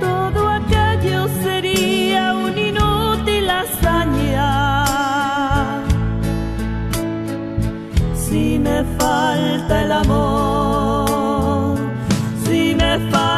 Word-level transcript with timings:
todo 0.00 0.48
aquello 0.48 1.28
sería 1.42 2.34
un 2.34 2.56
inútil 2.56 3.50
hazaña. 3.50 4.50
Si 8.14 8.58
me 8.58 8.84
falta 8.98 9.82
el 9.84 9.92
amor, 9.92 11.76
si 12.44 12.74
me 12.74 12.98
falta 13.10 13.37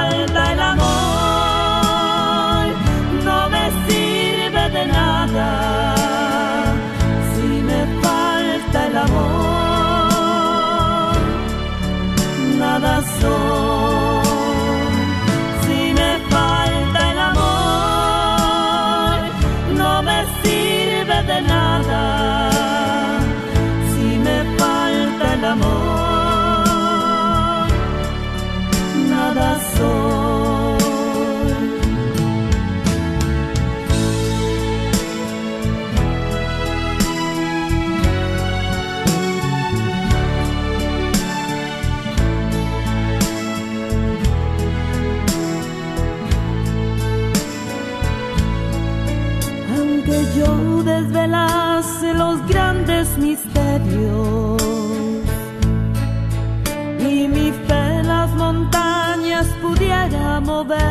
go. 60.65 60.90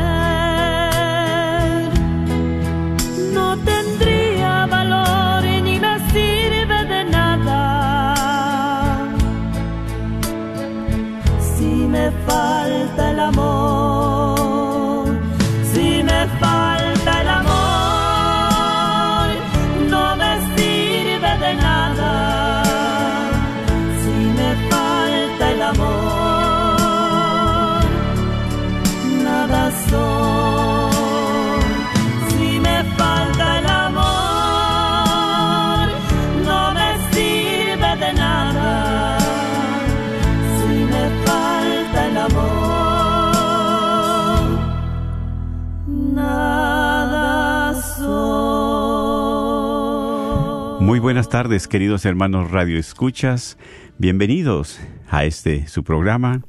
Muy 50.89 50.97
buenas 50.97 51.29
tardes, 51.29 51.67
queridos 51.67 52.03
hermanos 52.05 52.49
Radio 52.49 52.79
Escuchas. 52.79 53.59
Bienvenidos 53.99 54.79
a 55.07 55.23
este 55.23 55.67
su 55.67 55.83
programa. 55.83 56.41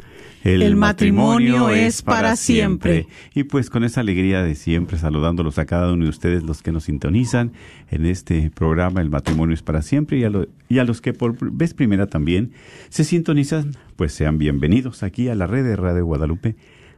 El 0.45 0.77
matrimonio 0.77 1.69
es 1.69 2.01
para 2.01 2.37
siempre. 2.37 3.07
Y 3.35 3.43
pues 3.45 3.69
con 3.69 3.85
esa 3.85 4.01
alegría 4.01 4.43
de 4.43 4.55
siempre, 4.55 4.97
saludándolos 4.97 5.59
a 5.59 5.67
cada 5.67 5.93
uno 5.93 6.05
de 6.05 6.09
ustedes, 6.09 6.43
los 6.43 6.63
que 6.63 6.73
nos 6.73 6.85
sintonizan 6.85 7.53
en 7.91 8.07
este 8.07 8.51
programa, 8.51 9.03
El 9.03 9.11
matrimonio 9.11 9.53
es 9.53 9.61
para 9.61 9.83
siempre, 9.83 10.17
y 10.21 10.25
a, 10.25 10.31
lo- 10.31 10.49
y 10.71 10.79
a 10.79 10.85
los 10.85 11.03
que 11.03 11.13
por 11.13 11.37
vez 11.53 11.75
primera 11.75 12.07
también 12.07 12.53
se 12.89 13.05
sintonizan, 13.05 13.73
pues 13.97 14.15
sean 14.15 14.39
bienvenidos 14.39 15.03
aquí 15.03 15.29
a 15.29 15.35
la 15.35 15.47
red 15.49 15.65
de 15.65 15.77
Radio 15.77 16.07
Guadalupe, 16.07 16.57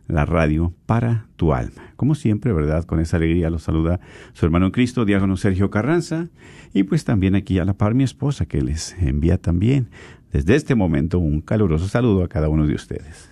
la 0.08 0.24
radio 0.24 0.72
para 0.86 1.26
tu 1.36 1.52
alma. 1.52 1.92
Como 1.96 2.14
siempre, 2.14 2.52
¿verdad? 2.52 2.84
Con 2.84 3.00
esa 3.00 3.16
alegría 3.16 3.50
los 3.50 3.62
saluda 3.62 4.00
su 4.32 4.44
hermano 4.44 4.66
en 4.66 4.72
Cristo, 4.72 5.04
diácono 5.04 5.36
Sergio 5.36 5.70
Carranza, 5.70 6.28
y 6.72 6.84
pues 6.84 7.04
también 7.04 7.34
aquí 7.34 7.58
a 7.58 7.64
la 7.64 7.74
par 7.74 7.94
mi 7.94 8.04
esposa, 8.04 8.46
que 8.46 8.60
les 8.62 8.96
envía 9.00 9.38
también 9.38 9.88
desde 10.32 10.54
este 10.54 10.74
momento 10.74 11.18
un 11.18 11.40
caluroso 11.40 11.88
saludo 11.88 12.24
a 12.24 12.28
cada 12.28 12.48
uno 12.48 12.66
de 12.66 12.74
ustedes. 12.74 13.31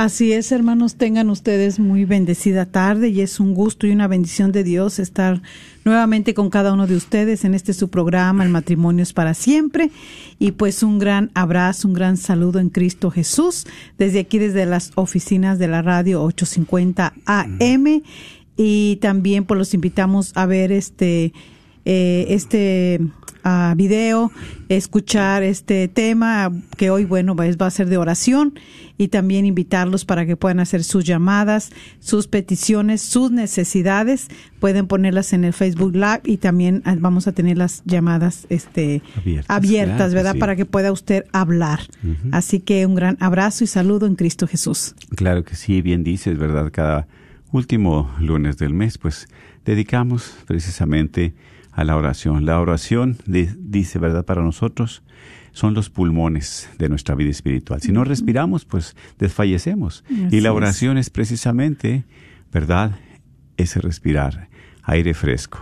Así 0.00 0.32
es, 0.32 0.50
hermanos, 0.50 0.94
tengan 0.94 1.28
ustedes 1.28 1.78
muy 1.78 2.06
bendecida 2.06 2.64
tarde 2.64 3.10
y 3.10 3.20
es 3.20 3.38
un 3.38 3.52
gusto 3.52 3.86
y 3.86 3.90
una 3.90 4.08
bendición 4.08 4.50
de 4.50 4.64
Dios 4.64 4.98
estar 4.98 5.42
nuevamente 5.84 6.32
con 6.32 6.48
cada 6.48 6.72
uno 6.72 6.86
de 6.86 6.96
ustedes 6.96 7.44
en 7.44 7.52
este 7.52 7.74
su 7.74 7.90
programa, 7.90 8.42
El 8.42 8.48
matrimonio 8.48 9.02
es 9.02 9.12
para 9.12 9.34
siempre. 9.34 9.90
Y 10.38 10.52
pues 10.52 10.82
un 10.82 10.98
gran 10.98 11.30
abrazo, 11.34 11.86
un 11.86 11.92
gran 11.92 12.16
saludo 12.16 12.60
en 12.60 12.70
Cristo 12.70 13.10
Jesús 13.10 13.66
desde 13.98 14.20
aquí, 14.20 14.38
desde 14.38 14.64
las 14.64 14.92
oficinas 14.94 15.58
de 15.58 15.68
la 15.68 15.82
radio 15.82 16.22
850 16.22 17.12
AM. 17.26 18.00
Y 18.56 18.96
también 19.02 19.44
pues 19.44 19.58
los 19.58 19.74
invitamos 19.74 20.32
a 20.34 20.46
ver 20.46 20.72
este 20.72 21.34
eh, 21.84 22.26
este 22.28 23.00
ah, 23.42 23.74
video, 23.76 24.30
escuchar 24.68 25.42
este 25.42 25.88
tema 25.88 26.52
que 26.76 26.90
hoy, 26.90 27.04
bueno, 27.04 27.34
va, 27.34 27.44
va 27.60 27.66
a 27.66 27.70
ser 27.70 27.88
de 27.88 27.96
oración 27.96 28.54
y 28.98 29.08
también 29.08 29.46
invitarlos 29.46 30.04
para 30.04 30.26
que 30.26 30.36
puedan 30.36 30.60
hacer 30.60 30.84
sus 30.84 31.04
llamadas, 31.04 31.70
sus 32.00 32.28
peticiones, 32.28 33.00
sus 33.00 33.30
necesidades. 33.30 34.28
Pueden 34.58 34.86
ponerlas 34.86 35.32
en 35.32 35.44
el 35.44 35.54
Facebook 35.54 35.94
Live 35.94 36.20
y 36.24 36.36
también 36.36 36.82
ah, 36.84 36.96
vamos 36.98 37.26
a 37.26 37.32
tener 37.32 37.56
las 37.56 37.82
llamadas 37.86 38.46
este, 38.50 39.02
Abiertas, 39.16 39.46
abiertas, 39.48 39.96
claro 39.96 40.10
que 40.10 40.14
¿verdad? 40.14 40.32
sí. 40.34 40.38
Para 40.38 40.56
que 40.56 40.66
pueda 40.66 40.92
usted 40.92 41.24
hablar. 41.32 41.80
Así 42.30 42.60
que 42.60 42.84
un 42.84 42.94
gran 42.94 43.16
abrazo 43.20 43.64
y 43.64 43.66
saludo 43.66 44.06
en 44.06 44.16
Cristo 44.16 44.46
Jesús. 44.46 44.94
Claro 45.16 45.44
que 45.44 45.56
sí, 45.56 45.80
bien 45.80 46.04
dices, 46.04 46.36
¿verdad? 46.36 46.70
Cada 46.70 47.08
último 47.52 48.10
lunes 48.20 48.58
del 48.58 48.74
mes, 48.74 48.98
pues 48.98 49.28
dedicamos 49.64 50.34
precisamente 50.46 51.34
a 51.72 51.84
la 51.84 51.96
oración. 51.96 52.46
La 52.46 52.60
oración, 52.60 53.18
dice, 53.26 53.98
¿verdad? 53.98 54.24
Para 54.24 54.42
nosotros 54.42 55.02
son 55.52 55.74
los 55.74 55.90
pulmones 55.90 56.68
de 56.78 56.88
nuestra 56.88 57.14
vida 57.14 57.30
espiritual. 57.30 57.80
Si 57.80 57.92
no 57.92 58.04
respiramos, 58.04 58.64
pues 58.64 58.96
desfallecemos. 59.18 60.04
Así 60.26 60.36
y 60.36 60.40
la 60.40 60.52
oración 60.52 60.98
es 60.98 61.10
precisamente, 61.10 62.04
¿verdad? 62.52 62.98
Ese 63.56 63.80
respirar, 63.80 64.48
aire 64.82 65.14
fresco. 65.14 65.60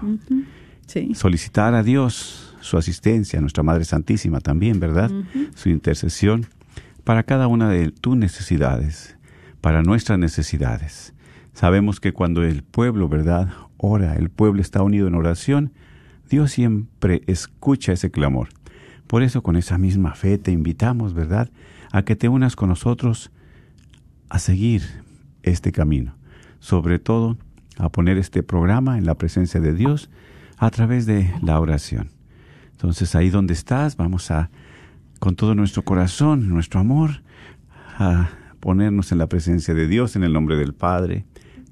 Sí. 0.87 1.14
Solicitar 1.14 1.75
a 1.75 1.82
Dios 1.82 2.54
su 2.61 2.76
asistencia, 2.76 3.38
a 3.38 3.43
nuestra 3.43 3.62
Madre 3.62 3.84
Santísima 3.84 4.40
también, 4.40 4.81
¿verdad? 4.81 5.11
Su 5.54 5.69
intercesión 5.69 6.46
para 7.04 7.22
cada 7.22 7.46
una 7.46 7.70
de 7.70 7.90
tus 7.90 8.16
necesidades, 8.16 9.16
para 9.61 9.82
nuestras 9.82 10.19
necesidades. 10.19 11.14
Sabemos 11.54 12.00
que 12.00 12.12
cuando 12.12 12.43
el 12.44 12.62
pueblo, 12.62 13.08
¿verdad?, 13.08 13.49
ora, 13.78 14.16
el 14.16 14.28
pueblo 14.28 14.61
está 14.61 14.82
unido 14.82 15.08
en 15.08 15.14
oración, 15.14 15.72
Dios 16.28 16.52
siempre 16.52 17.22
escucha 17.26 17.92
ese 17.92 18.10
clamor. 18.10 18.48
Por 19.06 19.22
eso 19.22 19.42
con 19.42 19.56
esa 19.56 19.78
misma 19.78 20.14
fe 20.14 20.38
te 20.38 20.52
invitamos, 20.52 21.14
¿verdad?, 21.14 21.50
a 21.90 22.02
que 22.02 22.16
te 22.16 22.28
unas 22.28 22.54
con 22.56 22.69
nosotros 22.69 23.30
a 24.28 24.38
seguir 24.38 24.82
este 25.42 25.72
camino. 25.72 26.14
Sobre 26.60 26.98
todo, 26.98 27.38
a 27.78 27.88
poner 27.88 28.19
este 28.19 28.42
programa 28.42 28.98
en 28.98 29.06
la 29.06 29.14
presencia 29.14 29.60
de 29.60 29.72
Dios 29.72 30.10
a 30.58 30.70
través 30.70 31.06
de 31.06 31.32
la 31.42 31.58
oración. 31.60 32.10
Entonces, 32.72 33.14
ahí 33.14 33.30
donde 33.30 33.54
estás, 33.54 33.96
vamos 33.96 34.30
a, 34.30 34.50
con 35.19 35.34
todo 35.36 35.54
nuestro 35.54 35.82
corazón, 35.82 36.48
nuestro 36.48 36.80
amor, 36.80 37.22
a 37.96 38.30
ponernos 38.60 39.12
en 39.12 39.19
la 39.19 39.28
presencia 39.28 39.75
de 39.75 39.88
Dios 39.88 40.16
en 40.16 40.25
el 40.25 40.32
nombre 40.32 40.56
del 40.56 40.75
Padre, 40.75 41.25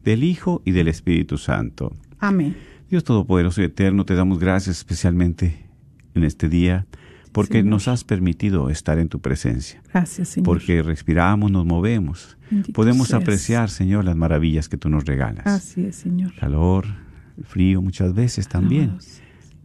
del 0.03 0.25
Hijo 0.25 0.63
y 0.65 0.71
del 0.71 0.89
Espíritu 0.89 1.37
Santo. 1.37 1.95
Amén. 2.19 2.57
Dios 2.91 3.05
Todopoderoso 3.05 3.61
y 3.63 3.65
Eterno, 3.65 4.05
te 4.05 4.15
damos 4.15 4.39
gracias 4.39 4.79
especialmente 4.79 5.67
en 6.15 6.25
este 6.25 6.49
día 6.49 6.87
porque 7.33 7.59
Señor. 7.59 7.71
nos 7.71 7.89
has 7.89 8.05
permitido 8.05 8.71
estar 8.71 8.99
en 8.99 9.09
tu 9.09 9.21
presencia, 9.21 9.83
Gracias, 9.93 10.29
Señor. 10.31 10.47
porque 10.47 10.83
respiramos, 10.83 11.51
nos 11.51 11.67
movemos, 11.67 12.39
Bendito 12.51 12.73
podemos 12.73 13.09
seas. 13.09 13.21
apreciar, 13.23 13.69
Señor, 13.69 14.05
las 14.05 14.17
maravillas 14.17 14.69
que 14.69 14.79
tú 14.79 14.89
nos 14.89 15.05
regalas. 15.05 15.47
Así 15.47 15.85
es, 15.85 15.97
Señor. 15.97 16.33
Calor, 16.37 16.87
el 17.37 17.45
frío 17.45 17.83
muchas 17.83 18.15
veces 18.15 18.49
también, 18.49 18.97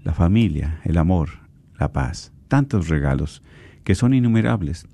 la 0.03 0.13
familia, 0.13 0.81
el 0.83 0.97
amor, 0.97 1.29
la 1.79 1.93
paz, 1.93 2.33
tantos 2.49 2.89
regalos 2.89 3.41
que 3.85 3.95
son 3.95 4.13
innumerables. 4.13 4.85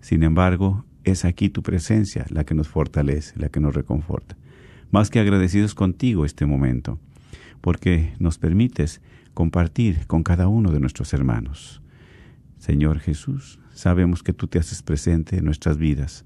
Sin 0.00 0.22
embargo, 0.22 0.84
es 1.04 1.24
aquí 1.24 1.48
tu 1.48 1.62
presencia 1.62 2.26
la 2.28 2.44
que 2.44 2.54
nos 2.54 2.68
fortalece, 2.68 3.38
la 3.38 3.48
que 3.48 3.60
nos 3.60 3.74
reconforta. 3.74 4.36
Más 4.90 5.08
que 5.10 5.20
agradecidos 5.20 5.74
contigo 5.74 6.24
este 6.26 6.44
momento, 6.44 6.98
porque 7.68 8.14
nos 8.18 8.38
permites 8.38 9.02
compartir 9.34 10.06
con 10.06 10.22
cada 10.22 10.48
uno 10.48 10.72
de 10.72 10.80
nuestros 10.80 11.12
hermanos. 11.12 11.82
Señor 12.56 12.98
Jesús, 12.98 13.58
sabemos 13.74 14.22
que 14.22 14.32
tú 14.32 14.46
te 14.46 14.58
haces 14.58 14.82
presente 14.82 15.36
en 15.36 15.44
nuestras 15.44 15.76
vidas. 15.76 16.24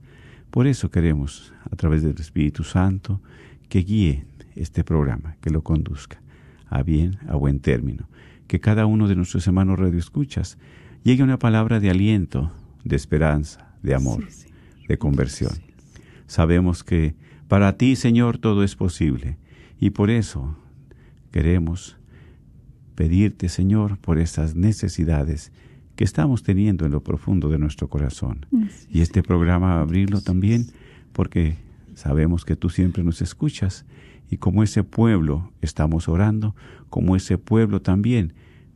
Por 0.52 0.68
eso 0.68 0.92
queremos, 0.92 1.52
a 1.68 1.74
través 1.74 2.04
del 2.04 2.14
Espíritu 2.20 2.62
Santo, 2.62 3.20
que 3.68 3.80
guíe 3.80 4.24
este 4.54 4.84
programa, 4.84 5.34
que 5.40 5.50
lo 5.50 5.64
conduzca 5.64 6.22
a 6.68 6.84
bien, 6.84 7.18
a 7.26 7.34
buen 7.34 7.58
término. 7.58 8.08
Que 8.46 8.60
cada 8.60 8.86
uno 8.86 9.08
de 9.08 9.16
nuestros 9.16 9.44
hermanos 9.44 9.80
radioescuchas 9.80 10.58
llegue 11.02 11.24
una 11.24 11.40
palabra 11.40 11.80
de 11.80 11.90
aliento, 11.90 12.52
de 12.84 12.94
esperanza, 12.94 13.74
de 13.82 13.96
amor, 13.96 14.30
Sí, 14.30 14.46
de 14.86 14.96
conversión. 14.96 15.50
Sabemos 16.28 16.84
que 16.84 17.16
para 17.48 17.76
ti, 17.76 17.96
Señor, 17.96 18.38
todo 18.38 18.62
es 18.62 18.76
posible. 18.76 19.38
Y 19.80 19.90
por 19.90 20.08
eso 20.08 20.56
queremos 21.32 21.96
pedirte, 22.94 23.48
Señor, 23.48 23.98
por 23.98 24.18
estas 24.18 24.54
necesidades 24.54 25.50
que 25.96 26.04
estamos 26.04 26.42
teniendo 26.42 26.86
en 26.86 26.92
lo 26.92 27.02
profundo 27.02 27.48
de 27.48 27.58
nuestro 27.58 27.88
corazón. 27.88 28.46
Y 28.88 29.00
este 29.00 29.22
programa 29.22 29.80
abrirlo 29.80 30.20
también 30.20 30.66
porque 31.12 31.56
sabemos 31.94 32.44
que 32.44 32.56
tú 32.56 32.70
siempre 32.70 33.02
nos 33.02 33.20
escuchas 33.20 33.84
y 34.30 34.36
como 34.36 34.62
ese 34.62 34.84
pueblo 34.84 35.52
estamos 35.60 36.08
orando, 36.08 36.54
como 36.88 37.16
ese 37.16 37.36
pueblo 37.36 37.82
también, 37.82 38.32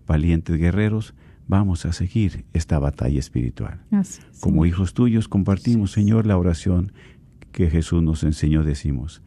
valientes 0.06 0.58
guerreros, 0.58 1.14
vamos 1.48 1.86
a 1.86 1.92
seguir 1.92 2.44
esta 2.52 2.78
batalla 2.78 3.18
espiritual. 3.18 3.80
Así 3.90 4.20
Como 4.40 4.66
hijos 4.66 4.92
tuyos 4.92 5.28
compartimos, 5.28 5.92
Señor, 5.92 6.26
la 6.26 6.36
oración 6.36 6.92
que 7.52 7.70
Jesús 7.70 8.02
nos 8.02 8.22
enseñó, 8.22 8.64
decimos. 8.64 9.22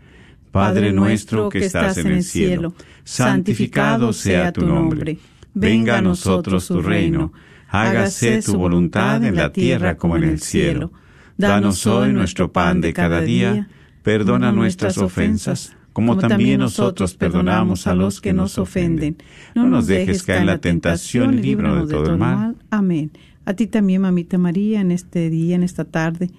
Padre 0.51 0.91
nuestro 0.91 1.49
que 1.49 1.59
estás 1.59 1.97
en 1.97 2.07
el 2.07 2.23
cielo, 2.23 2.73
santificado 3.03 4.13
sea 4.13 4.51
tu 4.51 4.65
nombre. 4.65 5.17
Venga 5.53 5.97
a 5.97 6.01
nosotros 6.01 6.67
tu 6.67 6.81
reino. 6.81 7.31
Hágase 7.67 8.41
tu 8.41 8.57
voluntad 8.57 9.23
en 9.23 9.35
la 9.35 9.51
tierra 9.51 9.97
como 9.97 10.17
en 10.17 10.23
el 10.23 10.39
cielo. 10.39 10.91
Danos 11.37 11.85
hoy 11.87 12.13
nuestro 12.13 12.51
pan 12.51 12.81
de 12.81 12.93
cada 12.93 13.21
día. 13.21 13.69
Perdona 14.03 14.51
nuestras 14.51 14.97
ofensas, 14.97 15.75
como 15.93 16.17
también 16.17 16.61
nosotros 16.61 17.13
perdonamos 17.13 17.85
a 17.85 17.93
los 17.93 18.21
que 18.21 18.33
nos 18.33 18.57
ofenden. 18.57 19.17
No 19.55 19.67
nos 19.67 19.87
dejes 19.87 20.23
caer 20.23 20.41
en 20.41 20.47
la 20.47 20.59
tentación 20.59 21.35
y 21.35 21.41
líbranos 21.41 21.87
de 21.87 21.95
todo 21.95 22.11
el 22.11 22.17
mal. 22.17 22.55
Amén. 22.71 23.11
A 23.45 23.53
ti 23.53 23.67
también, 23.67 24.01
mamita 24.01 24.37
María, 24.37 24.81
en 24.81 24.91
este 24.91 25.29
día, 25.29 25.55
en 25.55 25.63
esta 25.63 25.83
tarde. 25.85 26.29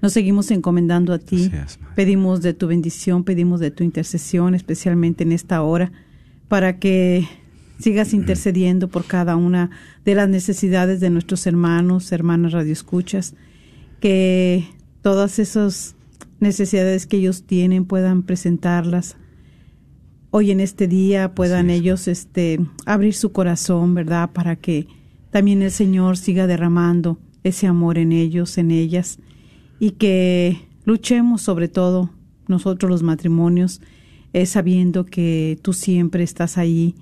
Nos 0.00 0.12
seguimos 0.12 0.50
encomendando 0.50 1.12
a 1.12 1.18
ti. 1.18 1.50
Pedimos 1.94 2.42
de 2.42 2.54
tu 2.54 2.68
bendición, 2.68 3.24
pedimos 3.24 3.60
de 3.60 3.70
tu 3.70 3.84
intercesión, 3.84 4.54
especialmente 4.54 5.24
en 5.24 5.32
esta 5.32 5.62
hora, 5.62 5.92
para 6.48 6.78
que 6.78 7.26
sigas 7.78 8.14
intercediendo 8.14 8.88
por 8.88 9.04
cada 9.04 9.36
una 9.36 9.70
de 10.04 10.14
las 10.14 10.28
necesidades 10.28 11.00
de 11.00 11.10
nuestros 11.10 11.46
hermanos, 11.46 12.12
hermanas 12.12 12.52
radioescuchas, 12.52 13.34
que 14.00 14.64
todas 15.02 15.38
esas 15.38 15.96
necesidades 16.40 17.06
que 17.06 17.16
ellos 17.16 17.44
tienen 17.44 17.84
puedan 17.84 18.22
presentarlas 18.22 19.16
hoy 20.30 20.50
en 20.50 20.60
este 20.60 20.88
día 20.88 21.34
puedan 21.34 21.70
es. 21.70 21.80
ellos 21.80 22.08
este 22.08 22.60
abrir 22.86 23.14
su 23.14 23.32
corazón, 23.32 23.94
¿verdad? 23.94 24.30
Para 24.32 24.56
que 24.56 24.86
también 25.30 25.62
el 25.62 25.70
Señor 25.70 26.16
siga 26.16 26.46
derramando 26.46 27.18
ese 27.44 27.66
amor 27.66 27.98
en 27.98 28.12
ellos, 28.12 28.58
en 28.58 28.70
ellas 28.70 29.18
y 29.80 29.92
que 29.92 30.66
luchemos 30.84 31.42
sobre 31.42 31.68
todo 31.68 32.10
nosotros 32.46 32.90
los 32.90 33.02
matrimonios 33.02 33.80
eh, 34.32 34.46
sabiendo 34.46 35.04
que 35.06 35.58
tú 35.62 35.72
siempre 35.72 36.22
estás 36.22 36.58
ahí 36.58 36.94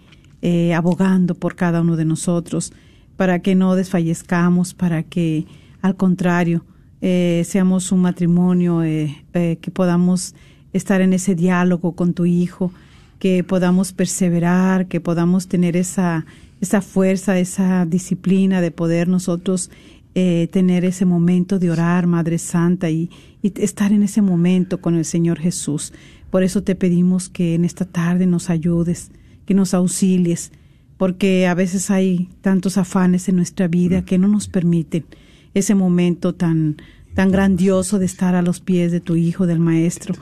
eh, 0.42 0.74
abogando 0.74 1.34
por 1.34 1.56
cada 1.56 1.80
uno 1.80 1.96
de 1.96 2.04
nosotros 2.04 2.72
para 3.16 3.40
que 3.40 3.54
no 3.54 3.74
desfallezcamos, 3.74 4.74
para 4.74 5.02
que 5.02 5.46
al 5.82 5.96
contrario 5.96 6.64
eh, 7.00 7.42
seamos 7.46 7.92
un 7.92 8.00
matrimonio 8.00 8.82
eh, 8.82 9.24
eh, 9.34 9.58
que 9.60 9.70
podamos 9.70 10.34
estar 10.72 11.00
en 11.00 11.12
ese 11.12 11.34
diálogo 11.34 11.92
con 11.92 12.14
tu 12.14 12.26
hijo, 12.26 12.72
que 13.18 13.44
podamos 13.44 13.92
perseverar, 13.92 14.86
que 14.88 15.00
podamos 15.00 15.46
tener 15.48 15.76
esa, 15.76 16.26
esa 16.60 16.80
fuerza, 16.80 17.38
esa 17.38 17.86
disciplina 17.86 18.60
de 18.60 18.70
poder 18.70 19.08
nosotros 19.08 19.70
eh, 20.18 20.48
tener 20.50 20.86
ese 20.86 21.04
momento 21.04 21.58
de 21.58 21.70
orar, 21.70 22.06
Madre 22.06 22.38
Santa, 22.38 22.88
y, 22.88 23.10
y 23.42 23.52
estar 23.62 23.92
en 23.92 24.02
ese 24.02 24.22
momento 24.22 24.80
con 24.80 24.94
el 24.94 25.04
Señor 25.04 25.38
Jesús. 25.38 25.92
Por 26.30 26.42
eso 26.42 26.62
te 26.62 26.74
pedimos 26.74 27.28
que 27.28 27.54
en 27.54 27.66
esta 27.66 27.84
tarde 27.84 28.26
nos 28.26 28.48
ayudes, 28.48 29.10
que 29.44 29.52
nos 29.52 29.74
auxilies, 29.74 30.52
porque 30.96 31.46
a 31.46 31.52
veces 31.52 31.90
hay 31.90 32.30
tantos 32.40 32.78
afanes 32.78 33.28
en 33.28 33.36
nuestra 33.36 33.68
vida 33.68 34.06
que 34.06 34.16
no 34.16 34.26
nos 34.26 34.48
permiten 34.48 35.04
ese 35.52 35.74
momento 35.74 36.34
tan, 36.34 36.78
tan 37.14 37.30
grandioso 37.30 37.98
de 37.98 38.06
estar 38.06 38.34
a 38.34 38.40
los 38.40 38.60
pies 38.60 38.92
de 38.92 39.00
tu 39.00 39.16
Hijo, 39.16 39.46
del 39.46 39.58
Maestro, 39.58 40.14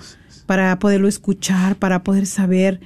para 0.46 0.76
poderlo 0.80 1.06
escuchar, 1.06 1.76
para 1.76 2.02
poder 2.02 2.26
saber 2.26 2.80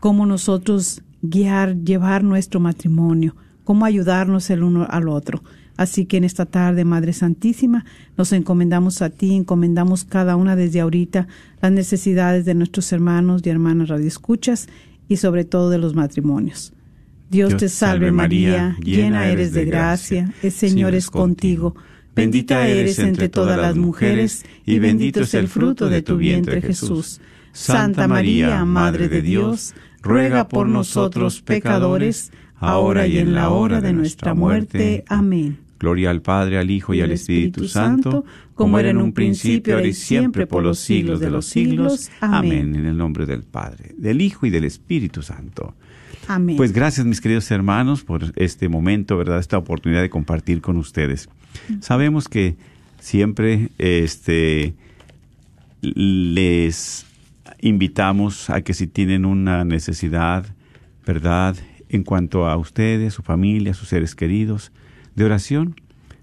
cómo 0.00 0.26
nosotros 0.26 1.02
guiar, 1.22 1.76
llevar 1.84 2.24
nuestro 2.24 2.58
matrimonio, 2.58 3.36
cómo 3.62 3.84
ayudarnos 3.84 4.50
el 4.50 4.64
uno 4.64 4.88
al 4.90 5.08
otro. 5.08 5.44
Así 5.78 6.06
que 6.06 6.16
en 6.16 6.24
esta 6.24 6.44
tarde, 6.44 6.84
Madre 6.84 7.12
Santísima, 7.12 7.84
nos 8.16 8.32
encomendamos 8.32 9.00
a 9.00 9.10
ti, 9.10 9.36
encomendamos 9.36 10.02
cada 10.02 10.34
una 10.34 10.56
desde 10.56 10.80
ahorita 10.80 11.28
las 11.62 11.70
necesidades 11.70 12.44
de 12.44 12.54
nuestros 12.54 12.92
hermanos 12.92 13.42
y 13.44 13.48
hermanas 13.48 13.88
radioescuchas 13.88 14.68
y 15.08 15.18
sobre 15.18 15.44
todo 15.44 15.70
de 15.70 15.78
los 15.78 15.94
matrimonios. 15.94 16.72
Dios 17.30 17.56
te 17.56 17.68
salve 17.68 18.10
María, 18.10 18.76
llena 18.82 19.28
eres 19.28 19.52
de 19.52 19.66
gracia, 19.66 20.34
el 20.42 20.50
Señor 20.50 20.96
es 20.96 21.10
contigo. 21.10 21.76
Bendita 22.16 22.66
eres 22.66 22.98
entre 22.98 23.28
todas 23.28 23.56
las 23.56 23.76
mujeres, 23.76 24.44
y 24.66 24.80
bendito 24.80 25.20
es 25.20 25.34
el 25.34 25.46
fruto 25.46 25.88
de 25.88 26.02
tu 26.02 26.16
vientre 26.16 26.60
Jesús. 26.60 27.20
Santa 27.52 28.08
María, 28.08 28.64
Madre 28.64 29.08
de 29.08 29.22
Dios, 29.22 29.74
ruega 30.02 30.48
por 30.48 30.66
nosotros 30.66 31.40
pecadores, 31.40 32.32
ahora 32.56 33.06
y 33.06 33.18
en 33.18 33.32
la 33.32 33.50
hora 33.50 33.80
de 33.80 33.92
nuestra 33.92 34.34
muerte. 34.34 35.04
Amén. 35.06 35.67
Gloria 35.78 36.10
al 36.10 36.22
Padre, 36.22 36.58
al 36.58 36.70
Hijo 36.70 36.94
y 36.94 37.00
al 37.00 37.12
Espíritu 37.12 37.68
Santo, 37.68 38.24
como 38.54 38.78
era 38.78 38.90
en 38.90 38.98
un 38.98 39.12
principio, 39.12 39.76
ahora 39.76 39.86
y 39.86 39.92
siempre, 39.92 40.46
por 40.46 40.62
los 40.62 40.78
siglos 40.78 41.20
de 41.20 41.30
los 41.30 41.46
siglos. 41.46 42.10
Amén. 42.20 42.74
En 42.74 42.86
el 42.86 42.96
nombre 42.96 43.26
del 43.26 43.44
Padre, 43.44 43.94
del 43.96 44.20
Hijo 44.20 44.46
y 44.46 44.50
del 44.50 44.64
Espíritu 44.64 45.22
Santo. 45.22 45.74
Amén. 46.26 46.56
Pues 46.56 46.72
gracias, 46.72 47.06
mis 47.06 47.20
queridos 47.20 47.50
hermanos, 47.50 48.02
por 48.02 48.32
este 48.36 48.68
momento, 48.68 49.16
¿verdad? 49.16 49.38
Esta 49.38 49.56
oportunidad 49.56 50.02
de 50.02 50.10
compartir 50.10 50.60
con 50.60 50.76
ustedes. 50.76 51.28
Sabemos 51.80 52.28
que 52.28 52.56
siempre 52.98 53.70
este, 53.78 54.74
les 55.80 57.06
invitamos 57.60 58.50
a 58.50 58.60
que 58.62 58.74
si 58.74 58.86
tienen 58.86 59.24
una 59.24 59.64
necesidad, 59.64 60.46
¿verdad? 61.06 61.56
En 61.88 62.02
cuanto 62.02 62.46
a 62.46 62.56
ustedes, 62.56 63.14
su 63.14 63.22
familia, 63.22 63.74
sus 63.74 63.88
seres 63.88 64.14
queridos, 64.14 64.72
de 65.18 65.24
oración, 65.24 65.74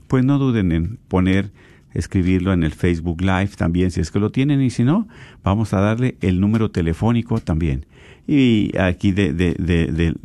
pues 0.08 0.26
no 0.26 0.40
duden 0.40 0.72
en 0.72 0.98
poner, 1.08 1.52
escribirlo 1.94 2.52
en 2.54 2.64
el 2.64 2.72
Facebook 2.72 3.22
Live 3.22 3.52
también, 3.58 3.92
si 3.92 4.02
es 4.02 4.12
que 4.12 4.20
lo 4.20 4.32
tienen, 4.32 4.62
y 4.62 4.70
si 4.70 4.84
no, 4.84 5.08
vamos 5.44 5.74
a 5.74 5.80
darle 5.80 6.18
el 6.22 6.40
número 6.40 6.72
telefónico 6.72 7.40
también. 7.40 7.86
Y 8.28 8.76
aquí 8.78 9.12
de, 9.12 10.16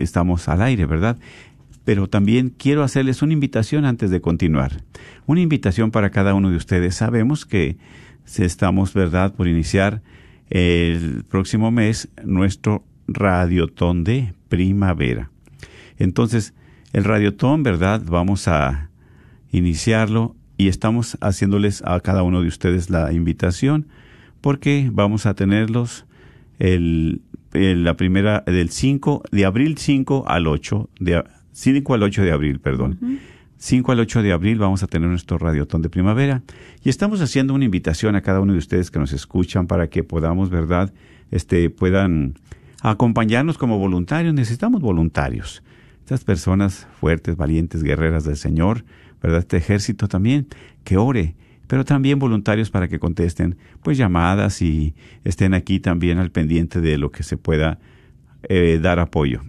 estamos 0.00 0.48
al 0.48 0.62
aire, 0.62 0.86
¿verdad? 0.86 1.18
Pero 1.84 2.08
también 2.08 2.54
quiero 2.56 2.82
hacerles 2.82 3.22
una 3.22 3.34
invitación 3.34 3.84
antes 3.84 4.10
de 4.10 4.20
continuar. 4.20 4.82
Una 5.26 5.40
invitación 5.40 5.90
para 5.90 6.10
cada 6.10 6.34
uno 6.34 6.50
de 6.50 6.56
ustedes. 6.56 6.94
Sabemos 6.94 7.44
que 7.44 7.76
estamos, 8.38 8.94
¿verdad?, 8.94 9.34
por 9.34 9.48
iniciar 9.48 10.00
el 10.48 11.24
próximo 11.28 11.70
mes 11.70 12.08
nuestro 12.24 12.84
radiotón 13.08 14.04
de 14.04 14.32
primavera. 14.48 15.30
Entonces, 15.98 16.54
el 16.92 17.04
radiotón, 17.04 17.62
¿verdad? 17.62 18.02
Vamos 18.04 18.48
a 18.48 18.90
iniciarlo 19.50 20.34
y 20.56 20.68
estamos 20.68 21.16
haciéndoles 21.20 21.82
a 21.86 22.00
cada 22.00 22.22
uno 22.22 22.42
de 22.42 22.48
ustedes 22.48 22.90
la 22.90 23.12
invitación 23.12 23.86
porque 24.40 24.90
vamos 24.92 25.26
a 25.26 25.34
tenerlos 25.34 26.04
el, 26.58 27.22
el- 27.52 27.84
la 27.84 27.96
primera 27.96 28.42
del 28.46 28.70
5 28.70 29.22
de 29.30 29.44
abril 29.44 29.76
5 29.78 30.24
al 30.26 30.46
8 30.46 30.88
de 31.00 31.24
5 31.52 31.94
al 31.94 32.02
8 32.02 32.22
de 32.22 32.32
abril, 32.32 32.60
perdón. 32.60 32.98
5 33.58 33.92
al 33.92 34.00
8 34.00 34.22
de 34.22 34.32
abril 34.32 34.58
vamos 34.58 34.82
a 34.82 34.86
tener 34.88 35.08
nuestro 35.08 35.38
radiotón 35.38 35.82
de 35.82 35.88
primavera 35.90 36.42
y 36.82 36.88
estamos 36.88 37.20
haciendo 37.20 37.54
una 37.54 37.64
invitación 37.64 38.16
a 38.16 38.20
cada 38.22 38.40
uno 38.40 38.52
de 38.54 38.58
ustedes 38.58 38.90
que 38.90 38.98
nos 38.98 39.12
escuchan 39.12 39.66
para 39.68 39.88
que 39.88 40.02
podamos, 40.02 40.50
¿verdad? 40.50 40.92
Este 41.30 41.70
puedan 41.70 42.34
acompañarnos 42.80 43.58
como 43.58 43.78
voluntarios. 43.78 44.34
Necesitamos 44.34 44.80
voluntarios. 44.80 45.62
Estas 46.12 46.26
personas 46.26 46.86
fuertes, 47.00 47.38
valientes, 47.38 47.82
guerreras 47.82 48.24
del 48.24 48.36
Señor, 48.36 48.84
¿verdad? 49.22 49.38
Este 49.38 49.56
ejército 49.56 50.08
también 50.08 50.46
que 50.84 50.98
ore, 50.98 51.36
pero 51.68 51.86
también 51.86 52.18
voluntarios 52.18 52.70
para 52.70 52.86
que 52.86 52.98
contesten 52.98 53.56
pues 53.82 53.96
llamadas 53.96 54.60
y 54.60 54.94
estén 55.24 55.54
aquí 55.54 55.80
también 55.80 56.18
al 56.18 56.30
pendiente 56.30 56.82
de 56.82 56.98
lo 56.98 57.10
que 57.10 57.22
se 57.22 57.38
pueda 57.38 57.78
eh, 58.42 58.78
dar 58.82 58.98
apoyo. 58.98 59.42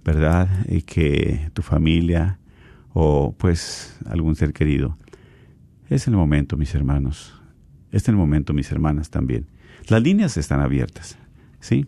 ¿verdad? 0.03 0.49
Y 0.67 0.81
que 0.81 1.49
tu 1.53 1.61
familia 1.61 2.39
o 2.93 3.35
pues 3.37 3.97
algún 4.05 4.35
ser 4.35 4.53
querido. 4.53 4.97
Es 5.89 6.07
el 6.07 6.15
momento, 6.15 6.57
mis 6.57 6.73
hermanos. 6.73 7.39
Es 7.91 8.07
el 8.09 8.15
momento, 8.15 8.53
mis 8.53 8.71
hermanas 8.71 9.09
también. 9.09 9.45
Las 9.87 10.01
líneas 10.01 10.37
están 10.37 10.59
abiertas, 10.59 11.17
¿sí? 11.59 11.85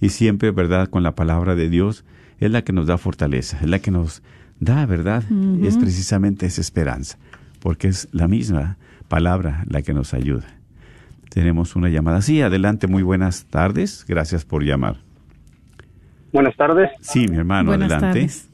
Y 0.00 0.10
siempre, 0.10 0.50
¿verdad? 0.50 0.88
Con 0.88 1.02
la 1.02 1.14
palabra 1.14 1.54
de 1.54 1.68
Dios 1.68 2.04
es 2.38 2.50
la 2.50 2.62
que 2.62 2.72
nos 2.72 2.86
da 2.86 2.98
fortaleza, 2.98 3.58
es 3.60 3.68
la 3.68 3.78
que 3.78 3.90
nos 3.90 4.22
da, 4.60 4.86
¿verdad? 4.86 5.24
Es 5.62 5.76
precisamente 5.76 6.46
esa 6.46 6.60
esperanza, 6.60 7.18
porque 7.60 7.88
es 7.88 8.08
la 8.12 8.28
misma 8.28 8.78
palabra 9.08 9.64
la 9.68 9.82
que 9.82 9.94
nos 9.94 10.14
ayuda. 10.14 10.46
Tenemos 11.34 11.74
una 11.74 11.88
llamada. 11.88 12.22
Sí, 12.22 12.40
adelante, 12.42 12.86
muy 12.86 13.02
buenas 13.02 13.46
tardes. 13.46 14.04
Gracias 14.06 14.44
por 14.44 14.62
llamar. 14.62 14.98
Buenas 16.32 16.56
tardes. 16.56 16.90
Sí, 17.00 17.26
mi 17.26 17.36
hermano, 17.36 17.70
Buenas 17.70 17.90
adelante. 17.90 18.20
tardes. 18.20 18.50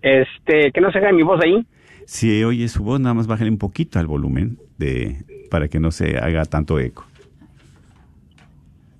Este, 0.00 0.70
que 0.70 0.80
no 0.80 0.92
se 0.92 0.98
haga 0.98 1.10
mi 1.10 1.24
voz 1.24 1.40
ahí. 1.42 1.66
Si 2.06 2.44
oye 2.44 2.68
su 2.68 2.84
voz, 2.84 3.00
nada 3.00 3.14
más 3.14 3.26
bájale 3.26 3.50
un 3.50 3.58
poquito 3.58 3.98
al 3.98 4.06
volumen 4.06 4.56
de, 4.78 5.24
para 5.50 5.66
que 5.66 5.80
no 5.80 5.90
se 5.90 6.16
haga 6.16 6.44
tanto 6.44 6.78
eco. 6.78 7.04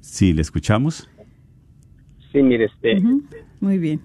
Sí, 0.00 0.32
¿le 0.32 0.42
escuchamos? 0.42 1.08
Sí, 2.32 2.42
mire, 2.42 2.64
este, 2.64 3.00
Muy 3.60 3.78
bien. 3.78 4.00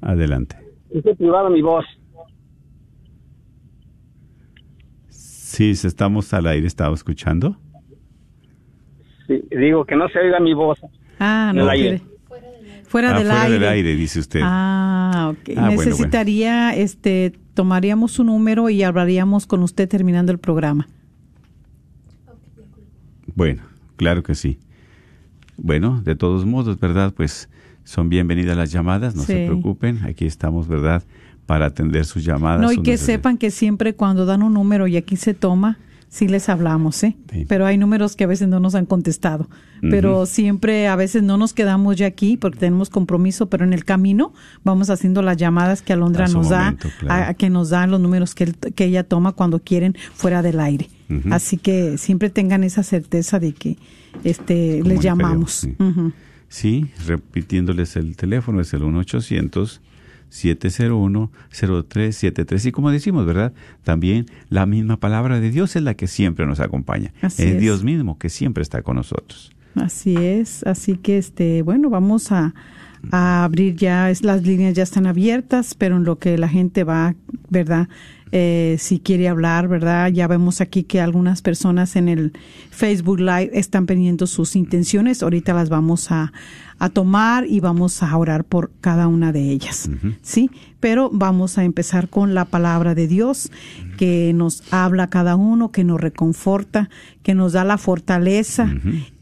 Adelante. 0.00 0.56
es 0.94 1.02
privado 1.18 1.50
mi 1.50 1.60
voz. 1.60 1.84
Sí, 5.54 5.70
estamos 5.70 6.32
al 6.34 6.46
aire, 6.46 6.66
¿estaba 6.66 6.94
escuchando? 6.94 7.56
Sí, 9.26 9.42
digo 9.50 9.84
que 9.84 9.96
no 9.96 10.08
se 10.08 10.18
oiga 10.18 10.40
mi 10.40 10.52
voz. 10.54 10.78
Ah, 11.18 11.52
no 11.54 11.68
aire. 11.68 12.00
quiere. 12.00 12.14
Fuera 12.84 13.10
Ah, 13.14 13.18
del 13.18 13.26
fuera 13.26 13.42
aire. 13.42 13.54
del 13.58 13.68
aire, 13.68 13.96
dice 13.96 14.18
usted. 14.20 14.40
Ah, 14.42 15.30
ok. 15.32 15.50
Ah, 15.56 15.66
bueno, 15.66 15.70
Necesitaría, 15.70 16.74
este, 16.76 17.32
tomaríamos 17.54 18.12
su 18.12 18.24
número 18.24 18.68
y 18.70 18.82
hablaríamos 18.82 19.46
con 19.46 19.62
usted 19.62 19.88
terminando 19.88 20.30
el 20.32 20.38
programa. 20.38 20.88
Bueno, 23.34 23.62
claro 23.96 24.22
que 24.22 24.34
sí. 24.34 24.58
Bueno, 25.56 26.00
de 26.02 26.14
todos 26.16 26.44
modos, 26.44 26.78
¿verdad? 26.78 27.12
Pues 27.16 27.48
son 27.84 28.08
bienvenidas 28.08 28.56
las 28.56 28.70
llamadas, 28.72 29.14
no 29.16 29.22
se 29.22 29.46
preocupen. 29.46 30.04
Aquí 30.04 30.26
estamos, 30.26 30.68
¿verdad? 30.68 31.02
Para 31.46 31.66
atender 31.66 32.04
sus 32.06 32.24
llamadas. 32.24 32.60
No, 32.60 32.72
y 32.72 32.82
que 32.82 32.96
sepan 32.96 33.36
que 33.38 33.50
siempre 33.50 33.94
cuando 33.94 34.24
dan 34.26 34.42
un 34.42 34.54
número 34.54 34.86
y 34.86 34.96
aquí 34.96 35.16
se 35.16 35.34
toma, 35.34 35.78
sí 36.08 36.26
les 36.28 36.48
hablamos, 36.48 37.02
¿eh? 37.04 37.16
Sí. 37.32 37.44
Pero 37.48 37.66
hay 37.66 37.76
números 37.76 38.16
que 38.16 38.24
a 38.24 38.26
veces 38.26 38.48
no 38.48 38.60
nos 38.60 38.74
han 38.74 38.86
contestado. 38.86 39.48
Pero 39.82 40.24
siempre, 40.24 40.88
a 40.88 40.96
veces 40.96 41.22
no 41.22 41.36
nos 41.36 41.52
quedamos 41.52 41.96
ya 41.96 42.06
aquí 42.06 42.38
porque 42.38 42.58
tenemos 42.60 42.88
compromiso, 42.88 43.50
pero 43.50 43.64
en 43.66 43.74
el 43.74 43.84
camino 43.84 44.32
vamos 44.62 44.88
haciendo 44.88 45.20
las 45.20 45.36
llamadas 45.36 45.82
que 45.82 45.92
Alondra 45.92 46.24
nos 46.28 46.48
momento, 46.48 46.88
da, 46.88 46.94
claro. 46.98 47.30
a, 47.30 47.34
que 47.34 47.50
nos 47.50 47.68
dan 47.68 47.90
los 47.90 48.00
números 48.00 48.34
que, 48.34 48.44
él- 48.44 48.56
que 48.74 48.84
ella 48.86 49.04
toma 49.04 49.32
cuando 49.32 49.58
quieren 49.58 49.94
fuera 50.14 50.40
del 50.40 50.60
aire. 50.60 50.88
Así 51.30 51.58
que 51.58 51.98
siempre 51.98 52.30
tengan 52.30 52.64
esa 52.64 52.82
certeza 52.82 53.38
de 53.38 53.52
que 53.52 53.76
este 54.24 54.82
les 54.82 55.00
llamamos. 55.00 55.50
sí. 55.52 55.76
Sí, 56.48 56.86
repitiéndoles 57.06 57.96
el 57.96 58.16
teléfono, 58.16 58.60
es 58.60 58.72
el 58.74 58.84
1-800-701-0373. 60.34 62.66
Y 62.66 62.72
como 62.72 62.90
decimos, 62.90 63.24
¿verdad? 63.26 63.52
También 63.82 64.26
la 64.48 64.66
misma 64.66 64.98
palabra 64.98 65.40
de 65.40 65.50
Dios 65.50 65.76
es 65.76 65.82
la 65.82 65.94
que 65.94 66.06
siempre 66.06 66.46
nos 66.46 66.60
acompaña. 66.60 67.12
Así 67.22 67.44
es 67.44 67.54
es. 67.54 67.60
Dios 67.60 67.84
mismo 67.84 68.18
que 68.18 68.28
siempre 68.28 68.62
está 68.62 68.82
con 68.82 68.96
nosotros. 68.96 69.52
Así 69.74 70.16
es, 70.16 70.62
así 70.64 70.96
que 70.96 71.18
este, 71.18 71.62
bueno, 71.62 71.90
vamos 71.90 72.30
a, 72.30 72.54
a 73.10 73.44
abrir 73.44 73.74
ya, 73.74 74.10
es, 74.10 74.22
las 74.22 74.44
líneas 74.44 74.74
ya 74.74 74.84
están 74.84 75.06
abiertas, 75.06 75.74
pero 75.74 75.96
en 75.96 76.04
lo 76.04 76.18
que 76.18 76.38
la 76.38 76.48
gente 76.48 76.84
va, 76.84 77.16
¿verdad? 77.50 77.88
Eh, 78.36 78.78
si 78.80 78.98
quiere 78.98 79.28
hablar, 79.28 79.68
¿verdad? 79.68 80.10
Ya 80.10 80.26
vemos 80.26 80.60
aquí 80.60 80.82
que 80.82 81.00
algunas 81.00 81.40
personas 81.40 81.94
en 81.94 82.08
el 82.08 82.32
Facebook 82.72 83.20
Live 83.20 83.50
están 83.52 83.86
pidiendo 83.86 84.26
sus 84.26 84.56
intenciones. 84.56 85.22
Ahorita 85.22 85.54
las 85.54 85.68
vamos 85.68 86.10
a, 86.10 86.32
a 86.80 86.88
tomar 86.88 87.46
y 87.46 87.60
vamos 87.60 88.02
a 88.02 88.16
orar 88.16 88.42
por 88.42 88.72
cada 88.80 89.06
una 89.06 89.30
de 89.30 89.50
ellas. 89.50 89.88
¿Sí? 90.22 90.50
Pero 90.80 91.10
vamos 91.12 91.58
a 91.58 91.64
empezar 91.64 92.08
con 92.08 92.34
la 92.34 92.44
palabra 92.44 92.96
de 92.96 93.06
Dios 93.06 93.52
que 93.98 94.32
nos 94.34 94.64
habla 94.72 95.04
a 95.04 95.10
cada 95.10 95.36
uno, 95.36 95.70
que 95.70 95.84
nos 95.84 96.00
reconforta, 96.00 96.90
que 97.22 97.36
nos 97.36 97.52
da 97.52 97.62
la 97.62 97.78
fortaleza 97.78 98.68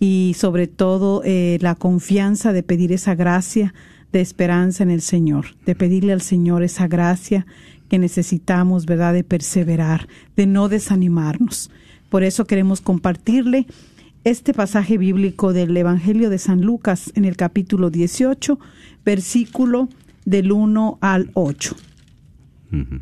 y 0.01 0.35
sobre 0.39 0.69
todo 0.69 1.21
eh, 1.23 1.59
la 1.61 1.75
confianza 1.75 2.55
de 2.55 2.63
pedir 2.63 2.93
esa 2.93 3.15
gracia 3.15 3.75
de 4.11 4.23
esperanza 4.23 4.83
en 4.83 4.91
el 4.91 5.03
Señor, 5.03 5.49
de 5.67 5.75
pedirle 5.75 6.15
al 6.15 6.23
Señor 6.23 6.63
esa 6.63 6.87
gracia 6.87 7.47
que 7.93 7.99
necesitamos, 7.99 8.87
¿verdad?, 8.87 9.13
de 9.13 9.23
perseverar, 9.23 10.09
de 10.35 10.47
no 10.47 10.71
desanimarnos. 10.71 11.71
Por 12.09 12.23
eso 12.23 12.47
queremos 12.47 12.81
compartirle 12.81 13.67
este 14.25 14.55
pasaje 14.55 14.97
bíblico 14.97 15.53
del 15.53 15.77
Evangelio 15.77 16.31
de 16.31 16.39
San 16.39 16.63
Lucas 16.63 17.13
en 17.17 17.27
el 17.27 17.37
capítulo 17.37 17.91
18, 17.91 18.59
versículo 19.05 19.91
del 20.25 20.53
1 20.53 20.97
al 21.03 21.33
8. 21.35 21.77
Ujú. 22.73 22.99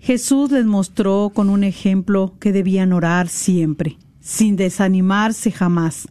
Jesús 0.00 0.50
les 0.50 0.64
mostró 0.64 1.30
con 1.34 1.50
un 1.50 1.62
ejemplo 1.62 2.32
que 2.40 2.52
debían 2.52 2.94
orar 2.94 3.28
siempre, 3.28 3.98
sin 4.20 4.56
desanimarse 4.56 5.52
jamás. 5.52 6.08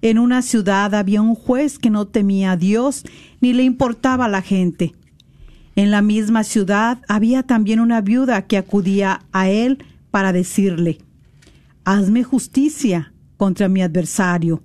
En 0.00 0.18
una 0.18 0.40
ciudad 0.40 0.94
había 0.94 1.20
un 1.20 1.34
juez 1.34 1.78
que 1.78 1.90
no 1.90 2.06
temía 2.06 2.52
a 2.52 2.56
Dios 2.56 3.04
ni 3.42 3.52
le 3.52 3.64
importaba 3.64 4.24
a 4.24 4.30
la 4.30 4.40
gente. 4.40 4.94
En 5.76 5.90
la 5.90 6.02
misma 6.02 6.44
ciudad 6.44 6.98
había 7.08 7.42
también 7.42 7.80
una 7.80 8.00
viuda 8.00 8.46
que 8.46 8.58
acudía 8.58 9.22
a 9.32 9.48
él 9.48 9.84
para 10.10 10.32
decirle, 10.32 10.98
Hazme 11.84 12.24
justicia 12.24 13.12
contra 13.36 13.68
mi 13.68 13.82
adversario. 13.82 14.62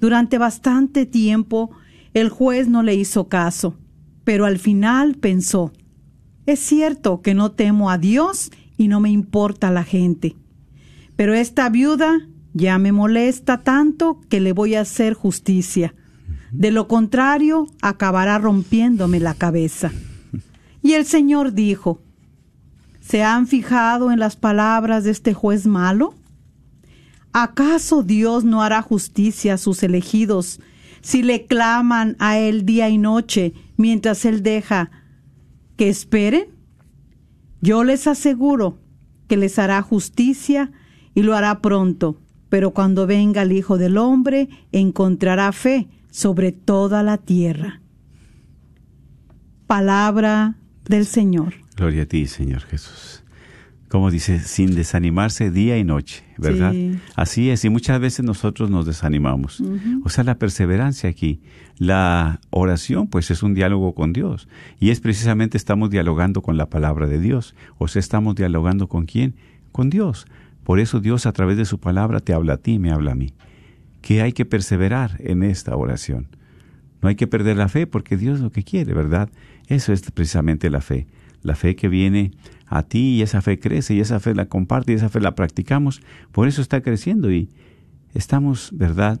Durante 0.00 0.38
bastante 0.38 1.06
tiempo 1.06 1.70
el 2.12 2.28
juez 2.28 2.68
no 2.68 2.82
le 2.82 2.94
hizo 2.94 3.28
caso, 3.28 3.76
pero 4.24 4.44
al 4.44 4.58
final 4.58 5.14
pensó, 5.14 5.72
es 6.46 6.58
cierto 6.58 7.22
que 7.22 7.34
no 7.34 7.52
temo 7.52 7.90
a 7.90 7.98
Dios 7.98 8.50
y 8.76 8.88
no 8.88 9.00
me 9.00 9.10
importa 9.10 9.70
la 9.70 9.84
gente. 9.84 10.36
Pero 11.16 11.34
esta 11.34 11.68
viuda 11.68 12.26
ya 12.52 12.78
me 12.78 12.92
molesta 12.92 13.62
tanto 13.62 14.20
que 14.28 14.40
le 14.40 14.52
voy 14.52 14.74
a 14.74 14.80
hacer 14.80 15.14
justicia. 15.14 15.94
De 16.50 16.70
lo 16.70 16.88
contrario, 16.88 17.66
acabará 17.82 18.38
rompiéndome 18.38 19.20
la 19.20 19.34
cabeza. 19.34 19.92
Y 20.82 20.94
el 20.94 21.04
Señor 21.04 21.52
dijo, 21.52 22.00
¿se 23.00 23.22
han 23.22 23.46
fijado 23.46 24.10
en 24.12 24.18
las 24.18 24.36
palabras 24.36 25.04
de 25.04 25.10
este 25.10 25.34
juez 25.34 25.66
malo? 25.66 26.14
¿Acaso 27.32 28.02
Dios 28.02 28.44
no 28.44 28.62
hará 28.62 28.82
justicia 28.82 29.54
a 29.54 29.58
sus 29.58 29.82
elegidos 29.82 30.60
si 31.00 31.22
le 31.22 31.46
claman 31.46 32.16
a 32.18 32.38
Él 32.38 32.66
día 32.66 32.88
y 32.88 32.98
noche 32.98 33.54
mientras 33.76 34.24
Él 34.24 34.42
deja 34.42 34.90
que 35.76 35.88
esperen? 35.88 36.46
Yo 37.60 37.84
les 37.84 38.06
aseguro 38.06 38.78
que 39.28 39.36
les 39.36 39.58
hará 39.58 39.82
justicia 39.82 40.72
y 41.14 41.22
lo 41.22 41.36
hará 41.36 41.60
pronto, 41.60 42.20
pero 42.48 42.72
cuando 42.72 43.06
venga 43.06 43.42
el 43.42 43.52
Hijo 43.52 43.78
del 43.78 43.98
Hombre 43.98 44.48
encontrará 44.72 45.52
fe 45.52 45.88
sobre 46.10 46.52
toda 46.52 47.02
la 47.02 47.18
tierra. 47.18 47.80
Palabra 49.66 50.59
del 50.90 51.06
Señor. 51.06 51.54
Gloria 51.76 52.02
a 52.02 52.06
ti, 52.06 52.26
Señor 52.26 52.62
Jesús. 52.62 53.22
Como 53.88 54.10
dice, 54.10 54.38
sin 54.38 54.74
desanimarse 54.74 55.50
día 55.50 55.78
y 55.78 55.82
noche, 55.82 56.22
¿verdad? 56.36 56.72
Sí. 56.72 56.98
Así 57.16 57.50
es, 57.50 57.64
y 57.64 57.70
muchas 57.70 57.98
veces 58.00 58.24
nosotros 58.24 58.70
nos 58.70 58.86
desanimamos. 58.86 59.60
O 60.04 60.08
sea, 60.08 60.22
la 60.22 60.38
perseverancia 60.38 61.10
aquí, 61.10 61.40
la 61.76 62.40
oración, 62.50 63.08
pues 63.08 63.32
es 63.32 63.42
un 63.42 63.54
diálogo 63.54 63.94
con 63.94 64.12
Dios. 64.12 64.48
Y 64.78 64.90
es 64.90 65.00
precisamente 65.00 65.56
estamos 65.56 65.90
dialogando 65.90 66.40
con 66.40 66.56
la 66.56 66.70
palabra 66.70 67.08
de 67.08 67.18
Dios. 67.18 67.56
O 67.78 67.88
sea, 67.88 67.98
estamos 67.98 68.36
dialogando 68.36 68.88
con 68.88 69.06
quién? 69.06 69.34
Con 69.72 69.90
Dios. 69.90 70.26
Por 70.62 70.78
eso 70.78 71.00
Dios 71.00 71.26
a 71.26 71.32
través 71.32 71.56
de 71.56 71.64
su 71.64 71.80
palabra 71.80 72.20
te 72.20 72.32
habla 72.32 72.54
a 72.54 72.58
ti, 72.58 72.78
me 72.78 72.92
habla 72.92 73.12
a 73.12 73.16
mí. 73.16 73.32
Que 74.02 74.22
hay 74.22 74.32
que 74.32 74.44
perseverar 74.44 75.16
en 75.18 75.42
esta 75.42 75.74
oración. 75.74 76.28
No 77.02 77.08
hay 77.08 77.14
que 77.14 77.26
perder 77.26 77.56
la 77.56 77.68
fe 77.68 77.86
porque 77.86 78.16
Dios 78.16 78.40
lo 78.40 78.50
que 78.50 78.62
quiere, 78.62 78.94
¿verdad? 78.94 79.30
Eso 79.68 79.92
es 79.92 80.02
precisamente 80.10 80.70
la 80.70 80.80
fe. 80.80 81.06
La 81.42 81.54
fe 81.54 81.74
que 81.74 81.88
viene 81.88 82.32
a 82.66 82.82
ti 82.82 83.16
y 83.16 83.22
esa 83.22 83.40
fe 83.40 83.58
crece 83.58 83.94
y 83.94 84.00
esa 84.00 84.20
fe 84.20 84.34
la 84.34 84.46
comparte 84.46 84.92
y 84.92 84.96
esa 84.96 85.08
fe 85.08 85.20
la 85.20 85.34
practicamos. 85.34 86.02
Por 86.32 86.48
eso 86.48 86.60
está 86.60 86.82
creciendo 86.82 87.32
y 87.32 87.48
estamos, 88.14 88.70
¿verdad? 88.72 89.20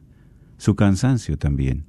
su 0.58 0.76
cansancio 0.76 1.38
también. 1.38 1.86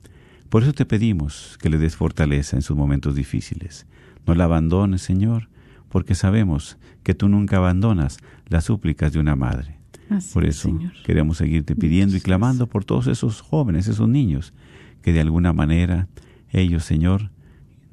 Por 0.51 0.63
eso 0.63 0.75
te 0.75 0.85
pedimos 0.85 1.57
que 1.61 1.71
le 1.71 1.79
des 1.79 1.97
fortaleza 1.97 2.57
en 2.57 2.63
sus 2.63 2.77
momentos 2.77 3.15
difíciles. 3.15 3.87
No 4.27 4.35
la 4.35 4.45
abandones, 4.45 5.01
Señor, 5.01 5.49
porque 5.91 6.15
sabemos 6.15 6.79
que 7.03 7.15
tú 7.15 7.29
nunca 7.29 7.59
abandonas 7.59 8.19
las 8.49 8.65
súplicas 8.65 9.13
de 9.13 9.19
una 9.19 9.37
madre. 9.37 9.77
Así 10.09 10.33
Por 10.33 10.45
es, 10.47 10.57
eso 10.57 10.77
queremos 11.05 11.37
seguirte 11.37 11.77
pidiendo 11.77 12.17
y 12.17 12.21
clamando 12.21 12.67
por 12.67 12.85
todos 12.85 13.07
esos 13.07 13.43
jóvenes, 13.43 13.87
esos 13.87 14.09
niños, 14.09 14.55
que 15.03 15.13
de 15.13 15.21
alguna 15.21 15.53
manera 15.53 16.09
ellos, 16.51 16.85
Señor, 16.85 17.31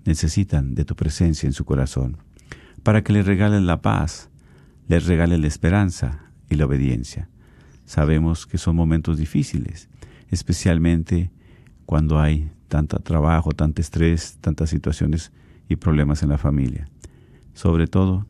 necesitan 0.05 0.73
de 0.73 0.85
tu 0.85 0.95
presencia 0.95 1.45
en 1.47 1.53
su 1.53 1.65
corazón. 1.65 2.17
para 2.83 3.03
que 3.03 3.11
les 3.11 3.25
regales 3.25 3.61
la 3.63 3.81
paz, 3.81 4.29
les 4.87 5.05
regales 5.05 5.41
la 5.41 5.47
esperanza 5.47 6.31
y 6.49 6.55
la 6.55 6.65
obediencia. 6.65 7.27
Sabemos 7.85 8.45
que 8.45 8.57
son 8.57 8.77
momentos 8.77 9.17
difíciles, 9.17 9.89
especialmente 10.29 11.31
cuando 11.85 12.17
hay 12.19 12.49
tanto 12.69 12.97
trabajo, 12.99 13.51
tanto 13.51 13.81
estrés, 13.81 14.37
tantas 14.39 14.69
situaciones 14.69 15.33
y 15.67 15.75
problemas 15.75 16.23
en 16.23 16.29
la 16.29 16.37
familia. 16.37 16.87
Sobre 17.57 17.87
todo, 17.87 18.27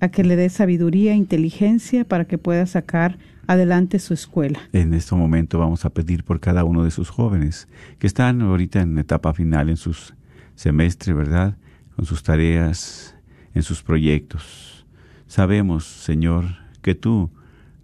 a 0.01 0.11
que 0.11 0.23
le 0.23 0.37
dé 0.37 0.49
sabiduría 0.51 1.15
inteligencia 1.15 2.05
para 2.05 2.27
que 2.27 2.39
pueda 2.39 2.67
sacar 2.67 3.19
adelante 3.47 3.99
su 3.99 4.15
escuela. 4.15 4.61
En 4.73 4.95
este 4.95 5.15
momento 5.15 5.59
vamos 5.59 5.85
a 5.85 5.91
pedir 5.91 6.25
por 6.25 6.41
cada 6.41 6.65
uno 6.65 6.85
de 6.85 6.91
sus 6.91 7.11
jóvenes 7.11 7.69
que 7.99 8.07
están 8.07 8.43
ahorita 8.43 8.81
en 8.81 8.99
etapa 8.99 9.33
final 9.33 9.71
en 9.71 9.77
sus 9.77 10.15
semestres, 10.55 11.17
¿verdad? 11.17 11.57
Con 11.97 12.05
sus 12.05 12.23
tareas, 12.23 13.15
en 13.55 13.63
sus 13.63 13.83
proyectos. 13.83 14.87
Sabemos, 15.27 15.85
Señor, 15.85 16.45
que 16.83 16.95
tú 16.95 17.31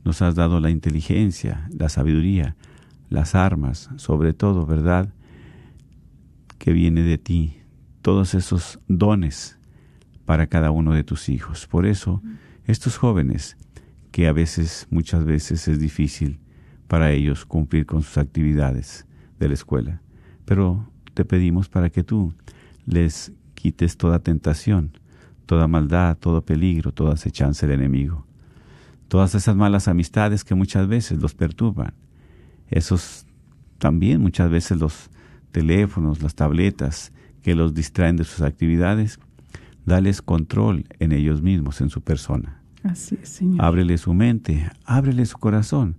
nos 0.05 0.23
has 0.23 0.35
dado 0.35 0.61
la 0.61 0.71
inteligencia, 0.71 1.69
la 1.77 1.89
sabiduría, 1.89 2.57
las 3.09 3.35
armas, 3.35 3.91
sobre 3.97 4.33
todo, 4.33 4.67
¿verdad? 4.67 5.09
Que 6.61 6.75
viene 6.75 7.01
de 7.03 7.17
ti, 7.17 7.57
todos 8.03 8.35
esos 8.35 8.79
dones 8.87 9.59
para 10.27 10.47
cada 10.47 10.71
uno 10.71 10.93
de 10.93 11.05
tus 11.05 11.31
hijos. 11.31 11.67
Por 11.67 11.87
eso, 11.87 12.23
estos 12.67 12.99
jóvenes, 12.99 13.57
que 14.11 14.29
a 14.29 14.33
veces, 14.33 14.87
muchas 14.91 15.25
veces 15.25 15.69
es 15.69 15.79
difícil 15.79 16.39
para 16.87 17.13
ellos 17.13 17.47
cumplir 17.47 17.87
con 17.87 18.03
sus 18.03 18.19
actividades 18.19 19.07
de 19.39 19.49
la 19.49 19.55
escuela, 19.55 20.03
pero 20.45 20.87
te 21.15 21.25
pedimos 21.25 21.71
para 21.71 21.89
que 21.89 22.05
tú 22.05 22.35
les 22.85 23.33
quites 23.55 23.97
toda 23.97 24.19
tentación, 24.19 24.93
toda 25.47 25.67
maldad, 25.67 26.19
todo 26.19 26.45
peligro, 26.45 26.93
toda 26.93 27.15
acechanza 27.15 27.67
del 27.67 27.81
enemigo, 27.81 28.27
todas 29.09 29.35
esas 29.35 29.57
malas 29.57 29.89
amistades 29.89 30.45
que 30.45 30.55
muchas 30.55 30.87
veces 30.89 31.23
los 31.23 31.35
perturban, 31.35 31.95
esos 32.69 33.27
también 33.79 34.21
muchas 34.21 34.51
veces 34.51 34.79
los 34.79 35.11
teléfonos, 35.51 36.23
las 36.23 36.35
tabletas 36.35 37.13
que 37.43 37.55
los 37.55 37.75
distraen 37.75 38.17
de 38.17 38.25
sus 38.25 38.43
actividades, 38.43 39.19
Dales 39.87 40.23
control 40.23 40.85
en 40.99 41.13
ellos 41.13 41.43
mismos, 41.43 41.81
en 41.81 41.91
su 41.91 42.03
persona. 42.03 42.63
Así 42.83 43.19
es, 43.21 43.29
Señor. 43.29 43.65
Ábrele 43.65 43.99
su 43.99 44.15
mente, 44.15 44.71
ábrele 44.85 45.27
su 45.27 45.39
corazón, 45.39 45.97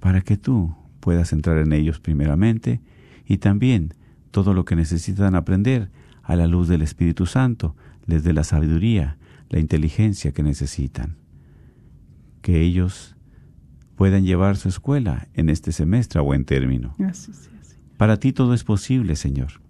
para 0.00 0.20
que 0.20 0.36
tú 0.36 0.74
puedas 1.00 1.32
entrar 1.32 1.58
en 1.58 1.72
ellos 1.72 2.00
primeramente 2.00 2.80
y 3.24 3.38
también 3.38 3.94
todo 4.30 4.54
lo 4.54 4.64
que 4.64 4.76
necesitan 4.76 5.34
aprender 5.34 5.90
a 6.22 6.36
la 6.36 6.46
luz 6.46 6.68
del 6.68 6.82
Espíritu 6.82 7.26
Santo 7.26 7.76
les 8.06 8.22
dé 8.22 8.32
la 8.32 8.44
sabiduría, 8.44 9.18
la 9.48 9.58
inteligencia 9.58 10.32
que 10.32 10.42
necesitan. 10.42 11.16
Que 12.42 12.60
ellos 12.60 13.16
puedan 13.94 14.24
llevar 14.24 14.56
su 14.56 14.68
escuela 14.68 15.28
en 15.34 15.48
este 15.48 15.72
semestre 15.72 16.18
a 16.18 16.22
buen 16.22 16.44
término. 16.44 16.94
Así 16.98 17.30
es, 17.30 17.50
Para 17.96 18.18
ti 18.18 18.32
todo 18.32 18.54
es 18.54 18.64
posible, 18.64 19.16
Señor. 19.16 19.60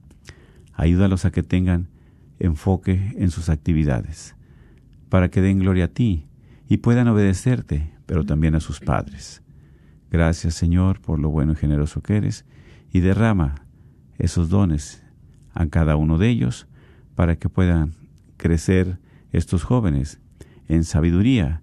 Ayúdalos 0.74 1.24
a 1.24 1.30
que 1.30 1.42
tengan 1.42 1.88
enfoque 2.38 3.14
en 3.16 3.30
sus 3.30 3.48
actividades, 3.48 4.34
para 5.08 5.30
que 5.30 5.40
den 5.40 5.58
gloria 5.58 5.86
a 5.86 5.88
ti 5.88 6.26
y 6.68 6.78
puedan 6.78 7.08
obedecerte, 7.08 7.92
pero 8.06 8.24
también 8.24 8.54
a 8.54 8.60
sus 8.60 8.80
padres. 8.80 9.42
Gracias 10.10 10.54
Señor 10.54 11.00
por 11.00 11.18
lo 11.18 11.30
bueno 11.30 11.52
y 11.52 11.56
generoso 11.56 12.02
que 12.02 12.16
eres, 12.16 12.44
y 12.92 13.00
derrama 13.00 13.66
esos 14.18 14.48
dones 14.48 15.02
a 15.52 15.66
cada 15.66 15.96
uno 15.96 16.18
de 16.18 16.28
ellos 16.28 16.66
para 17.14 17.36
que 17.36 17.48
puedan 17.48 17.92
crecer 18.36 18.98
estos 19.32 19.64
jóvenes 19.64 20.20
en 20.68 20.84
sabiduría, 20.84 21.62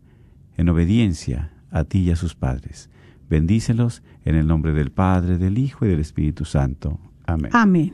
en 0.58 0.70
obediencia 0.70 1.52
a 1.72 1.84
ti 1.84 2.00
y 2.00 2.12
a 2.12 2.16
sus 2.16 2.36
padres. 2.36 2.90
Bendícelos 3.30 4.04
en 4.26 4.36
el 4.36 4.48
nombre 4.48 4.74
del 4.74 4.92
Padre, 4.92 5.38
del 5.38 5.58
Hijo 5.58 5.86
y 5.86 5.90
del 5.90 6.00
Espíritu 6.00 6.46
Santo. 6.46 7.00
Amén. 7.26 7.52
Amén. 7.54 7.94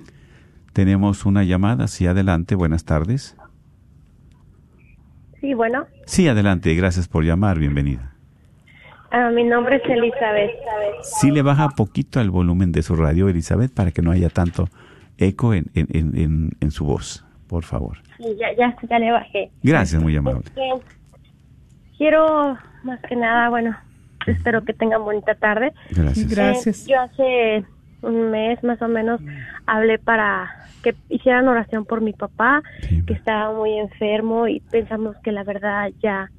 Tenemos 0.74 1.26
una 1.26 1.44
llamada, 1.44 1.88
sí, 1.88 2.08
adelante, 2.08 2.56
buenas 2.56 2.86
tardes. 2.86 3.36
Sí, 5.42 5.54
bueno. 5.54 5.86
Sí, 6.06 6.28
adelante, 6.28 6.74
gracias 6.76 7.08
por 7.08 7.24
llamar, 7.24 7.60
bienvenida. 7.60 8.14
Ah, 9.12 9.32
mi 9.34 9.44
nombre 9.44 9.78
es 9.78 9.84
Elizabeth. 9.90 10.52
Sí, 11.02 11.32
le 11.32 11.42
baja 11.42 11.70
poquito 11.70 12.20
al 12.20 12.30
volumen 12.30 12.72
de 12.72 12.84
su 12.84 12.96
radio, 12.96 13.28
Elizabeth, 13.28 13.74
para 13.74 13.92
que 13.92 14.02
no 14.02 14.12
haya 14.12 14.30
tanto 14.30 14.70
eco 15.18 15.54
en, 15.54 15.66
en, 15.74 15.88
en, 16.18 16.52
en 16.60 16.72
su 16.72 16.86
voz, 16.86 17.26
por 17.48 17.64
favor. 17.64 17.98
Sí, 18.18 18.26
ya, 18.40 18.56
ya, 18.58 18.76
ya 18.88 19.00
le 19.00 19.12
bajé. 19.12 19.52
Gracias, 19.64 20.02
muy 20.02 20.16
amable. 20.16 20.44
Quiero, 21.98 22.58
más 22.84 23.00
que 23.08 23.16
nada, 23.16 23.50
bueno, 23.50 23.76
espero 24.28 24.64
que 24.64 24.74
tengan 24.74 25.04
bonita 25.04 25.36
tarde. 25.36 25.74
Gracias. 25.92 26.30
Gracias. 26.30 26.82
Eh, 26.88 26.92
yo 26.92 27.02
hace 27.02 27.66
un 28.02 28.32
mes 28.32 28.64
más 28.64 28.82
o 28.82 28.88
menos 28.88 29.20
hablé 29.66 30.00
para 30.00 30.50
que 30.84 30.96
hicieran 31.10 31.48
oración 31.48 31.86
por 31.86 32.00
mi 32.02 32.14
papá, 32.14 32.64
Sí. 32.82 33.04
que 33.06 33.14
estaba 33.14 33.54
muy 33.54 33.78
enfermo 33.78 34.48
y 34.48 34.62
pensamos 34.62 35.16
que 35.24 35.32
la 35.32 35.44
verdad 35.44 35.90
ya 36.02 36.32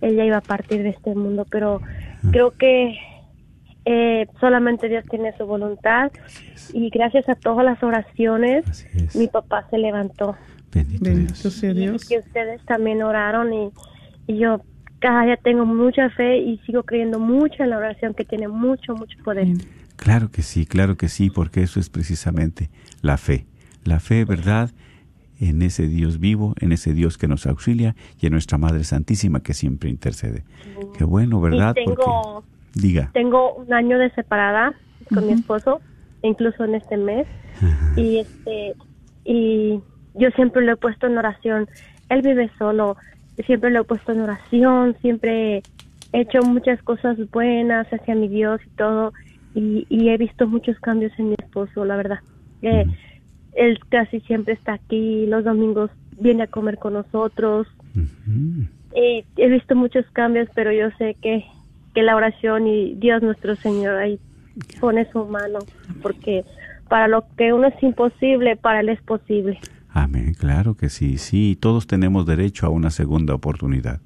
él 0.00 0.14
ya 0.14 0.24
iba 0.24 0.36
a 0.36 0.40
partir 0.42 0.84
de 0.84 0.90
este 0.90 1.12
mundo, 1.16 1.44
pero 1.50 1.80
creo 2.30 2.52
que 2.52 2.96
eh, 3.84 4.26
solamente 4.38 4.88
Dios 4.88 5.04
tiene 5.10 5.36
su 5.36 5.44
voluntad 5.46 6.12
y 6.72 6.90
gracias 6.90 7.28
a 7.28 7.34
todas 7.34 7.64
las 7.64 7.82
oraciones 7.82 8.86
mi 9.16 9.26
papá 9.28 9.66
se 9.70 9.78
levantó. 9.78 10.36
Bendito 10.72 11.04
Bendito 11.04 11.32
Dios. 11.42 11.52
sea 11.54 11.72
Dios. 11.72 12.06
Que 12.08 12.18
ustedes 12.18 12.62
también 12.66 13.02
oraron 13.02 13.52
y, 13.52 13.70
y 14.26 14.38
yo 14.38 14.60
cada 15.00 15.24
día 15.24 15.36
tengo 15.36 15.64
mucha 15.64 16.10
fe 16.10 16.38
y 16.38 16.58
sigo 16.58 16.82
creyendo 16.82 17.18
mucho 17.18 17.62
en 17.62 17.70
la 17.70 17.78
oración 17.78 18.14
que 18.14 18.24
tiene 18.24 18.48
mucho, 18.48 18.94
mucho 18.94 19.18
poder. 19.24 19.48
Claro 19.96 20.30
que 20.30 20.42
sí, 20.42 20.66
claro 20.66 20.96
que 20.96 21.08
sí, 21.08 21.30
porque 21.30 21.62
eso 21.62 21.80
es 21.80 21.90
precisamente 21.90 22.70
la 23.02 23.16
fe. 23.16 23.46
La 23.84 24.00
fe, 24.00 24.24
¿verdad? 24.24 24.70
En 25.40 25.62
ese 25.62 25.88
Dios 25.88 26.18
vivo, 26.18 26.54
en 26.60 26.72
ese 26.72 26.92
Dios 26.94 27.18
que 27.18 27.28
nos 27.28 27.46
auxilia 27.46 27.94
y 28.20 28.26
en 28.26 28.32
nuestra 28.32 28.58
Madre 28.58 28.84
Santísima 28.84 29.40
que 29.40 29.54
siempre 29.54 29.90
intercede. 29.90 30.44
Qué 30.96 31.04
bueno, 31.04 31.40
¿verdad? 31.40 31.74
Y 31.76 31.84
tengo, 31.84 31.94
Porque, 31.94 32.48
diga, 32.74 33.10
tengo 33.12 33.54
un 33.54 33.72
año 33.72 33.98
de 33.98 34.10
separada 34.10 34.74
con 35.12 35.26
mi 35.26 35.32
esposo, 35.32 35.80
incluso 36.22 36.64
en 36.64 36.74
este 36.74 36.96
mes, 36.96 37.26
y 37.96 38.18
este 38.18 38.74
y 39.24 39.80
yo 40.14 40.30
siempre 40.30 40.64
lo 40.64 40.72
he 40.72 40.76
puesto 40.76 41.06
en 41.06 41.18
oración. 41.18 41.68
Él 42.08 42.22
vive 42.22 42.50
solo, 42.58 42.96
siempre 43.44 43.70
lo 43.70 43.80
he 43.80 43.84
puesto 43.84 44.12
en 44.12 44.20
oración, 44.20 44.96
siempre 45.00 45.62
he 46.12 46.20
hecho 46.20 46.42
muchas 46.42 46.82
cosas 46.82 47.18
buenas 47.30 47.86
hacia 47.92 48.14
mi 48.14 48.28
Dios 48.28 48.60
y 48.66 48.70
todo, 48.70 49.12
y, 49.54 49.86
y 49.88 50.08
he 50.08 50.16
visto 50.16 50.46
muchos 50.46 50.78
cambios 50.80 51.12
en 51.18 51.30
mi 51.30 51.36
esposo, 51.38 51.84
la 51.84 51.96
verdad. 51.96 52.18
Eh, 52.62 52.84
Él 53.54 53.78
casi 53.88 54.20
siempre 54.20 54.54
está 54.54 54.74
aquí, 54.74 55.26
los 55.26 55.44
domingos 55.44 55.90
viene 56.20 56.44
a 56.44 56.46
comer 56.48 56.78
con 56.78 56.94
nosotros, 56.94 57.66
y 58.94 59.24
he 59.36 59.48
visto 59.48 59.76
muchos 59.76 60.04
cambios, 60.12 60.48
pero 60.54 60.72
yo 60.72 60.90
sé 60.98 61.16
que, 61.20 61.44
que 61.94 62.02
la 62.02 62.16
oración 62.16 62.66
y 62.66 62.94
Dios 62.94 63.22
nuestro 63.22 63.54
Señor 63.56 63.96
ahí 63.96 64.18
pone 64.80 65.10
su 65.12 65.24
mano, 65.26 65.60
porque 66.02 66.44
para 66.88 67.06
lo 67.06 67.24
que 67.36 67.52
uno 67.52 67.68
es 67.68 67.82
imposible, 67.82 68.56
para 68.56 68.80
él 68.80 68.88
es 68.88 69.00
posible. 69.02 69.58
Amén, 69.88 70.34
claro 70.34 70.76
que 70.76 70.88
sí, 70.90 71.18
sí, 71.18 71.56
todos 71.58 71.86
tenemos 71.86 72.26
derecho 72.26 72.66
a 72.66 72.70
una 72.70 72.90
segunda 72.90 73.34
oportunidad. 73.34 74.00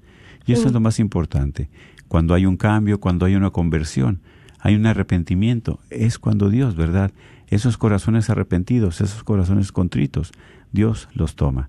Y 0.46 0.52
eso 0.52 0.66
es 0.66 0.72
lo 0.72 0.80
más 0.80 0.98
importante. 0.98 1.68
Cuando 2.08 2.34
hay 2.34 2.46
un 2.46 2.56
cambio, 2.56 3.00
cuando 3.00 3.26
hay 3.26 3.34
una 3.34 3.50
conversión, 3.50 4.20
hay 4.60 4.76
un 4.76 4.86
arrepentimiento, 4.86 5.80
es 5.90 6.18
cuando 6.18 6.50
Dios, 6.50 6.76
¿verdad? 6.76 7.12
Esos 7.48 7.78
corazones 7.78 8.30
arrepentidos, 8.30 9.00
esos 9.00 9.24
corazones 9.24 9.72
contritos, 9.72 10.32
Dios 10.72 11.08
los 11.14 11.36
toma. 11.36 11.68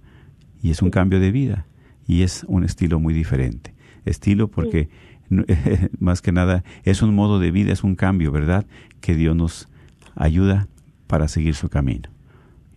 Y 0.61 0.71
es 0.71 0.81
un 0.81 0.91
cambio 0.91 1.19
de 1.19 1.31
vida 1.31 1.65
y 2.07 2.21
es 2.21 2.45
un 2.47 2.63
estilo 2.63 2.99
muy 2.99 3.13
diferente. 3.13 3.73
Estilo 4.05 4.47
porque 4.47 4.89
más 5.99 6.21
que 6.21 6.31
nada 6.31 6.63
es 6.83 7.01
un 7.01 7.15
modo 7.15 7.39
de 7.39 7.51
vida, 7.51 7.73
es 7.73 7.83
un 7.83 7.95
cambio, 7.95 8.31
¿verdad? 8.31 8.65
Que 9.01 9.15
Dios 9.15 9.35
nos 9.35 9.69
ayuda 10.15 10.67
para 11.07 11.27
seguir 11.27 11.55
su 11.55 11.69
camino. 11.69 12.12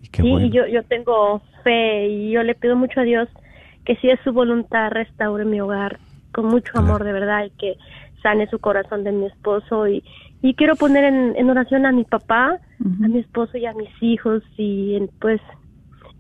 Y 0.07 0.09
qué 0.11 0.23
sí, 0.23 0.29
bueno. 0.31 0.47
y 0.47 0.51
yo, 0.51 0.67
yo 0.67 0.83
tengo 0.85 1.43
fe 1.65 2.09
y 2.09 2.31
yo 2.31 2.43
le 2.43 2.55
pido 2.55 2.77
mucho 2.77 3.01
a 3.01 3.05
Dios 3.05 3.29
que 3.85 3.97
si 3.97 4.09
es 4.11 4.19
su 4.25 4.33
voluntad 4.33 4.91
restaure 4.91 5.45
mi 5.45 5.61
hogar 5.61 5.99
con 6.33 6.47
mucho 6.47 6.73
Claro. 6.73 6.87
amor 6.87 7.05
de 7.05 7.13
verdad 7.13 7.45
y 7.45 7.51
que 7.59 7.77
sane 8.23 8.47
su 8.49 8.59
corazón 8.59 9.05
de 9.05 9.13
mi 9.13 9.27
esposo 9.27 9.87
y, 9.89 10.03
y 10.43 10.55
quiero 10.55 10.77
poner 10.77 11.05
en, 11.05 11.35
en 11.37 11.51
oración 11.51 11.87
a 11.87 11.93
mi 11.93 12.05
papá, 12.05 12.59
a 13.05 13.09
mi 13.09 13.21
esposo 13.21 13.57
y 13.59 13.67
a 13.67 13.73
mis 13.75 13.91
hijos 14.01 14.43
y 14.57 14.97
en- 14.97 15.11
pues 15.21 15.41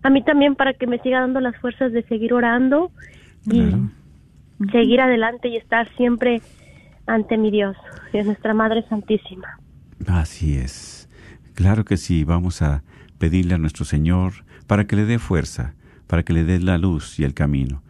a 0.02 0.10
mí 0.10 0.22
también 0.22 0.54
para 0.54 0.72
que 0.74 0.86
me 0.86 0.98
siga 1.00 1.20
dando 1.20 1.40
las 1.40 1.56
fuerzas 1.58 1.92
de 1.92 2.02
seguir 2.04 2.32
orando 2.32 2.90
y 3.50 3.50
Claro. 3.70 3.90
seguir 4.72 5.00
adelante 5.00 5.48
y 5.48 5.56
estar 5.56 5.88
siempre 5.96 6.42
ante 7.06 7.36
mi 7.36 7.50
Dios, 7.50 7.76
y 8.12 8.18
es 8.18 8.26
nuestra 8.26 8.52
Madre 8.54 8.84
Santísima. 8.88 9.48
Así 10.08 10.56
es. 10.58 11.08
Claro 11.54 11.84
que 11.84 11.96
sí, 11.96 12.24
vamos 12.24 12.62
a 12.62 12.82
pedirle 13.18 13.54
a 13.54 13.58
nuestro 13.58 13.84
Señor 13.84 14.44
para 14.66 14.86
que 14.86 14.96
le 14.96 15.04
dé 15.04 15.18
fuerza, 15.18 15.74
para 16.06 16.22
que 16.22 16.32
le 16.32 16.44
dé 16.44 16.60
la 16.60 16.78
luz 16.78 17.18
y 17.18 17.24
el 17.24 17.34
camino. 17.34 17.82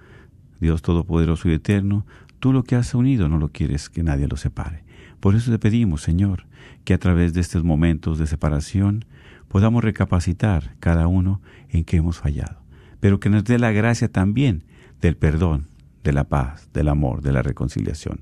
Dios 0.61 0.83
Todopoderoso 0.83 1.49
y 1.49 1.53
Eterno, 1.53 2.07
tú 2.41 2.53
lo 2.53 2.65
que 2.65 2.77
has 2.77 2.95
unido 2.95 3.29
no 3.29 3.39
lo 3.39 3.49
quieres 3.49 3.89
que 3.89 4.03
nadie 4.03 4.29
lo 4.29 4.37
separe. 4.37 4.85
Por 5.21 5.35
eso 5.35 5.51
te 5.51 5.59
pedimos, 5.59 6.03
Señor, 6.03 6.47
que 6.85 6.95
a 6.95 6.99
través 6.99 7.35
de 7.35 7.41
estos 7.41 7.65
momentos 7.65 8.19
de 8.19 8.27
separación 8.27 9.05
podamos 9.49 9.83
recapacitar 9.83 10.77
cada 10.81 11.07
uno 11.07 11.41
en 11.69 11.85
que 11.85 11.97
hemos 11.97 12.19
fallado, 12.19 12.63
pero 13.01 13.21
que 13.21 13.31
nos 13.31 13.45
dé 13.45 13.59
la 13.59 13.73
gracia 13.73 14.11
también 14.11 14.65
del 15.01 15.17
perdón, 15.17 15.67
de 16.05 16.13
la 16.13 16.25
paz, 16.25 16.69
del 16.73 16.89
amor, 16.89 17.23
de 17.23 17.33
la 17.33 17.43
reconciliación. 17.43 18.21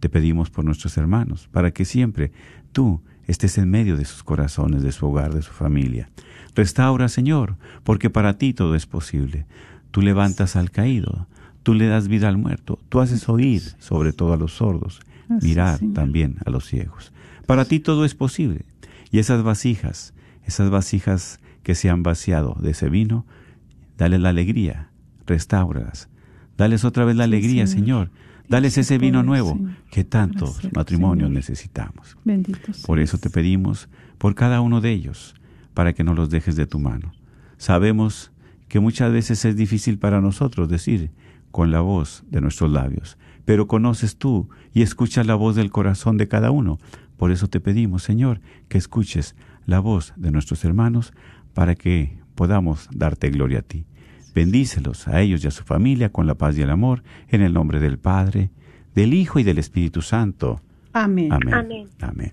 Te 0.00 0.08
pedimos 0.08 0.50
por 0.50 0.64
nuestros 0.64 0.96
hermanos, 0.96 1.48
para 1.52 1.70
que 1.70 1.84
siempre 1.84 2.32
tú 2.72 3.02
estés 3.26 3.58
en 3.58 3.70
medio 3.70 3.96
de 3.96 4.04
sus 4.04 4.22
corazones, 4.22 4.82
de 4.82 4.92
su 4.92 5.06
hogar, 5.06 5.34
de 5.34 5.42
su 5.42 5.52
familia. 5.52 6.08
Restaura, 6.54 7.08
Señor, 7.08 7.56
porque 7.84 8.10
para 8.10 8.38
ti 8.38 8.54
todo 8.54 8.74
es 8.74 8.86
posible. 8.86 9.46
Tú 9.90 10.02
levantas 10.02 10.56
al 10.56 10.70
caído, 10.70 11.26
tú 11.62 11.74
le 11.74 11.86
das 11.86 12.08
vida 12.08 12.28
al 12.28 12.38
muerto, 12.38 12.78
tú 12.88 13.00
haces 13.00 13.28
oír 13.28 13.62
sobre 13.78 14.12
todo 14.12 14.32
a 14.32 14.36
los 14.36 14.54
sordos, 14.54 15.00
mirar 15.42 15.80
también 15.94 16.36
a 16.44 16.50
los 16.50 16.66
ciegos. 16.66 17.12
Para 17.46 17.64
ti 17.64 17.80
todo 17.80 18.04
es 18.04 18.14
posible. 18.14 18.64
Y 19.10 19.18
esas 19.18 19.42
vasijas, 19.42 20.14
esas 20.44 20.70
vasijas 20.70 21.40
que 21.62 21.74
se 21.74 21.90
han 21.90 22.02
vaciado 22.02 22.56
de 22.60 22.70
ese 22.70 22.88
vino, 22.88 23.26
dale 23.98 24.18
la 24.18 24.30
alegría, 24.30 24.90
restáuralas. 25.26 26.08
Dales 26.56 26.84
otra 26.84 27.04
vez 27.04 27.16
la 27.16 27.24
alegría, 27.24 27.66
Señor. 27.66 28.08
Señor. 28.08 28.10
Dales 28.48 28.78
ese 28.78 28.98
vino 28.98 29.22
nuevo 29.22 29.58
que 29.90 30.04
tantos 30.04 30.60
matrimonios 30.72 31.30
necesitamos. 31.30 32.16
Por 32.86 33.00
eso 33.00 33.18
te 33.18 33.30
pedimos 33.30 33.88
por 34.18 34.34
cada 34.34 34.60
uno 34.60 34.80
de 34.80 34.92
ellos, 34.92 35.34
para 35.74 35.92
que 35.92 36.04
no 36.04 36.14
los 36.14 36.30
dejes 36.30 36.56
de 36.56 36.66
tu 36.66 36.78
mano. 36.78 37.12
Sabemos 37.58 38.32
que 38.68 38.80
muchas 38.80 39.12
veces 39.12 39.44
es 39.44 39.56
difícil 39.56 39.98
para 39.98 40.20
nosotros 40.20 40.68
decir 40.68 41.10
con 41.50 41.70
la 41.70 41.80
voz 41.80 42.24
de 42.30 42.40
nuestros 42.40 42.70
labios, 42.70 43.18
pero 43.44 43.66
conoces 43.66 44.16
tú 44.16 44.48
y 44.72 44.82
escuchas 44.82 45.26
la 45.26 45.34
voz 45.34 45.56
del 45.56 45.70
corazón 45.70 46.16
de 46.16 46.28
cada 46.28 46.50
uno. 46.50 46.78
Por 47.16 47.30
eso 47.30 47.48
te 47.48 47.60
pedimos, 47.60 48.02
Señor, 48.02 48.40
que 48.68 48.78
escuches 48.78 49.34
la 49.64 49.80
voz 49.80 50.12
de 50.16 50.30
nuestros 50.30 50.64
hermanos 50.64 51.12
para 51.54 51.74
que 51.74 52.18
podamos 52.34 52.88
darte 52.92 53.30
gloria 53.30 53.60
a 53.60 53.62
ti. 53.62 53.86
Bendícelos 54.36 55.08
a 55.08 55.22
ellos 55.22 55.42
y 55.42 55.48
a 55.48 55.50
su 55.50 55.64
familia 55.64 56.10
con 56.10 56.26
la 56.26 56.34
paz 56.34 56.58
y 56.58 56.60
el 56.60 56.68
amor, 56.68 57.02
en 57.30 57.40
el 57.40 57.54
nombre 57.54 57.80
del 57.80 57.96
Padre, 57.96 58.50
del 58.94 59.14
Hijo 59.14 59.38
y 59.38 59.44
del 59.44 59.56
Espíritu 59.56 60.02
Santo. 60.02 60.60
Amén. 60.92 61.32
Amén. 61.32 61.54
Amén. 61.54 61.88
Amén. 62.02 62.32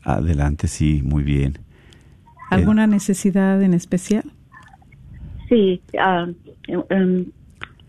adelante, 0.04 0.68
sí, 0.68 1.02
muy 1.04 1.24
bien. 1.24 1.60
¿Alguna 2.50 2.88
necesidad 2.88 3.62
en 3.62 3.74
especial? 3.74 4.24
Sí, 5.50 5.82
ah, 6.00 6.28
em, 6.90 7.26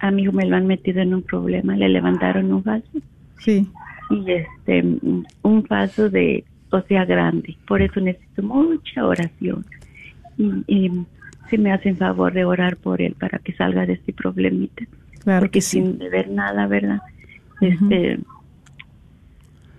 a 0.00 0.10
mi 0.10 0.22
hijo 0.22 0.32
me 0.32 0.44
lo 0.46 0.56
han 0.56 0.66
metido 0.66 1.00
en 1.00 1.14
un 1.14 1.22
problema. 1.22 1.76
Le 1.76 1.88
levantaron 1.88 2.52
un 2.52 2.62
vaso 2.64 2.84
Sí. 3.38 3.68
Y 4.10 4.32
este 4.32 4.82
un 5.42 5.62
vaso 5.68 6.08
de, 6.08 6.44
o 6.70 6.80
sea, 6.82 7.04
grande. 7.04 7.56
Por 7.66 7.82
eso 7.82 8.00
necesito 8.00 8.42
mucha 8.42 9.06
oración. 9.06 9.64
Y, 10.36 10.64
y 10.66 11.06
si 11.50 11.58
me 11.58 11.72
hacen 11.72 11.96
favor 11.96 12.32
de 12.32 12.44
orar 12.44 12.76
por 12.76 13.00
él 13.00 13.14
para 13.18 13.38
que 13.38 13.52
salga 13.54 13.86
de 13.86 13.94
este 13.94 14.12
problemita. 14.12 14.84
Claro 15.24 15.40
Porque 15.40 15.58
que 15.58 15.62
sí. 15.62 15.80
sin 15.80 15.98
beber 15.98 16.30
nada, 16.30 16.66
¿verdad? 16.66 17.00
Este, 17.60 18.20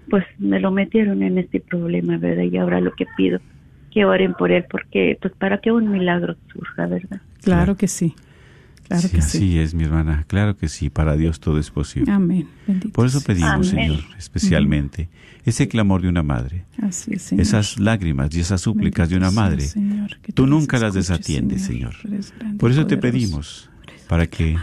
pues 0.10 0.26
me 0.38 0.60
lo 0.60 0.72
metieron 0.72 1.24
en 1.24 1.38
este 1.38 1.60
problema, 1.60 2.18
¿verdad? 2.18 2.44
Y 2.44 2.58
ahora 2.58 2.82
lo 2.82 2.92
que 2.92 3.06
pido 3.16 3.40
que 3.92 4.06
oren 4.06 4.34
por 4.34 4.52
él, 4.52 4.66
porque 4.70 5.18
pues 5.20 5.34
para 5.34 5.60
que 5.60 5.72
un 5.72 5.92
milagro 5.92 6.36
surja, 6.52 6.86
¿verdad? 6.86 7.22
Claro 7.42 7.76
que 7.76 7.88
sí. 7.88 8.14
Claro 8.90 9.08
sí, 9.08 9.16
que 9.16 9.22
sí. 9.22 9.38
así 9.38 9.60
es, 9.60 9.74
mi 9.76 9.84
hermana. 9.84 10.26
Claro 10.28 10.58
que 10.58 10.68
sí, 10.68 10.90
para 10.90 11.16
Dios 11.16 11.40
todo 11.40 11.60
es 11.60 11.70
posible. 11.70 12.12
Amén. 12.12 12.48
Bendito 12.68 12.90
Por 12.92 13.06
eso 13.06 13.22
pedimos, 13.22 13.72
Amén. 13.72 13.88
Señor, 13.92 14.00
especialmente 14.18 15.10
ese 15.46 15.68
clamor 15.68 16.02
de 16.02 16.10
una 16.10 16.24
madre, 16.24 16.66
Así 16.82 17.14
es, 17.14 17.22
Señor. 17.22 17.44
esas 17.44 17.80
lágrimas 17.80 18.34
y 18.36 18.40
esas 18.40 18.62
súplicas 18.62 19.10
de 19.10 19.16
una 19.18 19.30
sea, 19.32 19.42
madre. 19.44 19.62
Señor, 19.62 20.20
que 20.22 20.34
Tú 20.34 20.48
nunca 20.48 20.80
las 20.80 20.94
desatiendes, 20.96 21.62
Señor. 21.64 21.96
Por 22.58 22.72
eso 22.72 22.86
te 22.88 22.98
pedimos, 22.98 23.70
para 24.08 24.28
que 24.28 24.58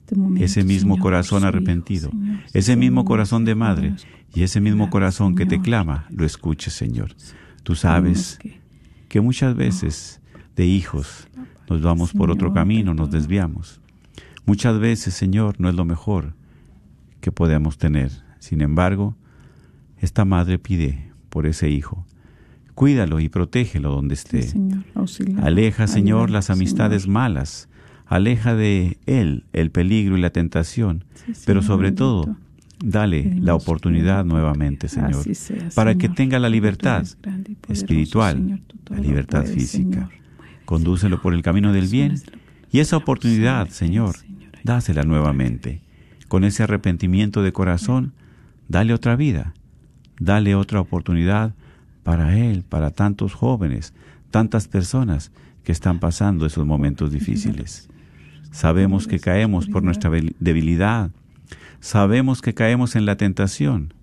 este 0.00 0.14
momento, 0.16 0.44
ese 0.44 0.64
mismo 0.64 0.94
Señor, 0.94 1.02
corazón 1.02 1.44
arrepentido, 1.44 2.10
Señor, 2.10 2.40
ese 2.52 2.76
mismo 2.76 3.04
corazón 3.04 3.44
de 3.44 3.54
madre 3.54 3.94
y 4.34 4.42
ese 4.44 4.60
mismo 4.60 4.84
Gracias, 4.84 4.92
corazón 4.92 5.34
que 5.34 5.46
te 5.46 5.60
clama, 5.60 6.06
lo 6.10 6.24
escuches, 6.24 6.72
Señor. 6.74 7.14
Tú 7.64 7.74
sabes 7.74 8.38
que 9.08 9.20
muchas 9.20 9.54
veces 9.56 10.20
de 10.56 10.66
hijos 10.66 11.28
nos 11.68 11.82
vamos 11.82 12.12
por 12.12 12.30
otro 12.30 12.52
camino, 12.52 12.94
nos 12.94 13.10
desviamos. 13.10 13.80
Muchas 14.46 14.78
veces, 14.78 15.14
Señor, 15.14 15.56
no 15.58 15.68
es 15.68 15.74
lo 15.74 15.84
mejor 15.84 16.34
que 17.20 17.32
podemos 17.32 17.78
tener. 17.78 18.10
Sin 18.38 18.60
embargo, 18.60 19.16
esta 19.98 20.24
madre 20.24 20.58
pide 20.58 21.10
por 21.30 21.46
ese 21.46 21.70
hijo. 21.70 22.06
Cuídalo 22.74 23.20
y 23.20 23.28
protégelo 23.28 23.90
donde 23.90 24.14
esté. 24.14 24.42
Sí, 24.42 24.50
Señor. 24.50 24.84
Aleja, 25.42 25.86
Señor, 25.86 26.30
las 26.30 26.50
amistades 26.50 27.02
Señor. 27.02 27.14
malas. 27.14 27.68
Aleja 28.06 28.54
de 28.54 28.98
él 29.06 29.44
el 29.52 29.70
peligro 29.70 30.18
y 30.18 30.20
la 30.20 30.30
tentación. 30.30 31.04
Sí, 31.14 31.32
pero 31.46 31.62
Señor, 31.62 31.64
sobre 31.64 31.86
bendito. 31.88 32.04
todo, 32.04 32.36
Dale 32.84 33.36
la 33.40 33.54
oportunidad 33.54 34.26
nuevamente, 34.26 34.88
Señor, 34.88 35.24
sea, 35.34 35.70
para 35.74 35.94
que 35.94 36.10
tenga 36.10 36.38
la 36.38 36.50
libertad 36.50 37.06
espiritual, 37.68 38.60
la 38.90 38.98
libertad 38.98 39.40
puedes, 39.42 39.54
física. 39.54 40.10
Condúcelo 40.64 41.20
por 41.20 41.34
el 41.34 41.42
camino 41.42 41.72
del 41.72 41.88
bien 41.88 42.14
y 42.72 42.80
esa 42.80 42.96
oportunidad, 42.96 43.68
Señor, 43.68 44.16
dásela 44.62 45.02
nuevamente. 45.02 45.80
Con 46.28 46.44
ese 46.44 46.62
arrepentimiento 46.62 47.42
de 47.42 47.52
corazón, 47.52 48.12
dale 48.68 48.94
otra 48.94 49.14
vida, 49.14 49.54
dale 50.18 50.54
otra 50.54 50.80
oportunidad 50.80 51.54
para 52.02 52.36
él, 52.36 52.64
para 52.68 52.90
tantos 52.90 53.34
jóvenes, 53.34 53.92
tantas 54.30 54.66
personas 54.68 55.30
que 55.62 55.72
están 55.72 55.98
pasando 56.00 56.46
esos 56.46 56.66
momentos 56.66 57.12
difíciles. 57.12 57.88
Sabemos 58.50 59.06
que 59.06 59.20
caemos 59.20 59.66
por 59.66 59.82
nuestra 59.82 60.10
debil- 60.10 60.34
debilidad, 60.40 61.10
sabemos 61.80 62.40
que 62.40 62.54
caemos 62.54 62.96
en 62.96 63.06
la 63.06 63.16
tentación, 63.16 63.94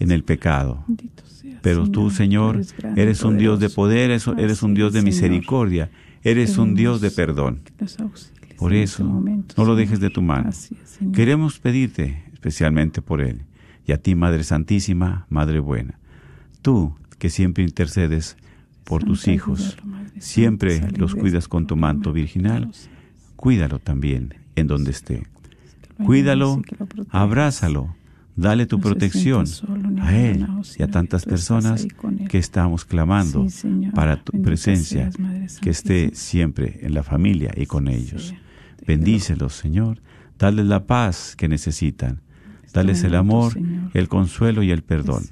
en 0.00 0.10
el 0.10 0.24
pecado. 0.24 0.84
Pero 1.62 1.88
tú, 1.88 2.10
Señor, 2.10 2.60
eres 2.96 3.22
un 3.22 3.38
Dios 3.38 3.60
de 3.60 3.70
poder, 3.70 4.10
eres, 4.10 4.62
un 4.62 4.74
Dios 4.74 4.92
de 4.92 5.02
misericordia, 5.02 5.90
eres 6.24 6.58
un 6.58 6.74
Dios 6.74 7.00
de 7.00 7.10
perdón. 7.10 7.60
Por 8.56 8.74
eso, 8.74 9.02
este 9.02 9.04
momento, 9.04 9.54
no 9.56 9.64
lo 9.64 9.76
dejes 9.76 10.00
de 10.00 10.10
tu 10.10 10.20
mano. 10.20 10.50
Queremos 11.12 11.58
pedirte 11.58 12.24
especialmente 12.32 13.00
por 13.00 13.20
Él 13.20 13.42
y 13.86 13.92
a 13.92 13.98
ti, 13.98 14.14
Madre 14.14 14.44
Santísima, 14.44 15.26
Madre 15.28 15.60
Buena, 15.60 15.98
tú 16.62 16.94
que 17.18 17.30
siempre 17.30 17.64
intercedes 17.64 18.36
por 18.84 19.04
tus 19.04 19.28
hijos, 19.28 19.76
siempre 20.18 20.80
los 20.96 21.14
cuidas 21.14 21.48
con 21.48 21.66
tu 21.66 21.76
manto 21.76 22.12
virginal, 22.12 22.70
cuídalo 23.36 23.78
también 23.78 24.34
en 24.56 24.66
donde 24.66 24.90
esté. 24.90 25.26
Cuídalo, 26.04 26.62
abrázalo, 27.10 27.94
dale 28.36 28.66
tu 28.66 28.76
No 28.78 28.82
protección 28.82 29.46
solo 29.46 29.88
a 30.02 30.16
Él 30.16 30.46
y 30.78 30.82
a 30.82 30.88
tantas 30.88 31.24
personas 31.24 31.86
que 32.28 32.38
estamos 32.38 32.84
clamando 32.84 33.48
Sí, 33.48 33.68
para 33.94 34.16
tu 34.22 34.32
Bendita 34.32 34.48
presencia, 34.48 35.10
seas, 35.12 35.58
que 35.60 35.70
esté 35.70 36.10
siempre 36.14 36.78
en 36.82 36.94
la 36.94 37.02
familia 37.02 37.52
y 37.56 37.66
con 37.66 37.88
ellos. 37.88 38.28
sea. 38.28 38.40
Bendícelos, 38.86 39.54
Señor. 39.54 40.00
Dales 40.38 40.66
la 40.66 40.86
paz 40.86 41.34
que 41.36 41.48
necesitan. 41.48 42.20
Dales 42.72 43.02
el 43.04 43.14
amor, 43.16 43.52
el 43.94 44.08
consuelo 44.08 44.62
y 44.62 44.70
el 44.70 44.82
perdón. 44.82 45.24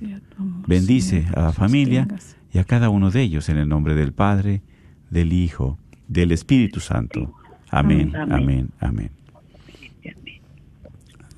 Bendice 0.67 1.27
a 1.35 1.43
la 1.43 1.53
familia 1.53 2.07
y 2.53 2.59
a 2.59 2.65
cada 2.65 2.89
uno 2.91 3.11
de 3.11 3.23
ellos 3.23 3.49
en 3.49 3.57
el 3.59 3.69
nombre 3.69 3.95
del 3.95 4.13
Padre, 4.13 4.63
del 5.11 5.33
Hijo, 5.33 5.79
del 6.09 6.33
Espíritu 6.33 6.81
Santo. 6.81 7.33
Amén, 7.71 8.15
Amén. 8.17 8.33
amén, 8.33 8.71
amén. 8.81 9.11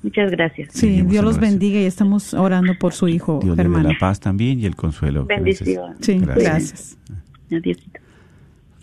Muchas 0.03 0.31
gracias. 0.31 0.73
Sí, 0.73 1.03
Dios 1.03 1.23
los 1.23 1.39
bendiga 1.39 1.79
y 1.79 1.85
estamos 1.85 2.33
orando 2.33 2.73
por 2.79 2.93
su 2.93 3.07
hijo, 3.07 3.39
Dios 3.41 3.55
la 3.57 3.95
paz 3.99 4.19
también 4.19 4.59
y 4.59 4.65
el 4.65 4.75
consuelo. 4.75 5.25
Bendición. 5.25 5.95
Sí, 5.99 6.17
gracias. 6.17 6.97
Adiósito. 7.51 7.99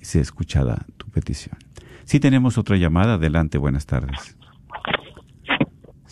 sea 0.00 0.22
escuchada 0.22 0.86
tu 0.96 1.08
petición. 1.08 1.58
Si 2.04 2.18
tenemos 2.20 2.56
otra 2.56 2.76
llamada, 2.76 3.14
adelante, 3.14 3.58
buenas 3.58 3.84
tardes. 3.84 4.36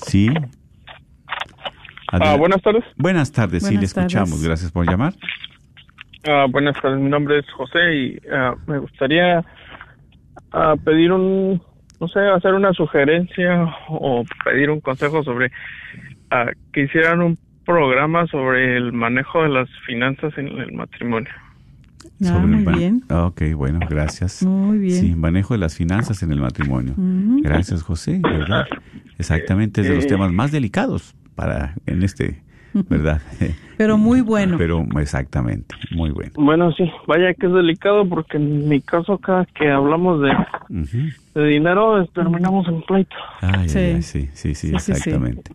Sí. 0.06 0.28
Ah, 2.12 2.36
buenas 2.36 2.62
tardes. 2.62 2.84
Buenas 2.96 3.32
tardes, 3.32 3.64
sí, 3.64 3.74
le 3.74 3.86
tardes. 3.86 3.96
escuchamos. 3.96 4.42
Gracias 4.42 4.70
por 4.70 4.88
llamar. 4.88 5.14
Ah, 6.26 6.46
buenas 6.48 6.80
tardes. 6.80 7.00
Mi 7.00 7.10
nombre 7.10 7.38
es 7.38 7.50
José 7.52 7.94
y 7.94 8.18
ah, 8.32 8.54
me 8.66 8.78
gustaría 8.78 9.44
ah, 10.52 10.74
pedir 10.84 11.12
un, 11.12 11.60
no 12.00 12.08
sé, 12.08 12.20
hacer 12.20 12.54
una 12.54 12.72
sugerencia 12.72 13.74
o 13.88 14.24
pedir 14.44 14.70
un 14.70 14.80
consejo 14.80 15.22
sobre 15.24 15.50
ah, 16.30 16.50
que 16.72 16.82
hicieran 16.82 17.20
un 17.20 17.38
programa 17.66 18.26
sobre 18.28 18.76
el 18.76 18.92
manejo 18.92 19.42
de 19.42 19.48
las 19.48 19.68
finanzas 19.86 20.36
en 20.36 20.48
el 20.48 20.72
matrimonio. 20.72 21.32
Ah, 22.26 22.38
muy 22.46 22.64
bien. 22.64 23.02
Ah, 23.08 23.26
Ok, 23.26 23.42
bueno, 23.54 23.80
gracias. 23.88 24.42
Muy 24.42 24.78
bien. 24.78 25.00
Sí, 25.00 25.14
manejo 25.14 25.54
de 25.54 25.58
las 25.58 25.76
finanzas 25.76 26.22
en 26.22 26.32
el 26.32 26.40
matrimonio. 26.40 26.94
Ujú. 26.96 27.40
Gracias, 27.42 27.82
José, 27.82 28.20
¿verdad? 28.22 28.66
Exactamente, 29.18 29.80
es 29.82 29.88
de 29.88 29.94
los 29.94 30.04
Eh, 30.04 30.08
temas 30.08 30.32
más 30.32 30.50
delicados 30.52 31.14
para 31.34 31.74
en 31.86 32.02
este, 32.02 32.42
¿verdad? 32.72 33.20
Pero 33.76 33.98
muy 33.98 34.20
bueno. 34.20 34.56
Pero 34.58 34.86
exactamente, 35.00 35.74
muy 35.90 36.10
bueno. 36.10 36.32
Bueno, 36.36 36.72
sí, 36.72 36.84
vaya 37.08 37.34
que 37.34 37.46
es 37.46 37.52
delicado 37.52 38.08
porque 38.08 38.36
en 38.38 38.68
mi 38.68 38.80
caso 38.80 39.18
cada 39.18 39.44
que 39.46 39.68
hablamos 39.70 40.20
de, 40.22 40.30
Ujú. 40.70 41.08
de 41.34 41.46
dinero 41.46 42.00
eh, 42.02 42.08
terminamos 42.14 42.66
en 42.68 42.82
pleito. 42.82 43.16
Ay, 43.40 43.68
Sí. 43.68 44.02
sí, 44.02 44.28
sí, 44.32 44.54
sí, 44.54 44.54
Sí, 44.54 44.54
sí, 44.54 44.78
sí. 44.78 44.92
exactamente. 44.92 45.50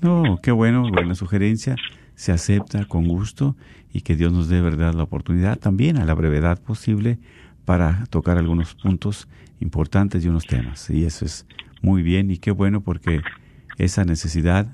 No, 0.00 0.40
qué 0.42 0.50
bueno, 0.50 0.88
buena 0.90 1.14
sugerencia. 1.14 1.76
Se 2.22 2.30
acepta 2.30 2.84
con 2.84 3.08
gusto 3.08 3.56
y 3.92 4.02
que 4.02 4.14
Dios 4.14 4.32
nos 4.32 4.48
dé, 4.48 4.60
¿verdad?, 4.60 4.94
la 4.94 5.02
oportunidad 5.02 5.58
también 5.58 5.96
a 5.96 6.04
la 6.04 6.14
brevedad 6.14 6.62
posible 6.62 7.18
para 7.64 8.04
tocar 8.10 8.38
algunos 8.38 8.76
puntos 8.76 9.26
importantes 9.58 10.24
y 10.24 10.28
unos 10.28 10.46
temas. 10.46 10.88
Y 10.88 11.04
eso 11.04 11.24
es 11.24 11.46
muy 11.80 12.00
bien 12.04 12.30
y 12.30 12.38
qué 12.38 12.52
bueno 12.52 12.80
porque 12.80 13.22
esa 13.76 14.04
necesidad, 14.04 14.72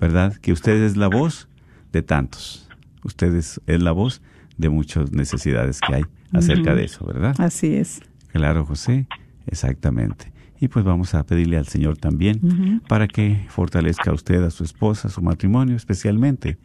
¿verdad?, 0.00 0.34
que 0.38 0.54
usted 0.54 0.82
es 0.82 0.96
la 0.96 1.08
voz 1.08 1.50
de 1.92 2.00
tantos. 2.00 2.66
Usted 3.04 3.34
es, 3.34 3.60
es 3.66 3.82
la 3.82 3.92
voz 3.92 4.22
de 4.56 4.70
muchas 4.70 5.12
necesidades 5.12 5.82
que 5.82 5.96
hay 5.96 6.02
acerca 6.32 6.74
de 6.74 6.84
eso, 6.84 7.04
¿verdad? 7.04 7.34
Así 7.40 7.74
es. 7.74 8.00
Claro, 8.32 8.64
José, 8.64 9.06
exactamente. 9.46 10.32
Y 10.60 10.68
pues 10.68 10.84
vamos 10.84 11.14
a 11.14 11.24
pedirle 11.24 11.56
al 11.56 11.66
Señor 11.66 11.96
también 11.96 12.82
para 12.86 13.08
que 13.08 13.46
fortalezca 13.48 14.10
a 14.10 14.14
usted, 14.14 14.42
a 14.44 14.50
su 14.50 14.62
esposa, 14.62 15.08
a 15.08 15.10
su 15.10 15.22
matrimonio 15.22 15.74
especialmente, 15.74 16.58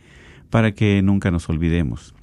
para 0.50 0.74
que 0.74 1.02
nunca 1.02 1.32
nos 1.32 1.48
olvidemos 1.50 2.14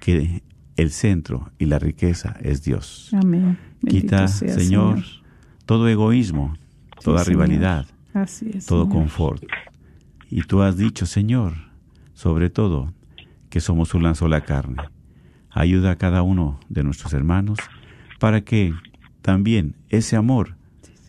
que 0.00 0.42
el 0.76 0.90
centro 0.90 1.50
y 1.58 1.66
la 1.66 1.78
riqueza 1.78 2.36
es 2.40 2.62
Dios. 2.64 3.10
Amén. 3.12 3.58
Bendito 3.80 4.06
Quita, 4.06 4.28
sea, 4.28 4.54
Señor, 4.54 5.02
todo 5.64 5.88
egoísmo, 5.88 6.54
toda 7.04 7.24
Señor. 7.24 7.28
rivalidad, 7.46 7.86
Así 8.12 8.50
es. 8.52 8.66
todo 8.66 8.84
Señor. 8.84 8.98
confort. 8.98 9.44
Y 10.30 10.42
tú 10.42 10.62
has 10.62 10.76
dicho, 10.76 11.06
Señor, 11.06 11.54
sobre 12.14 12.50
todo, 12.50 12.92
que 13.48 13.60
somos 13.60 13.94
una 13.94 14.14
sola 14.14 14.40
carne. 14.42 14.76
Ayuda 15.50 15.92
a 15.92 15.96
cada 15.96 16.22
uno 16.22 16.58
de 16.68 16.82
nuestros 16.84 17.12
hermanos 17.12 17.58
para 18.18 18.40
que 18.42 18.74
también 19.28 19.76
ese 19.90 20.16
amor 20.16 20.56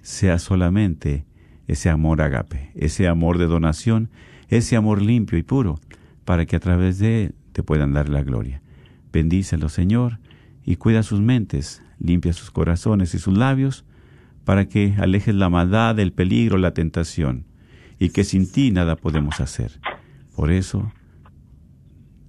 sea 0.02 0.40
solamente 0.40 1.24
ese 1.68 1.90
amor 1.90 2.22
agape, 2.22 2.70
ese 2.76 3.08
amor 3.08 3.38
de 3.38 3.46
donación, 3.46 4.10
ese 4.50 4.76
amor 4.76 5.02
limpio 5.02 5.38
y 5.38 5.44
puro, 5.44 5.80
para 6.26 6.46
que 6.46 6.58
a 6.58 6.60
través 6.60 7.00
de 7.00 7.24
él 7.24 7.36
te 7.54 7.64
puedan 7.64 7.94
dar 7.94 8.10
la 8.10 8.22
gloria. 8.22 8.62
Bendícelo, 9.14 9.70
Señor, 9.70 10.20
y 10.66 10.76
cuida 10.76 11.02
sus 11.02 11.22
mentes, 11.22 11.82
limpia 11.98 12.34
sus 12.34 12.52
corazones 12.52 13.16
y 13.16 13.20
sus 13.20 13.38
labios, 13.38 13.86
para 14.44 14.68
que 14.68 14.96
alejes 14.98 15.34
la 15.34 15.48
maldad, 15.48 15.98
el 15.98 16.12
peligro, 16.12 16.58
la 16.58 16.74
tentación, 16.74 17.46
y 18.00 18.10
que 18.10 18.26
sin 18.26 18.52
ti 18.52 18.70
nada 18.72 18.98
podemos 18.98 19.40
hacer. 19.40 19.80
Por 20.36 20.52
eso, 20.52 20.92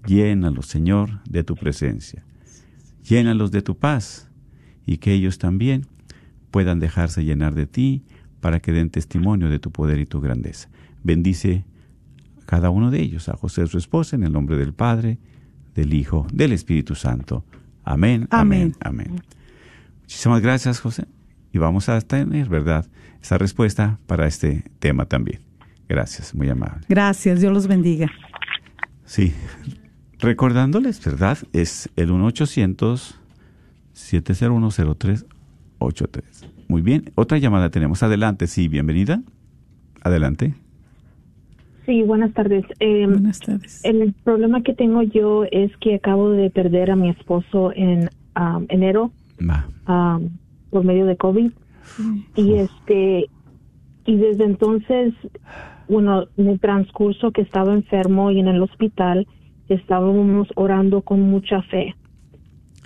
llénalos, 0.06 0.66
Señor, 0.66 1.20
de 1.28 1.42
tu 1.42 1.56
presencia. 1.56 2.22
Llénalos 3.02 3.50
de 3.50 3.62
tu 3.62 3.76
paz, 3.76 4.29
y 4.90 4.98
que 4.98 5.12
ellos 5.12 5.38
también 5.38 5.86
puedan 6.50 6.80
dejarse 6.80 7.22
llenar 7.22 7.54
de 7.54 7.68
ti 7.68 8.02
para 8.40 8.58
que 8.58 8.72
den 8.72 8.90
testimonio 8.90 9.48
de 9.48 9.60
tu 9.60 9.70
poder 9.70 10.00
y 10.00 10.04
tu 10.04 10.20
grandeza. 10.20 10.68
Bendice 11.04 11.64
a 12.42 12.44
cada 12.44 12.70
uno 12.70 12.90
de 12.90 13.00
ellos, 13.00 13.28
a 13.28 13.36
José 13.36 13.68
su 13.68 13.78
esposa, 13.78 14.16
en 14.16 14.24
el 14.24 14.32
nombre 14.32 14.56
del 14.56 14.72
Padre, 14.72 15.18
del 15.76 15.94
Hijo, 15.94 16.26
del 16.32 16.50
Espíritu 16.50 16.96
Santo. 16.96 17.44
Amén, 17.84 18.26
amén, 18.32 18.74
amén. 18.80 19.22
Muchísimas 20.00 20.42
gracias, 20.42 20.80
José. 20.80 21.06
Y 21.52 21.58
vamos 21.58 21.88
a 21.88 22.00
tener, 22.00 22.48
¿verdad?, 22.48 22.84
esa 23.22 23.38
respuesta 23.38 24.00
para 24.08 24.26
este 24.26 24.64
tema 24.80 25.04
también. 25.04 25.40
Gracias, 25.88 26.34
muy 26.34 26.48
amable. 26.48 26.84
Gracias. 26.88 27.40
Dios 27.40 27.52
los 27.52 27.68
bendiga. 27.68 28.10
Sí, 29.04 29.32
recordándoles, 30.18 31.04
¿verdad? 31.04 31.38
Es 31.52 31.88
el 31.94 32.10
1-800-701-0383. 33.94 36.22
Muy 36.68 36.82
bien, 36.82 37.10
otra 37.14 37.38
llamada 37.38 37.70
tenemos. 37.70 38.02
Adelante, 38.02 38.46
sí, 38.46 38.68
bienvenida. 38.68 39.22
Adelante. 40.02 40.52
Sí, 41.86 42.02
buenas 42.02 42.34
tardes. 42.34 42.66
Eh, 42.78 43.06
Buenas 43.06 43.40
tardes. 43.40 43.82
El 43.84 44.12
problema 44.24 44.62
que 44.62 44.74
tengo 44.74 45.02
yo 45.02 45.44
es 45.50 45.74
que 45.78 45.94
acabo 45.96 46.30
de 46.30 46.50
perder 46.50 46.90
a 46.90 46.96
mi 46.96 47.10
esposo 47.10 47.72
en 47.74 48.08
um, 48.38 48.66
enero 48.68 49.10
um, 49.40 50.28
por 50.70 50.84
medio 50.84 51.06
de 51.06 51.16
COVID 51.16 51.50
y 52.36 52.54
este 52.54 53.28
y 54.06 54.16
desde 54.16 54.44
entonces 54.44 55.12
bueno, 55.90 56.26
en 56.36 56.46
el 56.46 56.60
transcurso 56.60 57.32
que 57.32 57.42
estaba 57.42 57.74
enfermo 57.74 58.30
y 58.30 58.38
en 58.38 58.46
el 58.46 58.62
hospital, 58.62 59.26
estábamos 59.68 60.48
orando 60.54 61.02
con 61.02 61.20
mucha 61.20 61.62
fe. 61.62 61.96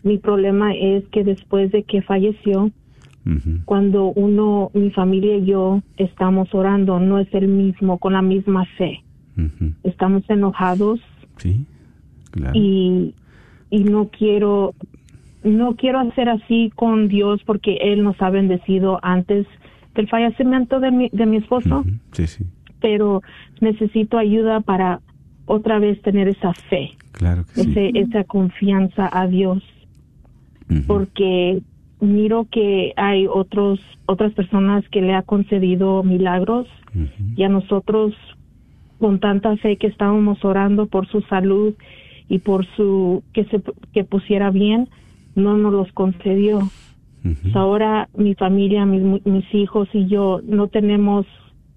Mi 0.05 0.18
problema 0.18 0.74
es 0.74 1.02
que 1.09 1.24
después 1.24 1.72
de 1.72 1.82
que 1.82 2.02
falleció, 2.02 2.70
cuando 3.64 4.12
uno, 4.12 4.70
mi 4.74 4.90
familia 4.90 5.38
y 5.38 5.46
yo 5.46 5.82
estamos 5.96 6.55
orando, 6.55 7.00
no 7.00 7.18
es 7.18 7.32
el 7.32 7.48
mismo, 7.48 7.96
con 7.98 8.12
la 8.12 8.20
misma 8.20 8.66
fe. 8.76 9.02
Estamos 9.82 10.22
enojados 10.28 11.00
Sí, 11.38 11.64
claro. 12.30 12.52
y, 12.55 13.14
y 13.70 13.84
no 13.84 14.11
quiero, 14.11 14.74
no 15.42 15.74
quiero 15.74 16.00
hacer 16.00 16.28
así 16.28 16.70
con 16.76 17.09
Dios 17.09 17.42
porque 17.44 17.78
Él 17.80 18.05
nos 18.05 18.20
ha 18.20 18.28
bendecido 18.30 19.00
antes 19.02 19.46
del 19.94 20.07
fallecimiento 20.09 20.78
de 20.78 20.90
mi, 20.90 21.09
de 21.11 21.24
mi 21.26 21.38
esposo. 21.38 21.82
Sí, 22.12 22.26
sí, 22.26 22.44
pero 22.80 23.22
necesito 23.61 24.18
ayuda 24.18 24.61
para 24.61 25.00
otra 25.46 25.78
vez 25.78 26.00
tener 26.02 26.28
esa 26.28 26.52
fe, 26.52 26.90
claro 27.12 27.44
que 27.46 27.62
sí. 27.62 27.70
ese, 27.70 27.98
esa 27.98 28.24
confianza 28.24 29.09
a 29.11 29.26
Dios 29.26 29.62
Porque 30.86 31.60
miro 32.00 32.46
que 32.50 32.92
hay 32.96 33.26
otros 33.26 33.80
otras 34.06 34.32
personas 34.32 34.86
que 34.90 35.00
le 35.00 35.14
ha 35.14 35.22
concedido 35.22 36.02
milagros 36.02 36.66
y 37.36 37.42
a 37.42 37.48
nosotros 37.48 38.14
con 38.98 39.18
tanta 39.18 39.56
fe 39.56 39.76
que 39.76 39.86
estábamos 39.86 40.44
orando 40.44 40.86
por 40.86 41.08
su 41.08 41.22
salud 41.22 41.74
y 42.28 42.38
por 42.38 42.66
su 42.76 43.22
que 43.32 43.44
se 43.46 43.60
que 43.92 44.04
pusiera 44.04 44.50
bien 44.50 44.88
no 45.34 45.56
nos 45.56 45.72
los 45.72 45.92
concedió. 45.92 46.60
Ahora 47.54 48.08
mi 48.16 48.34
familia 48.34 48.84
mis, 48.84 49.24
mis 49.24 49.54
hijos 49.54 49.88
y 49.92 50.06
yo 50.06 50.40
no 50.44 50.68
tenemos 50.68 51.26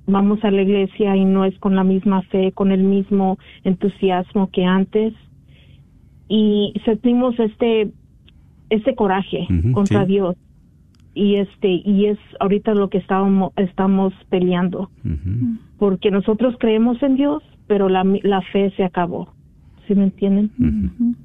vamos 0.05 0.43
a 0.43 0.51
la 0.51 0.61
iglesia 0.61 1.15
y 1.15 1.25
no 1.25 1.45
es 1.45 1.57
con 1.59 1.75
la 1.75 1.83
misma 1.83 2.21
fe 2.23 2.51
con 2.51 2.71
el 2.71 2.83
mismo 2.83 3.37
entusiasmo 3.63 4.49
que 4.51 4.65
antes. 4.65 5.13
Y 6.29 6.73
sentimos 6.83 7.39
este 7.39 7.89
este 8.69 8.95
coraje 8.95 9.47
contra 9.73 10.05
sí. 10.05 10.13
Dios 10.13 10.35
y 11.13 11.35
este 11.35 11.81
y 11.83 12.05
es 12.05 12.19
ahorita 12.39 12.73
lo 12.73 12.89
que 12.89 12.99
estábamos 12.99 13.53
estamos 13.55 14.13
peleando 14.29 14.89
porque 15.77 16.11
nosotros 16.11 16.55
creemos 16.59 17.01
en 17.01 17.15
Dios 17.15 17.43
pero 17.67 17.89
la 17.89 18.03
la 18.23 18.41
fe 18.41 18.71
se 18.77 18.83
acabó 18.83 19.33
¿sí 19.87 19.95
me 19.95 20.03
entienden? 20.03 21.15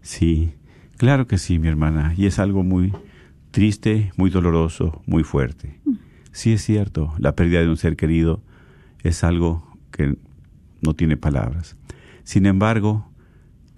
Sí, 0.00 0.52
claro 0.96 1.26
que 1.26 1.38
sí, 1.38 1.58
mi 1.58 1.68
hermana. 1.68 2.14
Y 2.16 2.26
es 2.26 2.38
algo 2.38 2.62
muy 2.62 2.92
triste, 3.50 4.12
muy 4.16 4.30
doloroso, 4.30 5.02
muy 5.06 5.24
fuerte. 5.24 5.80
Sí 6.32 6.52
es 6.52 6.62
cierto, 6.62 7.12
la 7.18 7.34
pérdida 7.34 7.60
de 7.60 7.68
un 7.68 7.76
ser 7.76 7.96
querido 7.96 8.42
es 9.02 9.24
algo 9.24 9.66
que 9.90 10.16
no 10.80 10.94
tiene 10.94 11.16
palabras. 11.16 11.76
Sin 12.22 12.46
embargo, 12.46 13.10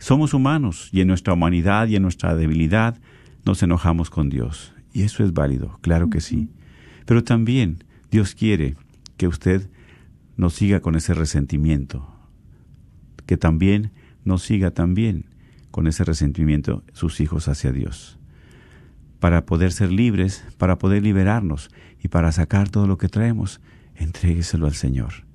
somos 0.01 0.32
humanos 0.32 0.88
y 0.92 1.03
en 1.03 1.09
nuestra 1.09 1.34
humanidad 1.34 1.86
y 1.86 1.94
en 1.94 2.03
nuestra 2.03 2.34
debilidad 2.34 2.98
nos 3.44 3.62
enojamos 3.62 4.09
con 4.09 4.30
Dios. 4.30 4.74
Y 4.92 5.03
eso 5.03 5.22
es 5.22 5.32
válido, 5.34 5.78
claro 5.82 6.09
que 6.09 6.22
sí. 6.22 6.51
Pero 7.05 7.22
también 7.22 7.84
Dios 8.11 8.34
quiere 8.34 8.76
que 9.18 9.28
usted 9.28 9.70
no 10.36 10.48
siga 10.48 10.80
con 10.80 10.96
ese 10.96 11.12
resentimiento, 11.12 12.12
que 13.26 13.36
también 13.36 13.92
no 14.24 14.38
siga 14.38 14.70
también 14.70 15.26
con 15.70 15.86
ese 15.86 16.03
resentimiento 16.03 16.82
sus 16.94 17.20
hijos 17.20 17.46
hacia 17.46 17.70
Dios. 17.70 18.18
Para 19.18 19.44
poder 19.44 19.70
ser 19.70 19.92
libres, 19.92 20.44
para 20.57 20.78
poder 20.78 21.03
liberarnos 21.03 21.70
y 22.03 22.09
para 22.09 22.32
sacar 22.32 22.70
todo 22.70 22.86
lo 22.86 22.96
que 22.96 23.09
traemos, 23.09 23.61
entrégueselo 23.94 24.66
al 24.66 24.74
Señor. 24.74 25.26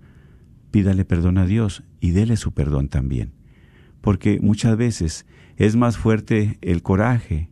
Pídale 0.72 1.05
perdón 1.05 1.38
a 1.38 1.45
Dios 1.45 1.84
y 1.99 2.11
dele 2.11 2.36
su 2.36 2.51
perdón 2.51 2.89
también. 2.89 3.44
Porque 4.06 4.39
muchas 4.39 4.78
veces 4.78 5.26
es 5.58 5.76
más 5.76 5.97
fuerte 5.97 6.60
el 6.62 6.84
coraje, 6.84 7.49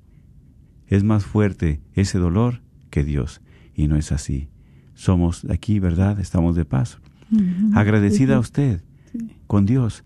es 0.86 1.04
más 1.04 1.26
fuerte 1.26 1.82
ese 1.94 2.20
dolor 2.20 2.62
que 2.92 3.04
Dios. 3.04 3.42
Y 3.74 3.88
no 3.88 3.96
es 3.96 4.12
así. 4.12 4.50
Somos 4.94 5.46
aquí, 5.50 5.80
¿verdad? 5.80 6.20
Estamos 6.20 6.56
de 6.56 6.64
paso. 6.64 7.00
Agradecida 7.74 8.36
a 8.36 8.40
usted 8.40 8.84
con 9.48 9.66
Dios. 9.66 10.04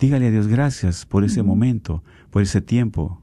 Dígale 0.00 0.26
a 0.26 0.30
Dios 0.32 0.48
gracias 0.48 1.06
por 1.06 1.22
ese 1.22 1.44
momento, 1.44 2.02
por 2.30 2.42
ese 2.42 2.60
tiempo 2.60 3.22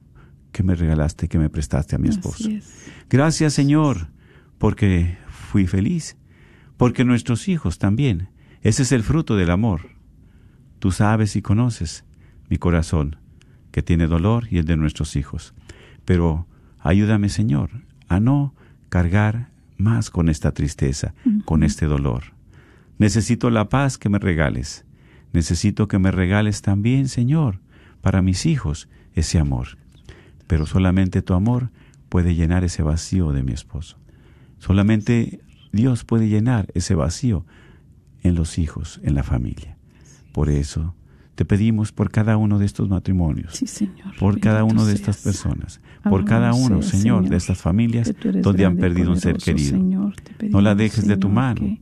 que 0.54 0.64
me 0.64 0.74
regalaste, 0.74 1.28
que 1.28 1.40
me 1.40 1.50
prestaste 1.50 1.98
a 1.98 2.00
mi 2.00 2.08
esposo. 2.08 2.50
Es. 2.50 2.90
Gracias 3.10 3.56
Señor, 3.56 4.08
porque 4.58 5.18
fui 5.28 5.68
feliz, 5.68 6.16
porque 6.78 7.04
nuestros 7.04 7.50
hijos 7.50 7.78
también. 7.78 8.30
Ese 8.62 8.84
es 8.84 8.94
el 8.94 9.04
fruto 9.04 9.36
del 9.36 9.52
amor. 9.52 9.82
Tú 10.80 10.92
sabes 10.92 11.36
y 11.36 11.42
conoces 11.42 12.07
mi 12.50 12.58
corazón, 12.58 13.18
que 13.72 13.84
tiene 13.84 14.08
dolor 14.08 14.48
y 14.50 14.58
el 14.58 14.66
de 14.66 14.78
nuestros 14.78 15.16
hijos. 15.16 15.54
Pero 16.06 16.48
ayúdame 16.80 17.30
Señor 17.30 17.70
a 18.08 18.20
no 18.20 18.54
cargar 18.90 19.50
más 19.78 20.10
con 20.10 20.30
esta 20.30 20.52
tristeza, 20.52 21.14
con 21.46 21.64
este 21.64 21.86
dolor. 21.86 22.24
Necesito 22.98 23.50
la 23.50 23.70
paz 23.70 23.98
que 23.98 24.10
me 24.10 24.20
regales. 24.20 24.86
Necesito 25.34 25.88
que 25.88 26.00
me 26.00 26.12
regales 26.12 26.62
también, 26.62 27.08
Señor, 27.08 27.60
para 28.02 28.22
mis 28.22 28.46
hijos, 28.46 28.90
ese 29.14 29.40
amor. 29.40 29.78
Pero 30.48 30.66
solamente 30.66 31.22
tu 31.22 31.34
amor 31.34 31.70
puede 32.10 32.34
llenar 32.34 32.64
ese 32.64 32.82
vacío 32.82 33.32
de 33.34 33.44
mi 33.44 33.52
esposo. 33.52 33.98
Solamente 34.60 35.42
Dios 35.72 36.04
puede 36.04 36.30
llenar 36.30 36.68
ese 36.74 36.96
vacío 36.96 37.46
en 38.24 38.36
los 38.36 38.58
hijos, 38.58 39.00
en 39.04 39.14
la 39.14 39.24
familia. 39.24 39.78
Por 40.32 40.50
eso 40.50 40.96
te 41.38 41.46
pedimos 41.46 41.92
por 41.92 42.10
cada 42.10 42.36
uno 42.36 42.58
de 42.58 42.66
estos 42.66 42.90
matrimonios, 42.90 43.54
Sí, 43.54 43.68
Señor. 43.68 44.16
por 44.20 44.40
cada 44.40 44.64
uno 44.64 44.86
de 44.86 44.96
seas. 44.98 45.00
estas 45.02 45.18
personas, 45.24 45.82
por 46.10 46.26
cada 46.26 46.56
uno, 46.56 46.82
seas, 46.82 47.00
Señor, 47.00 47.30
de 47.30 47.38
estas 47.38 47.60
familias 47.60 48.12
donde 48.42 48.66
han 48.66 48.76
perdido 48.78 49.12
un 49.12 49.20
ser 49.20 49.38
querido. 49.38 49.78
Señor. 49.78 50.16
No 50.50 50.62
la 50.62 50.74
dejes 50.74 51.08
de 51.08 51.16
tu 51.16 51.30
mano. 51.30 51.78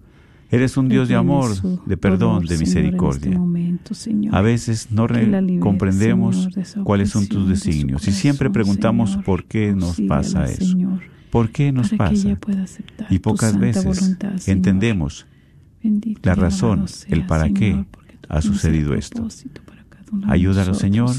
Eres 0.52 0.76
un 0.76 0.90
Dios 0.90 1.08
de 1.08 1.16
amor, 1.16 1.52
de 1.86 1.96
perdón, 1.96 2.42
de 2.42 2.50
Señor, 2.50 2.60
misericordia. 2.60 3.28
este 3.30 3.38
momento, 3.38 3.94
Señor. 3.94 4.36
A 4.36 4.42
veces 4.42 4.92
no 4.92 5.08
libere, 5.08 5.58
comprendemos 5.60 6.50
Señor, 6.54 6.84
cuáles 6.84 7.10
son 7.12 7.28
tus 7.28 7.44
opresión 7.46 7.48
de 7.48 7.54
designios 7.72 8.08
y 8.10 8.12
siempre 8.12 8.50
preguntamos 8.50 9.16
por 9.26 9.46
qué 9.46 9.74
nos 9.74 10.02
pasa 10.02 10.44
eso. 10.44 10.66
Señor, 10.66 11.00
¿Por 11.32 11.50
qué 11.52 11.72
nos 11.72 11.92
pasa? 11.92 12.38
Y 13.10 13.20
pocas 13.20 13.58
veces 13.58 13.86
voluntad, 13.86 14.34
entendemos 14.48 15.26
Bendito 15.82 16.20
la 16.24 16.36
razón, 16.36 16.86
el 17.08 17.26
para 17.26 17.50
qué 17.50 17.86
ha 18.30 18.42
sucedido 18.42 18.94
esto. 18.94 19.28
nosotros, 20.28 20.74
Señor, 20.74 21.16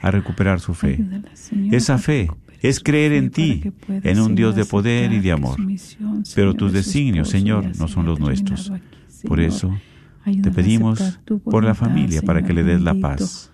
a 0.00 0.10
recuperar 0.10 0.60
su 0.60 0.74
fe. 0.74 0.94
Ayúdala, 0.94 1.76
Esa 1.76 1.98
fe 1.98 2.28
es 2.60 2.80
creer 2.80 3.12
en 3.12 3.30
ti, 3.30 3.62
en 3.88 4.20
un 4.20 4.34
Dios 4.34 4.54
de 4.54 4.64
poder 4.64 5.12
y 5.12 5.20
de 5.20 5.32
amor. 5.32 5.58
Pero 6.34 6.54
tus 6.54 6.72
designios, 6.72 7.28
Señor, 7.28 7.76
no 7.78 7.88
son 7.88 8.06
los 8.06 8.20
nuestros. 8.20 8.72
Por 9.26 9.40
eso 9.40 9.74
te 10.24 10.30
Ayúdala 10.30 10.50
pedimos 10.50 11.20
por 11.44 11.64
la 11.64 11.74
familia 11.74 12.22
para 12.22 12.42
que 12.42 12.52
le 12.52 12.62
des 12.62 12.80
la 12.80 12.94
paz, 12.94 13.49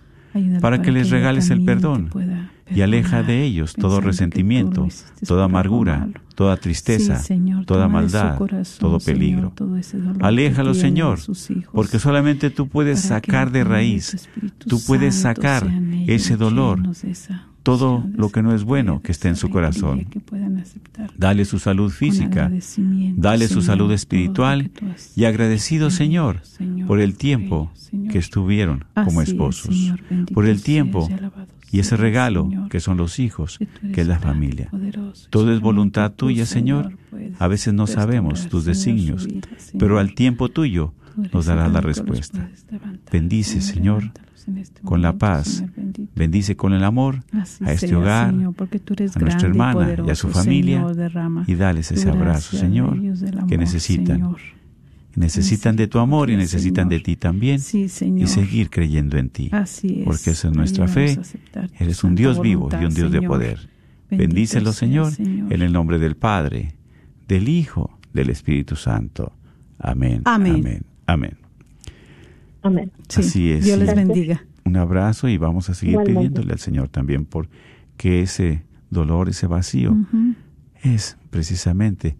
Para 0.61 0.83
que 0.83 0.93
les 0.93 1.11
regales 1.11 1.51
el 1.51 1.65
perdón 1.65 2.11
y 2.71 2.81
aleja 2.81 3.23
de 3.23 3.45
ellos 3.45 3.75
todo 3.75 4.01
resentimiento, 4.01 4.87
hiciste 4.87 5.27
toda 5.27 5.45
amargura, 5.45 5.99
malo. 6.01 6.13
toda 6.35 6.57
tristeza, 6.57 7.19
Sí, 7.21 7.27
Señor, 7.27 7.65
toda 7.65 7.89
maldad, 7.89 8.37
corazón, 8.39 8.79
todo 8.81 9.01
Señor, 9.01 9.19
peligro. 9.19 9.53
todo 9.55 9.77
que 9.77 10.25
Aléjalo, 10.25 10.75
Señor, 10.75 11.19
hijos, 11.19 11.49
porque 11.73 11.99
solamente 11.99 12.51
tú 12.51 12.69
puedes 12.69 13.01
sacar 13.01 13.53
de 13.53 13.65
raíz, 13.65 14.29
tú 14.59 14.81
puedes 14.87 15.15
sacar 15.15 15.67
ese 16.07 16.37
dolor, 16.37 16.81
todo 17.67 18.05
lo 18.15 18.29
que 18.29 18.45
no 18.45 18.55
es 18.55 18.63
bueno 18.63 19.03
que 19.03 19.11
esté 19.11 19.27
en 19.27 19.35
su 19.35 19.51
corazón. 19.51 20.07
Dale 21.17 21.45
su 21.45 21.59
salud 21.59 21.91
física, 21.91 22.49
dale 23.17 23.49
su 23.49 23.61
salud 23.61 23.91
espiritual 23.91 24.71
y 25.17 25.25
agradecido, 25.25 25.91
Señor, 25.91 26.43
por 26.87 27.01
el 27.01 27.17
tiempo 27.17 27.73
que 28.09 28.19
estuvieron 28.19 28.85
como 28.95 29.21
esposos, 29.21 29.93
por 30.33 30.47
el 30.47 30.63
tiempo 30.63 31.09
y 31.73 31.81
ese 31.81 31.97
regalo 31.97 32.49
que 32.71 32.79
son 32.79 32.99
los 32.99 33.19
hijos, 33.19 33.59
que 33.93 34.03
es 34.03 34.07
la 34.07 34.21
familia. 34.21 34.71
Todo 35.31 35.53
es 35.53 35.59
voluntad 35.59 36.13
tuya, 36.13 36.47
Señor. 36.47 36.97
A 37.41 37.49
veces 37.49 37.75
no 37.75 37.89
sabemos 37.89 38.49
tus 38.49 38.65
designios, 38.65 39.27
pero 39.77 39.99
al 39.99 40.15
tiempo 40.15 40.51
tuyo 40.51 40.95
nos 41.33 41.47
darás 41.47 41.73
la 41.73 41.81
respuesta. 41.81 42.49
Bendice, 43.11 43.61
Señor, 43.61 44.13
en 44.47 44.59
este 44.59 44.81
con 44.83 45.03
la 45.03 45.15
paz. 45.15 45.65
Bendice 46.15 46.57
con 46.57 46.73
el 46.73 46.85
amor 46.85 47.23
Así 47.33 47.65
a 47.65 47.73
este 47.73 47.89
sea, 47.89 47.99
hogar, 47.99 48.31
Señor, 48.31 48.55
porque 48.55 48.79
tú 48.79 48.95
eres 48.95 49.17
a 49.17 49.21
nuestra 49.21 49.49
y 49.49 49.51
hermana 49.51 49.97
y 50.07 50.11
a 50.11 50.15
su 50.15 50.29
familia 50.29 50.87
Señor, 50.89 51.45
y 51.47 51.55
dales 51.55 51.91
ese 51.93 52.09
abrazo, 52.09 52.57
gracia 52.57 52.61
Señor, 52.61 53.47
que 53.49 53.59
necesitan. 53.59 54.17
Señor. 54.17 54.41
Necesitan 55.17 55.77
de 55.77 55.87
tu 55.87 55.99
amor 55.99 56.29
y 56.29 56.37
necesitan 56.37 56.91
de 56.91 57.01
ti 57.01 57.17
también 57.17 57.59
Sí, 57.59 57.89
Señor. 57.89 58.25
y 58.25 58.27
seguir 58.27 58.69
creyendo 58.69 59.17
en 59.17 59.31
ti. 59.31 59.49
Así 59.51 60.01
es. 60.01 60.05
Porque 60.05 60.31
esa 60.31 60.49
es 60.49 60.55
nuestra 60.55 60.89
fe. 60.89 61.19
Eres 61.79 62.05
un 62.05 62.15
Dios 62.15 62.41
vivo 62.41 62.69
y 62.79 62.85
un 62.85 62.93
Dios 62.95 63.11
de 63.11 63.23
poder. 63.23 63.71
Bendícelo, 64.11 64.73
Señor, 64.73 65.13
Señor. 65.13 65.53
en 65.53 65.63
el 65.63 65.73
nombre 65.73 65.99
del 65.99 66.17
Padre, 66.17 66.75
del 67.27 67.49
Hijo, 67.49 67.99
del 68.13 68.29
Espíritu 68.31 68.77
Santo. 68.77 69.33
Amén. 69.79 70.23
Amén. 70.25 70.57
Amén. 70.57 70.83
Amén. 71.07 71.46
Amén. 72.67 72.93
Sí, 73.09 73.21
Así 73.21 73.51
es. 73.53 73.65
Dios 73.65 73.79
les 73.79 73.95
bendiga. 73.95 74.45
Un 74.65 74.77
abrazo 74.77 75.29
y 75.29 75.37
vamos 75.39 75.71
a 75.71 75.75
seguir 75.75 75.93
Igualmente. 75.93 76.19
pidiéndole 76.21 76.53
al 76.53 76.59
Señor 76.59 76.89
también 76.89 77.25
por 77.25 77.49
que 77.97 78.21
ese 78.23 78.65
dolor, 78.91 79.29
ese 79.29 79.47
vacío, 79.47 79.97
es 80.83 81.17
precisamente 81.31 82.17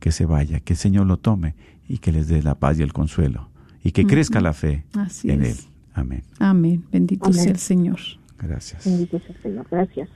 que 0.00 0.12
se 0.12 0.26
vaya, 0.26 0.60
que 0.60 0.74
el 0.74 0.78
Señor 0.78 1.06
lo 1.06 1.16
tome 1.18 1.54
y 1.88 1.98
que 1.98 2.12
les 2.12 2.28
dé 2.28 2.42
la 2.42 2.54
paz 2.56 2.78
y 2.78 2.82
el 2.82 2.92
consuelo 2.92 3.48
y 3.82 3.92
que 3.92 4.06
crezca 4.06 4.40
la 4.40 4.52
fe 4.52 4.84
Así 4.94 5.30
en 5.30 5.42
es. 5.42 5.58
Él. 5.60 5.64
Amén. 5.94 6.22
Amén. 6.38 6.84
Bendito 6.92 7.26
Amén. 7.26 7.38
sea 7.40 7.52
el 7.52 7.58
Señor. 7.58 7.98
Gracias. 8.38 8.84
Bendito 8.84 9.18
sea 9.20 9.28
el 9.36 9.42
Señor. 9.42 9.66
Gracias. 9.70 10.08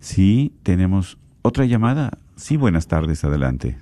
Sí, 0.00 0.52
tenemos 0.62 1.18
otra 1.42 1.64
llamada. 1.66 2.18
Sí, 2.36 2.56
buenas 2.56 2.86
tardes, 2.86 3.24
adelante. 3.24 3.78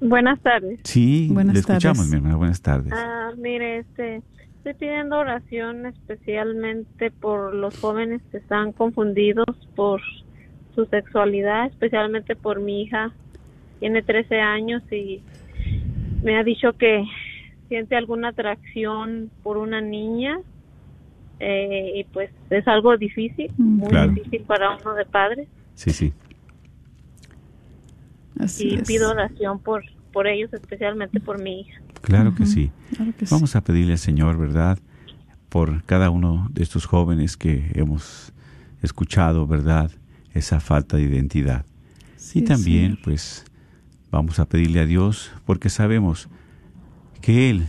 Buenas 0.00 0.40
tardes. 0.40 0.80
Sí, 0.84 1.28
Buenas 1.32 1.54
le 1.54 1.60
escuchamos, 1.60 1.98
tardes. 1.98 2.10
mi 2.10 2.16
hermana. 2.16 2.36
Buenas 2.36 2.60
tardes. 2.62 2.92
Ah, 2.94 3.30
mire, 3.36 3.78
este, 3.78 4.22
estoy 4.58 4.74
pidiendo 4.74 5.18
oración 5.18 5.86
especialmente 5.86 7.10
por 7.10 7.54
los 7.54 7.78
jóvenes 7.78 8.20
que 8.30 8.38
están 8.38 8.72
confundidos 8.72 9.46
por 9.74 10.00
su 10.74 10.84
sexualidad, 10.86 11.66
especialmente 11.66 12.36
por 12.36 12.60
mi 12.60 12.82
hija. 12.82 13.12
Tiene 13.80 14.02
13 14.02 14.40
años 14.40 14.82
y 14.92 15.22
me 16.22 16.36
ha 16.38 16.44
dicho 16.44 16.72
que 16.74 17.04
siente 17.68 17.96
alguna 17.96 18.28
atracción 18.28 19.30
por 19.42 19.56
una 19.56 19.80
niña 19.80 20.38
eh, 21.40 21.92
y 21.96 22.04
pues 22.04 22.30
es 22.50 22.66
algo 22.68 22.96
difícil, 22.96 23.50
muy 23.58 23.88
Claro. 23.88 24.12
difícil 24.12 24.42
para 24.42 24.76
uno 24.76 24.94
de 24.94 25.04
padres 25.04 25.48
Sí, 25.74 25.90
sí. 25.90 26.12
Así 28.38 28.68
y 28.68 28.74
es. 28.76 28.86
pido 28.86 29.10
oración 29.10 29.58
por 29.60 29.84
por 30.16 30.26
ellos, 30.26 30.50
especialmente 30.54 31.20
por 31.20 31.42
mi 31.42 31.60
hija. 31.60 31.78
Claro 32.00 32.34
que 32.34 32.46
sí. 32.46 32.70
Claro 32.96 33.12
que 33.18 33.26
sí. 33.26 33.34
Vamos 33.34 33.54
a 33.54 33.62
pedirle 33.62 33.92
al 33.92 33.98
Señor, 33.98 34.38
¿verdad? 34.38 34.78
Por 35.50 35.84
cada 35.84 36.08
uno 36.08 36.48
de 36.54 36.62
estos 36.62 36.86
jóvenes 36.86 37.36
que 37.36 37.70
hemos 37.74 38.32
escuchado, 38.80 39.46
¿verdad? 39.46 39.90
Esa 40.32 40.58
falta 40.58 40.96
de 40.96 41.02
identidad. 41.02 41.66
Sí, 42.16 42.38
y 42.38 42.42
también, 42.42 42.92
Señor. 42.92 43.04
pues, 43.04 43.44
vamos 44.10 44.38
a 44.38 44.46
pedirle 44.48 44.80
a 44.80 44.86
Dios 44.86 45.32
porque 45.44 45.68
sabemos 45.68 46.30
que 47.20 47.50
Él, 47.50 47.66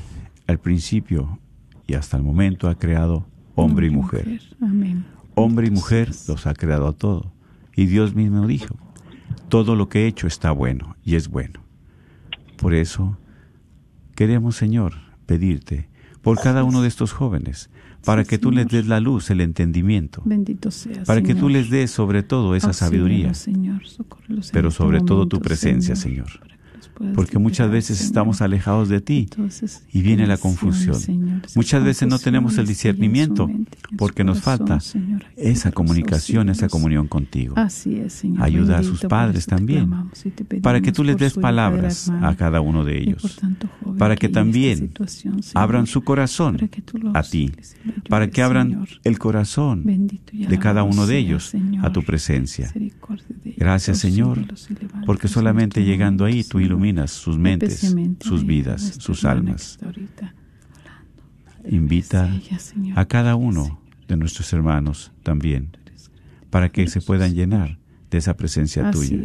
al 0.48 0.58
principio 0.58 1.40
y 1.86 1.96
hasta 1.96 2.16
el 2.16 2.24
momento, 2.24 2.70
ha 2.70 2.76
creado 2.76 3.28
hombre 3.56 3.88
y 3.88 3.90
mujer. 3.90 4.40
Amén. 4.62 5.06
Hombre 5.36 5.68
y 5.68 5.72
mujer 5.72 6.12
los 6.30 6.48
ha 6.48 6.54
creado 6.54 6.88
a 6.88 6.94
todo. 6.94 7.34
Y 7.76 7.88
Dios 7.88 8.16
mismo 8.16 8.48
dijo, 8.48 8.78
todo 9.50 9.76
lo 9.76 9.90
que 9.90 10.04
he 10.04 10.08
hecho 10.08 10.28
está 10.28 10.52
bueno 10.52 10.96
y 11.04 11.16
es 11.16 11.28
bueno. 11.30 11.62
Por 12.58 12.74
eso 12.74 13.18
queremos, 14.16 14.56
Señor, 14.56 14.94
pedirte 15.26 15.90
por 16.22 16.40
cada 16.42 16.64
uno 16.64 16.82
de 16.82 16.88
estos 16.88 17.14
jóvenes, 17.14 17.70
para 18.04 18.24
Sí, 18.24 18.30
que 18.30 18.38
tú 18.38 18.52
les 18.52 18.68
des 18.68 18.88
la 18.88 19.00
luz, 19.00 19.30
el 19.30 19.42
entendimiento, 19.42 20.22
Bendito 20.26 20.72
sea. 20.72 21.04
para 21.04 21.22
que 21.22 21.36
tú 21.36 21.50
les 21.50 21.70
des 21.70 21.92
sobre 21.92 22.24
todo 22.24 22.56
esa 22.56 22.74
sabiduría, 22.74 23.34
Señor, 23.34 23.82
pero 24.52 24.70
este 24.70 24.72
sobre 24.72 25.02
todo 25.02 25.28
tu 25.28 25.40
presencia, 25.40 25.96
Señor. 25.96 26.28
Porque 27.14 27.38
muchas 27.38 27.70
veces 27.70 28.02
estamos 28.02 28.42
alejados 28.42 28.90
de 28.90 29.02
ti 29.02 29.30
y 29.92 30.02
viene 30.02 30.28
la 30.28 30.38
confusión. 30.38 31.42
Muchas 31.56 31.84
veces 31.84 32.08
no 32.08 32.20
tenemos 32.20 32.58
el 32.58 32.68
discernimiento 32.68 33.50
porque 33.98 34.24
nos 34.24 34.42
falta 34.42 34.80
esa 35.36 35.72
comunicación, 35.72 36.50
esa 36.50 36.68
comunión 36.70 37.08
contigo. 37.08 37.56
Ayuda 38.40 38.80
a 38.80 38.84
sus 38.84 39.02
padres 39.02 39.46
también, 39.46 39.92
para 40.62 40.82
que 40.82 40.92
tú 40.92 41.04
les 41.04 41.18
des 41.18 41.34
palabras 41.34 42.10
a 42.22 42.36
cada 42.36 42.62
uno 42.62 42.84
de 42.84 42.98
ellos, 43.00 43.40
para 43.98 44.16
que 44.16 44.30
también 44.30 44.92
abran 45.54 45.88
su 45.88 46.04
corazón 46.04 46.70
a 47.14 47.24
ti, 47.24 47.52
para 48.10 48.30
que 48.30 48.42
abran 48.42 48.88
el 49.04 49.20
corazón 49.20 49.84
de 49.84 50.60
cada 50.60 50.84
uno 50.84 51.06
de 51.06 51.18
ellos 51.18 51.54
a 51.82 51.92
tu 51.92 52.04
presencia. 52.04 52.74
Gracias, 53.58 54.00
Señor, 54.00 54.40
porque 55.06 55.28
en 55.28 55.34
solamente 55.34 55.84
llegando 55.84 56.26
ahí 56.26 56.44
tú 56.44 56.60
Señor. 56.60 56.77
Iluminas 56.78 57.12
sus 57.12 57.38
mentes, 57.38 57.96
sus 58.20 58.46
vidas, 58.46 58.98
sus 59.00 59.26
almas. 59.26 59.80
Invita 61.70 62.32
a 62.96 63.06
cada 63.06 63.36
uno 63.36 63.82
de 64.08 64.16
nuestros 64.16 64.54
hermanos 64.54 65.12
también, 65.24 65.76
para 66.50 66.70
que 66.70 66.88
se 66.88 67.02
puedan 67.02 67.34
llenar 67.34 67.80
de 68.10 68.20
esa 68.20 68.38
presencia 68.38 68.92
tuya. 68.92 69.18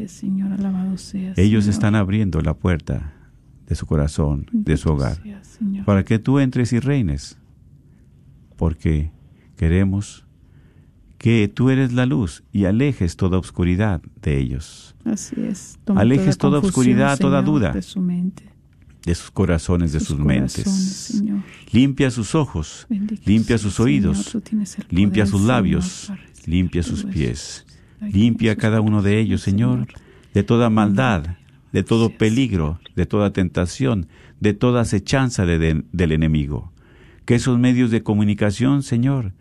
Ellos 1.36 1.66
están 1.66 1.94
abriendo 1.94 2.40
la 2.40 2.54
puerta 2.54 3.12
de 3.66 3.74
su 3.74 3.86
corazón, 3.86 4.46
de 4.52 4.76
su 4.76 4.90
hogar, 4.90 5.18
para 5.84 6.04
que 6.04 6.18
tú 6.18 6.38
entres 6.38 6.72
y 6.72 6.80
reines, 6.80 7.38
porque 8.56 9.12
queremos 9.56 10.26
que 11.18 11.46
tú 11.46 11.70
eres 11.70 11.92
la 11.92 12.06
luz 12.06 12.42
y 12.50 12.64
alejes 12.64 13.16
toda 13.16 13.38
oscuridad 13.38 14.02
de 14.20 14.38
ellos, 14.38 14.91
Así 15.04 15.34
es. 15.38 15.78
Toma 15.84 16.00
Alejes 16.00 16.38
toda 16.38 16.58
oscuridad, 16.60 17.18
toda 17.18 17.42
duda. 17.42 17.72
De 17.72 17.82
su 17.82 18.00
mente, 18.00 18.44
de 19.04 19.14
sus 19.14 19.30
corazones, 19.30 19.92
de 19.92 20.00
sus, 20.00 20.18
mentes. 20.18 20.64
Señor. 20.70 21.40
Limpia 21.72 22.10
sus 22.10 22.34
ojos, 22.34 22.86
Bendito 22.88 23.22
limpia 23.26 23.58
sus 23.58 23.80
oídos, 23.80 24.18
Señor, 24.26 24.86
limpia 24.90 25.26
sus 25.26 25.42
labios, 25.42 26.12
limpia 26.46 26.82
sus 26.82 27.04
pies, 27.04 27.66
limpia 28.00 28.56
cada 28.56 28.80
uno 28.80 29.02
de 29.02 29.18
ellos, 29.18 29.40
Señor, 29.42 29.88
de 30.34 30.42
toda 30.44 30.70
maldad, 30.70 31.36
de 31.72 31.82
todo 31.82 32.10
peligro, 32.10 32.78
de 32.94 33.06
toda 33.06 33.32
tentación, 33.32 34.06
de 34.40 34.54
toda 34.54 34.82
acechanza 34.82 35.46
de- 35.46 35.58
de- 35.58 35.84
del 35.92 36.12
enemigo. 36.12 36.70
Que 37.24 37.34
esos 37.36 37.58
medios 37.58 37.90
de 37.90 38.02
comunicación, 38.02 38.82
Señor, 38.82 39.32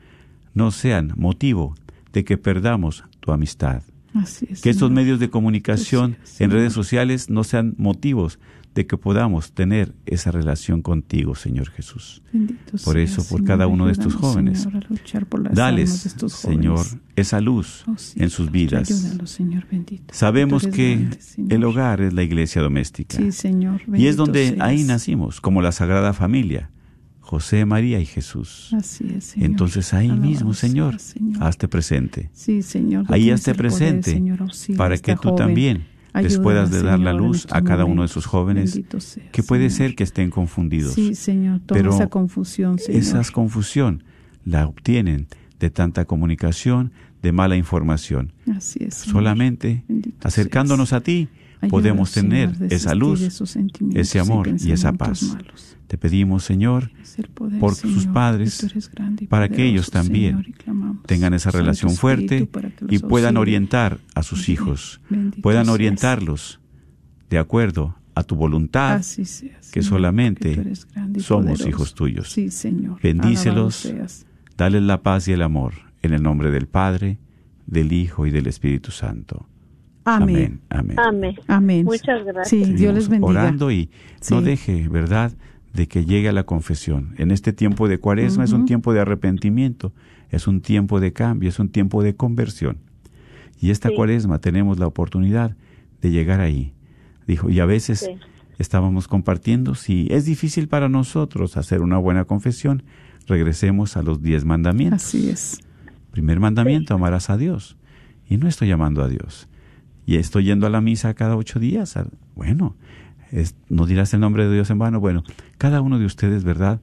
no 0.53 0.71
sean 0.71 1.13
motivo 1.17 1.75
de 2.13 2.23
que 2.23 2.37
perdamos 2.37 3.03
tu 3.19 3.31
amistad. 3.31 3.83
Así 4.13 4.45
es, 4.49 4.61
Que 4.61 4.69
estos 4.69 4.87
Señor. 4.89 5.03
medios 5.03 5.19
de 5.19 5.29
comunicación 5.29 6.17
en 6.21 6.25
Señor. 6.27 6.53
redes 6.53 6.73
sociales 6.73 7.29
no 7.29 7.43
sean 7.43 7.75
motivos 7.77 8.39
de 8.75 8.87
que 8.87 8.95
podamos 8.97 9.51
tener 9.51 9.93
esa 10.05 10.31
relación 10.31 10.81
contigo, 10.81 11.35
Señor 11.35 11.69
Jesús. 11.71 12.21
Bendito 12.31 12.77
Por 12.85 12.93
sea, 12.95 13.03
eso, 13.03 13.17
por 13.17 13.39
Señor, 13.39 13.43
cada 13.45 13.67
uno 13.67 13.87
de 13.87 13.91
estos 13.91 14.15
jóvenes, 14.15 14.61
Señor, 14.61 15.53
Dales, 15.53 16.15
Señor, 16.27 16.85
esa 17.17 17.41
luz 17.41 17.83
en 17.85 17.91
Auxílialos, 17.91 18.33
sus 18.33 18.49
vidas. 18.51 18.89
ayúdalos, 18.89 19.29
Señor, 19.29 19.67
bendito. 19.69 20.13
Sabemos 20.13 20.67
que 20.67 20.95
grande, 20.95 21.55
el 21.55 21.63
hogar 21.65 21.99
es 21.99 22.13
la 22.13 22.23
iglesia 22.23 22.61
doméstica. 22.61 23.17
Sí, 23.17 23.33
Señor. 23.33 23.81
y 23.93 24.07
es 24.07 24.15
donde 24.15 24.49
seas. 24.49 24.61
ahí 24.61 24.83
nacimos, 24.85 25.41
como 25.41 25.61
la 25.61 25.73
Sagrada 25.73 26.13
Familia, 26.13 26.69
José, 27.31 27.63
María 27.63 27.97
y 28.01 28.05
Jesús. 28.05 28.73
Así 28.73 29.05
es, 29.15 29.23
Señor. 29.23 29.51
Entonces 29.51 29.93
ahí 29.93 30.09
Alabado 30.09 30.27
mismo, 30.27 30.53
Señor, 30.53 30.99
Señor. 30.99 31.41
hazte 31.41 31.69
presente. 31.69 32.29
Sí, 32.33 32.61
Señor. 32.61 33.05
Ahí 33.07 33.31
hazte 33.31 33.53
poder, 33.53 33.71
presente 33.71 34.11
Señor, 34.11 34.39
para 34.75 34.97
que 34.97 35.15
tú 35.15 35.29
joven. 35.29 35.35
también 35.37 35.85
les 36.13 36.37
puedas 36.39 36.71
de 36.71 36.83
dar 36.83 36.99
la 36.99 37.13
luz 37.13 37.45
estos 37.45 37.53
a 37.53 37.61
cada 37.61 37.85
uno 37.85 38.01
de 38.01 38.07
esos 38.07 38.25
jóvenes 38.25 38.77
sea, 38.99 39.31
que 39.31 39.43
puede 39.43 39.69
ser 39.69 39.95
que 39.95 40.03
estén 40.03 40.29
confundidos. 40.29 40.93
Sí, 40.93 41.15
Señor, 41.15 41.61
toma 41.65 41.77
Pero 41.79 41.93
esa 41.93 42.07
confusión, 42.07 42.77
Señor. 42.77 42.99
Esa 43.01 43.23
confusión 43.31 44.03
la 44.43 44.67
obtienen 44.67 45.27
de 45.57 45.69
tanta 45.69 46.03
comunicación, 46.03 46.91
de 47.21 47.31
mala 47.31 47.55
información. 47.55 48.33
Así 48.53 48.79
es. 48.83 48.95
Señor. 48.95 49.13
Solamente 49.15 49.85
Bendito 49.87 50.27
acercándonos 50.27 50.89
seas. 50.89 50.99
a 51.01 51.03
ti 51.05 51.29
Ayúdanos, 51.61 51.69
podemos 51.71 52.11
tener 52.11 52.55
esa 52.69 52.95
luz, 52.95 53.21
ese 53.93 54.19
amor 54.19 54.49
y 54.59 54.71
esa 54.71 54.93
paz. 54.93 55.23
malos. 55.23 55.77
Te 55.87 55.97
pedimos, 55.97 56.43
Señor, 56.45 56.89
poder, 57.33 57.59
por 57.59 57.75
Señor, 57.75 57.95
sus 57.95 58.07
padres, 58.07 58.67
que 59.17 59.27
para 59.27 59.49
que 59.49 59.65
ellos 59.65 59.91
también 59.91 60.41
Señor, 60.63 60.95
tengan 61.05 61.33
esa 61.33 61.51
relación 61.51 61.91
fuerte 61.91 62.47
y 62.89 62.99
puedan 62.99 63.35
orientar 63.37 63.99
a 64.15 64.23
sus 64.23 64.39
Bendito- 64.47 64.51
hijos, 64.53 65.01
puedan 65.41 65.67
orientarlos 65.69 66.59
de 67.29 67.37
acuerdo 67.37 67.95
a 68.15 68.23
tu 68.23 68.35
voluntad, 68.35 69.01
que 69.71 69.83
solamente 69.83 70.73
somos 71.19 71.65
hijos 71.67 71.93
tuyos. 71.93 72.31
Sí, 72.31 72.49
Señor. 72.51 72.99
Bendícelos, 73.01 73.91
dales 74.57 74.81
la 74.83 75.01
paz 75.01 75.27
y 75.27 75.33
el 75.33 75.41
amor, 75.41 75.73
en 76.01 76.13
el 76.13 76.23
nombre 76.23 76.51
del 76.51 76.67
Padre, 76.67 77.19
del 77.67 77.91
Hijo 77.93 78.25
y 78.25 78.31
del 78.31 78.47
Espíritu 78.47 78.91
Santo. 78.91 79.45
Amén. 80.05 80.61
Amén. 80.69 80.99
Amén. 80.99 81.35
Amén. 81.47 81.85
Muchas 81.85 82.23
gracias. 82.25 82.47
Sí, 82.49 82.57
Dios 82.57 82.67
Seguimos 82.77 82.95
les 82.95 83.09
bendiga. 83.09 83.29
Orando 83.29 83.71
y 83.71 83.89
no 84.29 84.41
deje, 84.41 84.87
¿verdad?, 84.89 85.31
de 85.73 85.87
que 85.87 86.03
llegue 86.05 86.27
a 86.29 86.33
la 86.33 86.43
confesión. 86.43 87.13
En 87.17 87.31
este 87.31 87.53
tiempo 87.53 87.87
de 87.87 87.97
cuaresma 87.97 88.43
es 88.43 88.51
un 88.51 88.65
tiempo 88.65 88.93
de 88.93 88.99
arrepentimiento, 88.99 89.93
es 90.29 90.47
un 90.47 90.61
tiempo 90.61 90.99
de 90.99 91.13
cambio, 91.13 91.47
es 91.49 91.59
un 91.59 91.69
tiempo 91.69 92.03
de 92.03 92.15
conversión. 92.15 92.77
Y 93.59 93.69
esta 93.69 93.89
Sí. 93.89 93.95
cuaresma 93.95 94.39
tenemos 94.39 94.79
la 94.79 94.87
oportunidad 94.87 95.55
de 96.01 96.09
llegar 96.11 96.41
ahí. 96.41 96.73
Dijo, 97.27 97.49
y 97.49 97.59
a 97.61 97.65
veces 97.65 97.99
Sí. 97.99 98.11
estábamos 98.57 99.07
compartiendo, 99.07 99.75
si 99.75 100.07
es 100.09 100.25
difícil 100.25 100.67
para 100.67 100.89
nosotros 100.89 101.55
hacer 101.55 101.81
una 101.81 101.97
buena 101.97 102.25
confesión, 102.25 102.83
regresemos 103.27 103.95
a 103.95 104.01
los 104.03 104.21
diez 104.21 104.43
mandamientos. 104.43 105.03
Así 105.05 105.29
es. 105.29 105.59
Primer 106.11 106.39
mandamiento, 106.41 106.93
amarás 106.95 107.29
a 107.29 107.37
Dios. 107.37 107.77
Y 108.27 108.37
no 108.37 108.47
estoy 108.49 108.67
llamando 108.67 109.03
a 109.03 109.07
Dios. 109.07 109.47
Y 110.11 110.17
estoy 110.17 110.43
yendo 110.43 110.67
a 110.67 110.69
la 110.69 110.81
misa 110.81 111.13
cada 111.13 111.37
ocho 111.37 111.57
días. 111.57 111.97
Bueno, 112.35 112.75
no 113.69 113.85
dirás 113.85 114.13
el 114.13 114.19
nombre 114.19 114.45
de 114.45 114.53
Dios 114.53 114.69
en 114.69 114.77
vano. 114.77 114.99
Bueno, 114.99 115.23
cada 115.57 115.79
uno 115.79 115.99
de 115.99 116.05
ustedes, 116.05 116.43
¿verdad? 116.43 116.81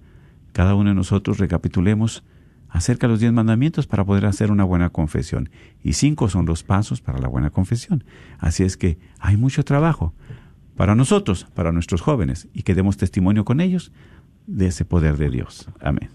Cada 0.55 0.75
uno 0.75 0.89
de 0.89 0.95
nosotros 0.95 1.37
recapitulemos 1.37 2.25
acerca 2.71 3.07
de 3.07 3.11
los 3.11 3.21
diez 3.21 3.31
mandamientos 3.31 3.87
para 3.87 4.07
poder 4.07 4.25
hacer 4.25 4.51
una 4.51 4.65
buena 4.65 4.89
confesión. 4.89 5.51
Y 5.85 5.93
cinco 5.93 6.31
son 6.31 6.47
los 6.47 6.63
pasos 6.63 7.03
para 7.03 7.19
la 7.19 7.29
buena 7.29 7.51
confesión. 7.51 8.03
Así 8.39 8.63
es 8.63 8.79
que 8.79 8.99
hay 9.19 9.37
mucho 9.37 9.63
trabajo 9.63 10.15
para 10.75 10.95
nosotros, 10.95 11.47
para 11.53 11.71
nuestros 11.71 12.01
jóvenes, 12.01 12.49
y 12.55 12.63
que 12.63 12.75
demos 12.75 12.97
testimonio 12.97 13.45
con 13.45 13.61
ellos 13.61 13.93
de 14.47 14.69
ese 14.69 14.87
poder 14.87 15.19
de 15.19 15.29
Dios. 15.29 15.69
Amén. 15.83 16.09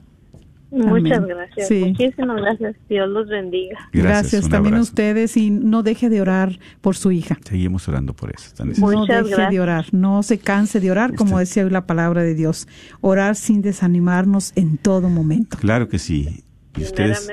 Muchas 0.74 1.20
Amén. 1.20 1.38
gracias. 1.38 1.68
Sí. 1.68 1.86
Muchísimas 1.86 2.42
gracias. 2.42 2.76
Dios 2.90 3.08
los 3.10 3.28
bendiga. 3.28 3.78
Gracias, 3.94 4.50
también 4.50 4.74
a 4.76 4.82
ustedes 4.82 5.38
y 5.38 5.52
no 5.52 5.84
deje 5.84 6.10
de 6.10 6.20
orar 6.20 6.58
por 6.82 6.96
su 6.96 7.12
hija. 7.12 7.38
Seguimos 7.44 7.88
orando 7.88 8.16
por 8.16 8.32
eso. 8.32 8.52
No 8.80 9.06
deje 9.06 9.50
de 9.52 9.60
orar, 9.60 9.86
no 9.92 10.24
se 10.24 10.40
canse 10.40 10.80
de 10.80 10.90
orar, 10.90 11.14
como 11.16 11.38
decía 11.38 11.64
hoy 11.64 11.70
la 11.70 11.86
palabra 11.86 12.24
de 12.24 12.34
Dios. 12.34 12.68
Orar 13.02 13.36
sin 13.36 13.62
desanimarnos 13.62 14.52
en 14.56 14.78
todo 14.78 15.10
momento. 15.10 15.58
Claro 15.60 15.90
que 15.90 16.00
sí. 16.00 16.44
Y 16.76 16.82
ustedes, 16.82 17.32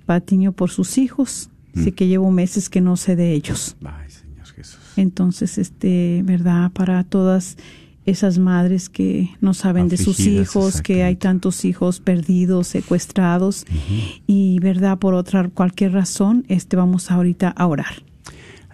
Patiño 0.07 0.53
por 0.53 0.71
sus 0.71 0.99
hijos. 0.99 1.51
Así 1.75 1.91
Mm. 1.91 1.95
que 1.95 2.07
llevo 2.07 2.31
meses 2.31 2.69
que 2.69 2.81
no 2.81 2.97
sé 2.97 3.17
de 3.17 3.33
ellos. 3.33 3.77
Ay, 3.85 4.11
Señor 4.11 4.47
Jesús. 4.55 4.79
Entonces, 4.97 5.59
este, 5.59 6.21
¿verdad? 6.25 6.71
Para 6.73 7.03
todas 7.05 7.57
esas 8.07 8.39
madres 8.39 8.89
que 8.89 9.31
no 9.41 9.55
saben 9.55 9.89
de 9.89 9.97
sus 9.97 10.21
hijos, 10.21 10.83
que 10.83 11.03
hay 11.03 11.17
tantos 11.17 11.65
hijos 11.65 12.01
perdidos, 12.01 12.69
secuestrados, 12.69 13.67
y, 14.27 14.59
¿verdad? 14.61 14.99
Por 14.99 15.15
otra, 15.15 15.49
cualquier 15.49 15.93
razón, 15.93 16.45
este, 16.49 16.77
vamos 16.77 17.11
ahorita 17.11 17.49
a 17.49 17.67
orar. 17.67 17.95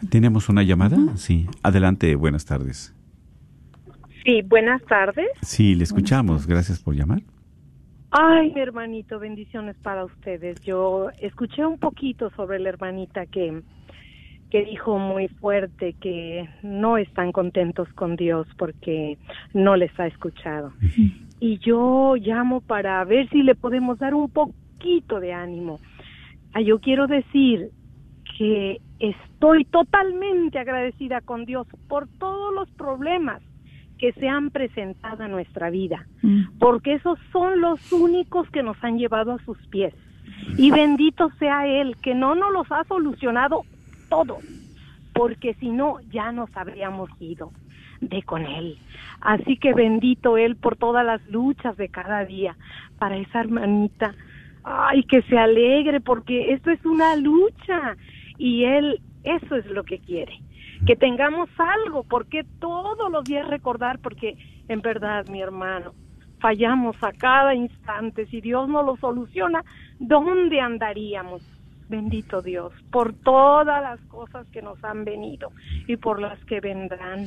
¿Tenemos 0.08 0.48
una 0.48 0.62
llamada? 0.62 0.96
Sí. 1.16 1.46
Adelante, 1.62 2.14
buenas 2.14 2.44
tardes. 2.44 2.94
Sí, 4.24 4.42
buenas 4.42 4.82
tardes. 4.82 5.28
Sí, 5.42 5.74
le 5.74 5.84
escuchamos. 5.84 6.46
Gracias 6.46 6.80
por 6.80 6.94
llamar. 6.94 7.22
Ay, 8.10 8.52
mi 8.52 8.60
hermanito, 8.60 9.20
bendiciones 9.20 9.76
para 9.82 10.04
ustedes. 10.04 10.60
Yo 10.62 11.10
escuché 11.20 11.64
un 11.64 11.78
poquito 11.78 12.30
sobre 12.30 12.58
la 12.58 12.70
hermanita 12.70 13.26
que, 13.26 13.62
que 14.50 14.64
dijo 14.64 14.98
muy 14.98 15.28
fuerte 15.28 15.94
que 16.00 16.48
no 16.62 16.98
están 16.98 17.32
contentos 17.32 17.88
con 17.94 18.16
Dios 18.16 18.46
porque 18.58 19.16
no 19.54 19.76
les 19.76 19.98
ha 19.98 20.06
escuchado. 20.06 20.72
Y 21.38 21.58
yo 21.58 22.16
llamo 22.16 22.60
para 22.60 23.02
ver 23.04 23.28
si 23.30 23.42
le 23.42 23.54
podemos 23.54 23.98
dar 23.98 24.14
un 24.14 24.28
poquito 24.28 25.20
de 25.20 25.32
ánimo. 25.32 25.78
Ah, 26.52 26.60
Yo 26.60 26.80
quiero 26.80 27.06
decir 27.06 27.70
que 28.36 28.80
estoy 28.98 29.64
totalmente 29.64 30.58
agradecida 30.58 31.20
con 31.20 31.44
Dios 31.44 31.66
por 31.88 32.08
todos 32.18 32.52
los 32.54 32.68
problemas 32.70 33.40
que 33.98 34.12
se 34.14 34.28
han 34.28 34.50
presentado 34.50 35.24
en 35.24 35.30
nuestra 35.30 35.70
vida 35.70 36.06
porque 36.58 36.94
esos 36.94 37.18
son 37.32 37.60
los 37.60 37.92
únicos 37.92 38.48
que 38.50 38.62
nos 38.62 38.82
han 38.82 38.98
llevado 38.98 39.32
a 39.32 39.44
sus 39.44 39.58
pies. 39.68 39.94
Y 40.56 40.70
bendito 40.70 41.30
sea 41.38 41.66
Él, 41.66 41.96
que 42.02 42.14
no 42.14 42.34
nos 42.34 42.50
los 42.52 42.70
ha 42.72 42.84
solucionado 42.84 43.62
todo, 44.10 44.38
porque 45.14 45.54
si 45.54 45.70
no, 45.70 46.00
ya 46.10 46.32
nos 46.32 46.54
habríamos 46.54 47.08
ido 47.20 47.52
de 48.02 48.22
con 48.22 48.44
Él. 48.44 48.76
Así 49.22 49.56
que 49.56 49.72
bendito 49.72 50.36
Él 50.36 50.56
por 50.56 50.76
todas 50.76 51.04
las 51.06 51.26
luchas 51.28 51.76
de 51.78 51.88
cada 51.88 52.26
día 52.26 52.56
para 52.98 53.16
esa 53.16 53.40
hermanita. 53.40 54.14
Ay, 54.62 55.04
que 55.04 55.22
se 55.22 55.38
alegre, 55.38 56.00
porque 56.02 56.52
esto 56.52 56.70
es 56.70 56.84
una 56.84 57.16
lucha 57.16 57.96
y 58.36 58.64
Él, 58.64 59.00
eso 59.24 59.56
es 59.56 59.64
lo 59.66 59.84
que 59.84 59.98
quiere 59.98 60.42
que 60.86 60.96
tengamos 60.96 61.48
algo, 61.58 62.04
porque 62.04 62.44
todos 62.58 63.10
los 63.10 63.24
días 63.24 63.46
recordar, 63.48 63.98
porque 63.98 64.36
en 64.68 64.80
verdad, 64.80 65.26
mi 65.28 65.42
hermano, 65.42 65.92
fallamos 66.40 66.96
a 67.02 67.12
cada 67.12 67.54
instante. 67.54 68.26
Si 68.26 68.40
Dios 68.40 68.68
no 68.68 68.82
lo 68.82 68.96
soluciona, 68.96 69.62
¿dónde 69.98 70.60
andaríamos? 70.60 71.42
Bendito 71.90 72.40
Dios, 72.40 72.72
por 72.92 73.12
todas 73.14 73.82
las 73.82 74.00
cosas 74.02 74.46
que 74.52 74.62
nos 74.62 74.82
han 74.84 75.04
venido 75.04 75.50
y 75.88 75.96
por 75.96 76.20
las 76.20 76.38
que 76.44 76.60
vendrán. 76.60 77.26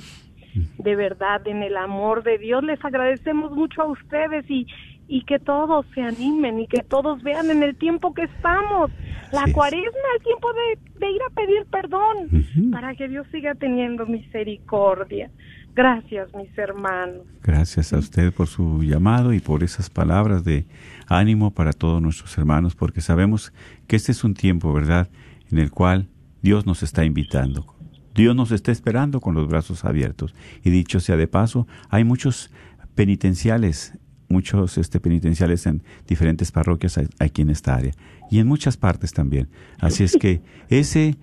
De 0.78 0.96
verdad, 0.96 1.46
en 1.48 1.64
el 1.64 1.76
amor 1.76 2.24
de 2.24 2.38
Dios, 2.38 2.64
les 2.64 2.84
agradecemos 2.86 3.52
mucho 3.52 3.82
a 3.82 3.88
ustedes 3.88 4.50
y, 4.50 4.66
y 5.08 5.26
que 5.26 5.40
todos 5.40 5.86
se 5.94 6.02
animen 6.02 6.62
y 6.62 6.68
que 6.68 6.82
todos 6.82 7.22
vean 7.24 7.52
en 7.52 7.62
el 7.62 7.76
tiempo 7.76 8.14
que 8.14 8.24
estamos. 8.24 8.90
La 9.34 9.52
cuaresma, 9.52 10.08
el 10.18 10.24
tiempo 10.24 10.48
de, 10.54 11.00
de 11.00 11.12
ir 11.12 11.22
a 11.24 11.34
pedir 11.34 11.66
perdón 11.66 12.72
para 12.72 12.96
que 12.96 13.10
Dios 13.10 13.28
siga 13.32 13.56
teniendo 13.56 14.06
misericordia. 14.06 15.30
Gracias, 15.76 16.30
mis 16.36 16.56
hermanos. 16.58 17.26
Gracias 17.42 17.94
a 17.94 17.98
usted 17.98 18.32
por 18.32 18.48
su 18.48 18.84
llamado 18.84 19.34
y 19.34 19.40
por 19.40 19.64
esas 19.64 19.90
palabras 19.90 20.44
de 20.44 20.68
ánimo 21.08 21.52
para 21.52 21.74
todos 21.74 22.02
nuestros 22.02 22.38
hermanos, 22.38 22.76
porque 22.76 23.02
sabemos 23.02 23.52
que 23.88 23.96
este 23.96 24.12
es 24.12 24.24
un 24.24 24.36
tiempo, 24.36 24.72
¿verdad?, 24.72 25.10
en 25.52 25.58
el 25.58 25.72
cual 25.72 26.10
Dios 26.44 26.66
nos 26.68 26.84
está 26.84 27.06
invitando. 27.06 27.66
Dios 28.14 28.36
nos 28.36 28.52
está 28.52 28.72
esperando 28.72 29.20
con 29.20 29.34
los 29.34 29.48
brazos 29.48 29.86
abiertos. 29.86 30.36
Y 30.64 30.70
dicho 30.70 31.00
sea 31.00 31.18
de 31.18 31.28
paso, 31.28 31.68
hay 31.90 32.04
muchos 32.04 32.52
penitenciales, 32.94 33.98
muchos 34.30 34.78
este, 34.78 35.00
penitenciales 35.00 35.66
en 35.66 35.82
diferentes 36.08 36.52
parroquias 36.52 37.00
aquí 37.20 37.42
en 37.42 37.50
esta 37.50 37.76
área 37.76 37.94
y 38.30 38.40
en 38.40 38.48
muchas 38.48 38.78
partes 38.78 39.14
también. 39.14 39.50
Así 39.80 40.04
es 40.04 40.16
que 40.18 40.42
ese 40.70 41.18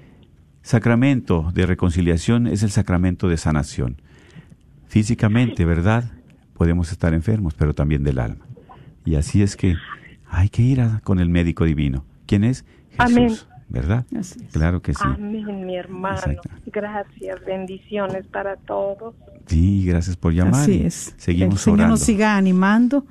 sacramento 0.62 1.50
de 1.54 1.66
reconciliación 1.66 2.48
es 2.48 2.64
el 2.64 2.70
sacramento 2.70 3.28
de 3.28 3.36
sanación. 3.36 4.02
Físicamente, 4.90 5.64
¿verdad? 5.64 6.02
Podemos 6.54 6.90
estar 6.90 7.14
enfermos, 7.14 7.54
pero 7.54 7.74
también 7.74 8.02
del 8.02 8.18
alma. 8.18 8.44
Y 9.04 9.14
así 9.14 9.40
es 9.40 9.54
que 9.56 9.76
hay 10.28 10.48
que 10.48 10.62
ir 10.62 10.80
a- 10.80 10.98
con 11.04 11.20
el 11.20 11.28
médico 11.28 11.64
divino. 11.64 12.04
¿Quién 12.26 12.42
es? 12.42 12.64
Jesús, 12.90 13.16
Amén. 13.16 13.32
¿verdad? 13.68 14.04
Claro 14.52 14.82
que 14.82 14.92
sí. 14.92 15.00
Amén, 15.04 15.64
mi 15.64 15.76
hermano. 15.76 16.20
Gracias, 16.66 17.38
bendiciones 17.46 18.26
para 18.26 18.56
todos. 18.56 19.14
Sí, 19.46 19.84
gracias 19.86 20.16
por 20.16 20.32
llamar. 20.32 20.62
Así 20.62 20.82
es. 20.84 21.14
Seguimos 21.18 21.54
el 21.54 21.58
Señor 21.60 21.78
orando. 21.78 21.92
nos 21.92 22.00
siga 22.00 22.36
animando, 22.36 23.06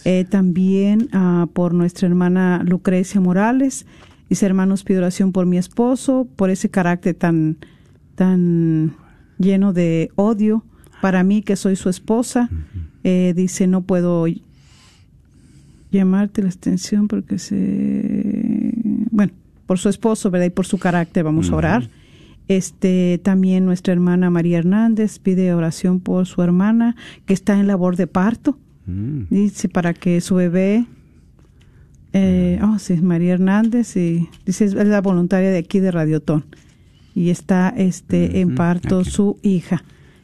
Eh, 0.06 0.26
también 0.30 1.10
ah, 1.14 1.48
por 1.54 1.74
nuestra 1.74 2.08
hermana 2.08 2.62
Lucrecia 2.66 3.20
Morales, 3.22 3.86
dice, 4.30 4.46
hermanos, 4.46 4.84
pido 4.84 5.00
oración 5.00 5.32
por 5.32 5.46
mi 5.46 5.58
esposo, 5.58 6.28
por 6.36 6.50
ese 6.50 6.70
carácter 6.70 7.16
tan, 7.16 7.58
tan 8.16 8.96
lleno 9.38 9.74
de 9.74 10.12
odio 10.16 10.64
para 11.02 11.24
mí 11.24 11.42
que 11.42 11.56
soy 11.58 11.76
su 11.76 11.90
esposa. 11.90 12.50
Eh, 13.04 13.34
dice, 13.36 13.68
no 13.68 13.82
puedo 13.82 14.26
llamarte 15.98 16.42
la 16.42 16.50
atención 16.50 17.08
porque 17.08 17.40
se 17.40 18.74
bueno 19.12 19.34
por 19.66 19.80
su 19.80 19.90
esposo 19.90 20.30
verdad 20.30 20.48
y 20.48 20.52
por 20.52 20.66
su 20.66 20.78
carácter 20.78 21.24
vamos 21.24 21.50
a 21.50 21.56
orar. 21.56 21.90
Este 22.48 23.20
también 23.24 23.66
nuestra 23.66 23.94
hermana 23.94 24.30
María 24.30 24.60
Hernández 24.60 25.20
pide 25.20 25.54
oración 25.54 26.00
por 26.02 26.26
su 26.26 26.42
hermana 26.42 26.96
que 27.26 27.34
está 27.34 27.60
en 27.60 27.68
labor 27.68 27.96
de 27.96 28.08
parto. 28.08 28.58
Mm. 28.86 29.24
dice 29.30 29.70
para 29.70 29.94
que 29.94 30.20
su 30.20 30.36
bebé 30.36 30.86
eh, 32.12 32.60
oh 32.62 32.78
sí 32.80 32.96
María 32.96 33.34
Hernández 33.34 33.96
y 33.96 34.30
dice 34.46 34.66
es 34.66 34.74
la 34.74 35.00
voluntaria 35.02 35.50
de 35.50 35.58
aquí 35.58 35.80
de 35.80 35.92
Radiotón. 35.92 36.46
Y 37.16 37.30
está 37.30 37.70
este 37.70 38.42
en 38.42 38.56
parto 38.56 39.04
su 39.04 39.38
hija. 39.44 39.84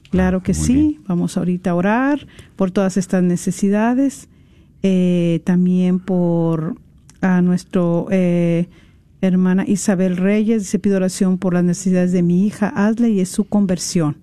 Claro 0.10 0.42
que 0.42 0.56
sí 0.56 1.00
vamos 1.08 1.38
ahorita 1.38 1.70
a 1.70 1.76
orar 1.76 2.28
por 2.56 2.72
todas 2.72 2.98
estas 2.98 3.22
necesidades 3.22 4.28
eh, 4.84 5.42
también 5.44 6.00
por 6.00 6.76
a 7.22 7.42
nuestro 7.42 8.08
eh, 8.12 8.68
hermana 9.22 9.66
Isabel 9.68 10.18
Reyes 10.18 10.64
dice 10.64 10.80
pido 10.80 10.98
oración 10.98 11.38
por 11.38 11.54
las 11.54 11.64
necesidades 11.64 12.12
de 12.12 12.24
mi 12.24 12.46
hija 12.46 12.70
Asle 12.70 13.10
y 13.10 13.20
es 13.20 13.30
su 13.30 13.44
conversión 13.44 14.16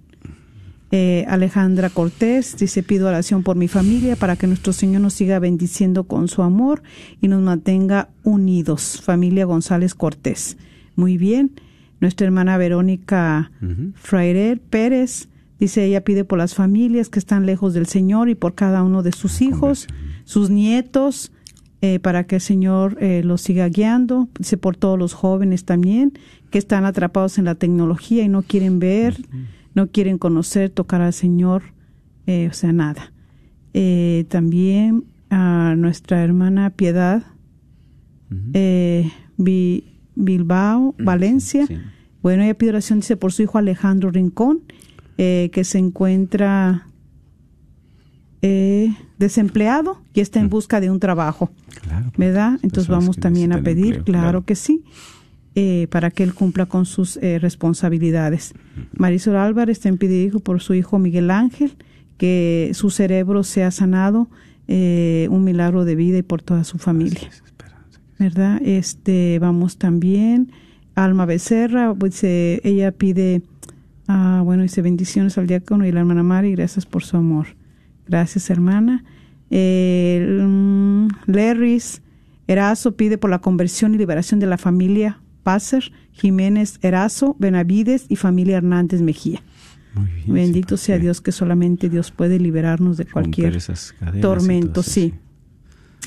eh, 0.93 1.25
Alejandra 1.29 1.91
Cortés 1.91 2.57
dice 2.57 2.85
pido 2.85 3.09
oración 3.09 3.43
por 3.43 3.57
mi 3.57 3.67
familia 3.67 4.15
para 4.15 4.37
que 4.37 4.47
nuestro 4.47 4.73
Señor 4.73 5.03
nos 5.03 5.15
siga 5.15 5.41
bendiciendo 5.41 6.05
con 6.05 6.29
su 6.29 6.43
amor 6.43 6.83
y 7.21 7.27
nos 7.27 7.43
mantenga 7.43 8.09
unidos 8.23 9.03
familia 9.03 9.45
González 9.47 9.95
Cortés. 9.95 10.57
Muy 10.95 11.19
bien. 11.19 11.53
Nuestra 12.01 12.27
hermana 12.27 12.57
Verónica 12.57 13.51
Frairer 13.95 14.61
Pérez 14.61 15.29
dice 15.59 15.85
ella 15.85 16.03
pide 16.05 16.25
por 16.25 16.39
las 16.39 16.55
familias 16.55 17.09
que 17.09 17.19
están 17.19 17.47
lejos 17.47 17.75
del 17.75 17.87
Señor 17.87 18.29
y 18.29 18.35
por 18.35 18.55
cada 18.55 18.83
uno 18.83 19.03
de 19.03 19.13
sus 19.13 19.41
hijos 19.43 19.89
sus 20.27 20.51
nietos 20.51 21.33
eh, 21.81 21.99
para 22.01 22.25
que 22.27 22.35
el 22.37 22.41
Señor 22.43 22.99
eh, 23.01 23.23
los 23.25 23.41
siga 23.41 23.69
guiando 23.69 24.29
dice 24.39 24.57
por 24.59 24.77
todos 24.77 24.99
los 24.99 25.15
jóvenes 25.15 25.65
también 25.65 26.13
que 26.51 26.59
están 26.59 26.85
atrapados 26.85 27.39
en 27.39 27.45
la 27.47 27.55
tecnología 27.55 28.23
y 28.25 28.29
no 28.29 28.43
quieren 28.43 28.79
ver 28.79 29.17
no 29.75 29.89
quieren 29.89 30.17
conocer, 30.19 30.71
tocar 30.71 31.01
al 31.03 31.13
Señor, 31.13 31.63
eh, 32.27 32.49
o 32.51 32.55
sea, 32.55 32.73
nada. 32.73 33.13
Eh, 33.75 34.25
también 34.31 35.05
a 35.29 35.75
nuestra 35.77 36.25
hermana 36.25 36.71
Piedad 36.71 37.25
eh, 38.55 39.11
Bi- 39.37 39.85
Bilbao, 40.15 40.95
Valencia. 40.99 41.67
Bueno, 42.23 42.43
ella 42.43 42.57
pide 42.57 42.71
oración, 42.71 43.01
dice, 43.01 43.17
por 43.19 43.33
su 43.33 43.43
hijo 43.43 43.59
Alejandro 43.59 44.11
Rincón, 44.11 44.61
eh, 45.19 45.51
que 45.53 45.63
se 45.65 45.79
encuentra 45.79 46.89
eh, 48.43 48.95
desempleado 49.19 50.01
y 50.15 50.21
está 50.21 50.41
en 50.41 50.49
busca 50.49 50.81
de 50.81 50.91
un 50.91 51.01
trabajo. 51.01 51.51
¿Verdad? 52.17 52.55
Entonces 52.55 52.87
personas 52.87 53.05
vamos 53.05 53.17
también 53.19 53.53
a 53.53 53.63
pedir, 53.63 53.97
empleo, 53.97 54.05
claro, 54.05 54.23
claro. 54.23 54.45
que 54.45 54.55
sí, 54.55 54.85
eh, 55.59 55.87
para 55.91 56.11
que 56.11 56.23
él 56.23 56.35
cumpla 56.35 56.67
con 56.67 56.85
sus 56.85 57.17
eh, 57.17 57.39
responsabilidades. 57.39 58.53
Marisol 58.93 59.37
Álvarez 59.37 59.81
también 59.81 59.99
pide 59.99 60.39
por 60.41 60.61
su 60.61 60.75
hijo 60.75 60.99
Miguel 60.99 61.31
Ángel, 61.31 61.73
que 62.19 62.73
su 62.75 62.91
cerebro 62.91 63.43
sea 63.43 63.71
sanado, 63.71 64.29
eh, 64.69 65.29
un 65.31 65.45
milagro 65.45 65.87
de 65.87 65.95
vida 65.95 66.19
y 66.19 66.23
por 66.23 66.43
toda 66.43 66.63
su 66.65 66.77
familia. 66.77 67.31
¿Verdad? 68.19 68.61
Este, 68.63 69.39
vamos 69.39 69.79
también. 69.79 70.53
Alma 70.95 71.25
Becerra, 71.25 71.95
pues, 71.95 72.23
ella 72.23 72.93
pide, 72.93 73.41
ah, 74.09 74.43
bueno, 74.45 74.63
dice 74.63 74.83
bendiciones 74.83 75.39
al 75.39 75.47
diácono 75.47 75.87
y 75.87 75.93
la 75.93 76.01
hermana 76.01 76.23
Mari, 76.23 76.53
gracias 76.53 76.85
por 76.85 77.03
su 77.03 77.17
amor. 77.17 77.47
Gracias, 78.09 78.51
hermana. 78.51 79.05
Eh, 79.51 80.27
Lerris 81.27 82.03
Erazo 82.49 82.97
pide 82.97 83.19
por 83.19 83.31
la 83.31 83.41
conversión 83.41 83.95
y 83.95 83.99
liberación 83.99 84.41
de 84.41 84.47
la 84.47 84.59
familia 84.59 85.21
Pásser, 85.43 85.93
Jiménez 86.13 86.79
Erazo, 86.83 87.37
Benavides 87.39 88.07
y 88.09 88.17
familia 88.17 88.57
Hernández 88.57 89.03
Mejía. 89.03 89.43
Bendito 90.27 90.77
sea 90.77 90.99
Dios 90.99 91.21
que 91.21 91.33
solamente 91.33 91.89
Dios 91.89 92.11
puede 92.11 92.39
liberarnos 92.39 92.97
de 92.97 93.07
cualquier 93.07 93.57
tormento, 94.21 94.83
sí. 94.83 95.15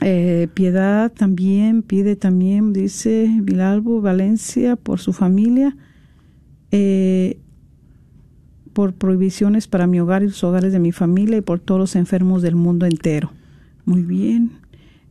Eh, 0.01 0.47
Piedad 0.53 1.11
también 1.11 1.81
pide 1.81 2.15
también, 2.15 2.71
dice 2.71 3.29
Vilalbo 3.41 3.99
Valencia, 4.01 4.75
por 4.75 4.99
su 4.99 5.11
familia, 5.11 5.75
eh, 6.71 7.39
por 8.79 8.93
prohibiciones 8.93 9.67
para 9.67 9.87
mi 9.87 9.99
hogar 9.99 10.23
y 10.23 10.27
los 10.27 10.41
hogares 10.41 10.71
de 10.71 10.79
mi 10.79 10.93
familia 10.93 11.35
y 11.35 11.41
por 11.41 11.59
todos 11.59 11.81
los 11.81 11.97
enfermos 11.97 12.41
del 12.41 12.55
mundo 12.55 12.85
entero. 12.85 13.29
Muy 13.83 14.03
bien. 14.03 14.51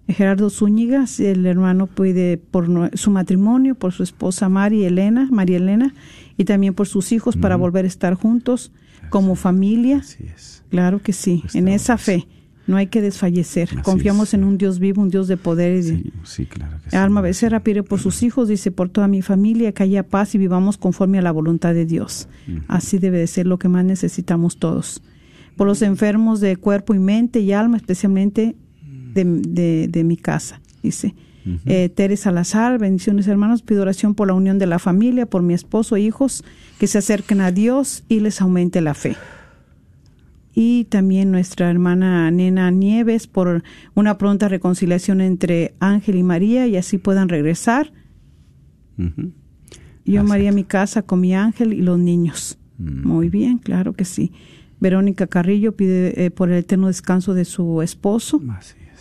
Gerardo 0.09 0.49
Zúñiga, 0.49 1.05
el 1.19 1.45
hermano 1.45 1.87
pide 1.87 2.39
por 2.39 2.67
su 2.97 3.11
matrimonio, 3.11 3.75
por 3.75 3.93
su 3.93 4.03
esposa 4.03 4.49
Mari 4.49 4.85
Elena, 4.87 5.29
María 5.31 5.59
Elena, 5.59 5.95
y 6.39 6.47
también 6.47 6.73
por 6.73 6.89
sus 6.89 7.13
hijos 7.13 7.37
para 7.37 7.57
volver 7.57 7.85
a 7.85 7.89
estar 7.89 8.15
juntos 8.15 8.73
como 9.11 9.35
familia. 9.35 10.03
Claro 10.71 11.03
que 11.03 11.13
sí, 11.13 11.45
en 11.53 11.69
esa 11.69 11.99
fe 11.99 12.27
no 12.69 12.77
hay 12.77 12.87
que 12.87 13.01
desfallecer. 13.03 13.71
Confiamos 13.83 14.33
en 14.35 14.45
un 14.45 14.57
Dios 14.59 14.79
vivo, 14.79 15.03
un 15.03 15.09
Dios 15.09 15.27
de 15.27 15.37
poder 15.37 15.79
y 15.79 15.83
de, 15.83 16.13
Sí, 16.23 16.47
claro 16.47 16.77
que 16.85 16.91
sí. 16.91 16.97
Alma 16.97 17.21
Becerra 17.21 17.61
pide 17.61 17.83
por 17.83 17.99
sus 17.99 18.23
hijos, 18.23 18.47
dice 18.49 18.71
por 18.71 18.89
toda 18.91 19.09
mi 19.09 19.23
familia 19.23 19.73
que 19.73 19.83
haya 19.83 20.05
paz 20.05 20.35
y 20.37 20.39
vivamos 20.39 20.79
conforme 20.79 21.19
a 21.19 21.23
la 21.23 21.33
voluntad 21.33 21.75
de 21.75 21.85
Dios. 21.87 22.29
Así 22.69 22.99
debe 22.99 23.19
de 23.19 23.27
ser 23.27 23.47
lo 23.47 23.59
que 23.59 23.69
más 23.69 23.85
necesitamos 23.85 24.59
todos. 24.59 25.03
Por 25.57 25.67
los 25.67 25.83
enfermos 25.83 26.39
de 26.41 26.55
cuerpo 26.57 26.95
y 26.95 27.01
mente 27.01 27.41
y 27.41 27.51
alma, 27.53 27.77
especialmente 27.79 28.55
de, 29.15 29.25
de- 29.25 29.89
de 29.89 30.05
mi 30.05 30.17
casa, 30.17 30.61
dice. 30.83 31.15
Eh, 31.65 31.89
Tere 31.89 32.19
Salazar, 32.19 32.79
bendiciones 32.79 33.27
hermanos, 33.27 33.63
pido 33.63 33.81
oración 33.81 34.15
por 34.15 34.27
la 34.27 34.35
unión 34.35 34.59
de 34.59 34.67
la 34.67 34.79
familia, 34.79 35.25
por 35.25 35.41
mi 35.41 35.55
esposo 35.55 35.97
e 35.97 36.03
hijos, 36.03 36.45
que 36.79 36.87
se 36.87 36.99
acerquen 36.99 37.41
a 37.41 37.51
Dios 37.53 38.05
y 38.07 38.21
les 38.21 38.43
aumente 38.43 38.83
la 38.83 38.93
fe 38.93 39.17
y 40.61 40.87
también 40.87 41.31
nuestra 41.31 41.71
hermana 41.71 42.29
Nena 42.33 42.73
Nieves 42.73 43.29
por 43.29 43.63
una 43.95 44.19
pronta 44.19 44.49
reconciliación 44.49 45.21
entre 45.21 45.77
Ángel 45.79 46.17
y 46.17 46.25
María 46.25 46.67
y 46.67 46.77
así 46.77 46.99
puedan 46.99 47.29
regresar. 47.29 47.93
Yo 50.05 50.25
María 50.25 50.51
mi 50.51 50.65
casa 50.65 51.03
con 51.03 51.21
mi 51.21 51.33
ángel 51.33 51.75
y 51.75 51.81
los 51.81 51.97
niños. 52.01 52.59
Muy 52.77 53.29
bien, 53.29 53.59
claro 53.59 53.93
que 53.93 54.05
sí. 54.05 54.33
Verónica 54.81 55.29
Carrillo 55.29 55.77
pide 55.77 56.25
eh, 56.25 56.33
por 56.33 56.51
el 56.51 56.57
eterno 56.57 56.89
descanso 56.89 57.35
de 57.35 57.45
su 57.45 57.81
esposo, 57.81 58.43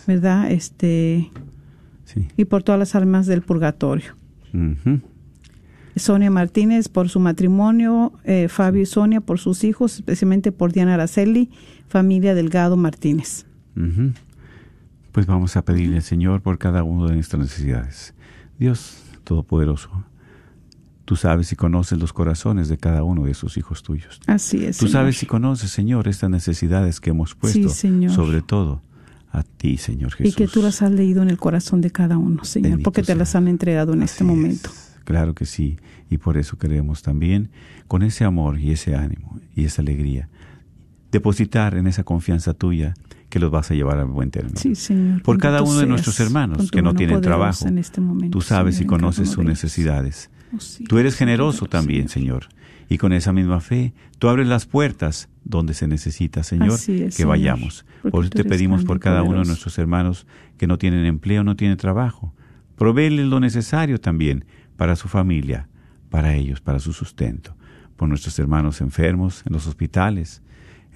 ¿verdad? 0.06 0.52
Este 0.52 1.28
y 2.36 2.44
por 2.44 2.62
todas 2.62 2.78
las 2.78 2.94
almas 2.94 3.26
del 3.26 3.42
purgatorio. 3.42 4.14
Sonia 5.98 6.30
Martínez 6.30 6.88
por 6.88 7.08
su 7.08 7.20
matrimonio, 7.20 8.12
eh, 8.24 8.48
Fabio 8.48 8.82
y 8.82 8.86
Sonia 8.86 9.20
por 9.20 9.38
sus 9.38 9.64
hijos, 9.64 9.94
especialmente 9.96 10.52
por 10.52 10.72
Diana 10.72 10.94
Araceli, 10.94 11.50
familia 11.88 12.34
Delgado 12.34 12.76
Martínez. 12.76 13.46
Pues 15.12 15.26
vamos 15.26 15.56
a 15.56 15.62
pedirle 15.64 15.96
al 15.96 16.02
Señor 16.02 16.42
por 16.42 16.58
cada 16.58 16.82
una 16.82 17.06
de 17.08 17.14
nuestras 17.14 17.40
necesidades. 17.42 18.14
Dios 18.58 19.02
Todopoderoso, 19.24 19.90
tú 21.04 21.14
sabes 21.16 21.52
y 21.52 21.56
conoces 21.56 21.98
los 21.98 22.12
corazones 22.12 22.68
de 22.68 22.78
cada 22.78 23.02
uno 23.04 23.24
de 23.24 23.32
esos 23.32 23.56
hijos 23.56 23.82
tuyos. 23.82 24.20
Así 24.26 24.64
es. 24.64 24.78
Tú 24.78 24.86
Señor. 24.86 24.92
sabes 25.02 25.22
y 25.22 25.26
conoces, 25.26 25.70
Señor, 25.70 26.08
estas 26.08 26.30
necesidades 26.30 27.00
que 27.00 27.10
hemos 27.10 27.34
puesto, 27.34 27.68
Señor. 27.68 28.12
sobre 28.12 28.40
todo 28.42 28.80
a 29.30 29.42
ti, 29.42 29.76
Señor 29.76 30.12
Y 30.14 30.24
Jesús. 30.24 30.36
que 30.36 30.48
tú 30.48 30.62
las 30.62 30.80
has 30.80 30.90
leído 30.90 31.22
en 31.22 31.28
el 31.28 31.36
corazón 31.38 31.82
de 31.82 31.90
cada 31.90 32.16
uno, 32.16 32.44
Señor, 32.44 32.70
Bendito 32.70 32.84
porque 32.90 33.02
te 33.02 33.14
las 33.14 33.34
han 33.36 33.48
entregado 33.48 33.92
en 33.92 34.02
este 34.02 34.24
momento. 34.24 34.70
Claro 35.08 35.34
que 35.34 35.46
sí, 35.46 35.78
y 36.10 36.18
por 36.18 36.36
eso 36.36 36.58
queremos 36.58 37.00
también, 37.00 37.48
con 37.86 38.02
ese 38.02 38.24
amor 38.26 38.60
y 38.60 38.72
ese 38.72 38.94
ánimo 38.94 39.40
y 39.56 39.64
esa 39.64 39.80
alegría, 39.80 40.28
depositar 41.10 41.76
en 41.76 41.86
esa 41.86 42.04
confianza 42.04 42.52
tuya 42.52 42.92
que 43.30 43.38
los 43.38 43.50
vas 43.50 43.70
a 43.70 43.74
llevar 43.74 43.98
a 44.00 44.04
buen 44.04 44.30
término. 44.30 44.58
Sí, 44.58 44.74
Señor. 44.74 45.22
Por 45.22 45.38
cada 45.38 45.62
uno 45.62 45.78
de 45.78 45.86
nuestros 45.86 46.20
hermanos 46.20 46.70
que 46.70 46.82
no 46.82 46.92
tienen 46.92 47.22
trabajo, 47.22 47.66
en 47.66 47.78
este 47.78 48.02
momento, 48.02 48.36
tú 48.36 48.42
sabes 48.42 48.74
Señor, 48.74 48.84
y 48.84 48.88
conoces 48.88 49.30
sus 49.30 49.46
necesidades. 49.46 50.28
Oh, 50.54 50.60
sí, 50.60 50.84
Tú 50.84 50.98
eres 50.98 51.16
generoso 51.16 51.60
Señor. 51.60 51.70
también, 51.70 52.10
Señor. 52.10 52.48
Y 52.90 52.98
con 52.98 53.14
esa 53.14 53.32
misma 53.32 53.60
fe, 53.60 53.94
tú 54.18 54.28
abres 54.28 54.46
las 54.46 54.66
puertas 54.66 55.30
donde 55.42 55.72
se 55.72 55.88
necesita, 55.88 56.42
Señor, 56.42 56.72
es, 56.72 56.84
que 56.84 57.10
Señor, 57.12 57.30
vayamos. 57.30 57.86
porque 58.02 58.10
Por 58.10 58.24
eso 58.24 58.30
te 58.30 58.44
pedimos 58.44 58.84
por 58.84 59.00
cada 59.00 59.22
uno 59.22 59.38
de 59.38 59.46
nuestros 59.46 59.78
hermanos 59.78 60.26
que 60.58 60.66
no 60.66 60.76
tienen 60.76 61.06
empleo, 61.06 61.44
no 61.44 61.56
tienen 61.56 61.78
trabajo. 61.78 62.34
Provéeles 62.76 63.24
lo 63.24 63.40
necesario 63.40 63.98
también 63.98 64.44
para 64.78 64.94
su 64.96 65.08
familia, 65.08 65.68
para 66.08 66.34
ellos, 66.34 66.60
para 66.62 66.78
su 66.78 66.92
sustento. 66.92 67.54
Por 67.96 68.08
nuestros 68.08 68.38
hermanos 68.38 68.80
enfermos 68.80 69.42
en 69.44 69.52
los 69.52 69.66
hospitales, 69.66 70.40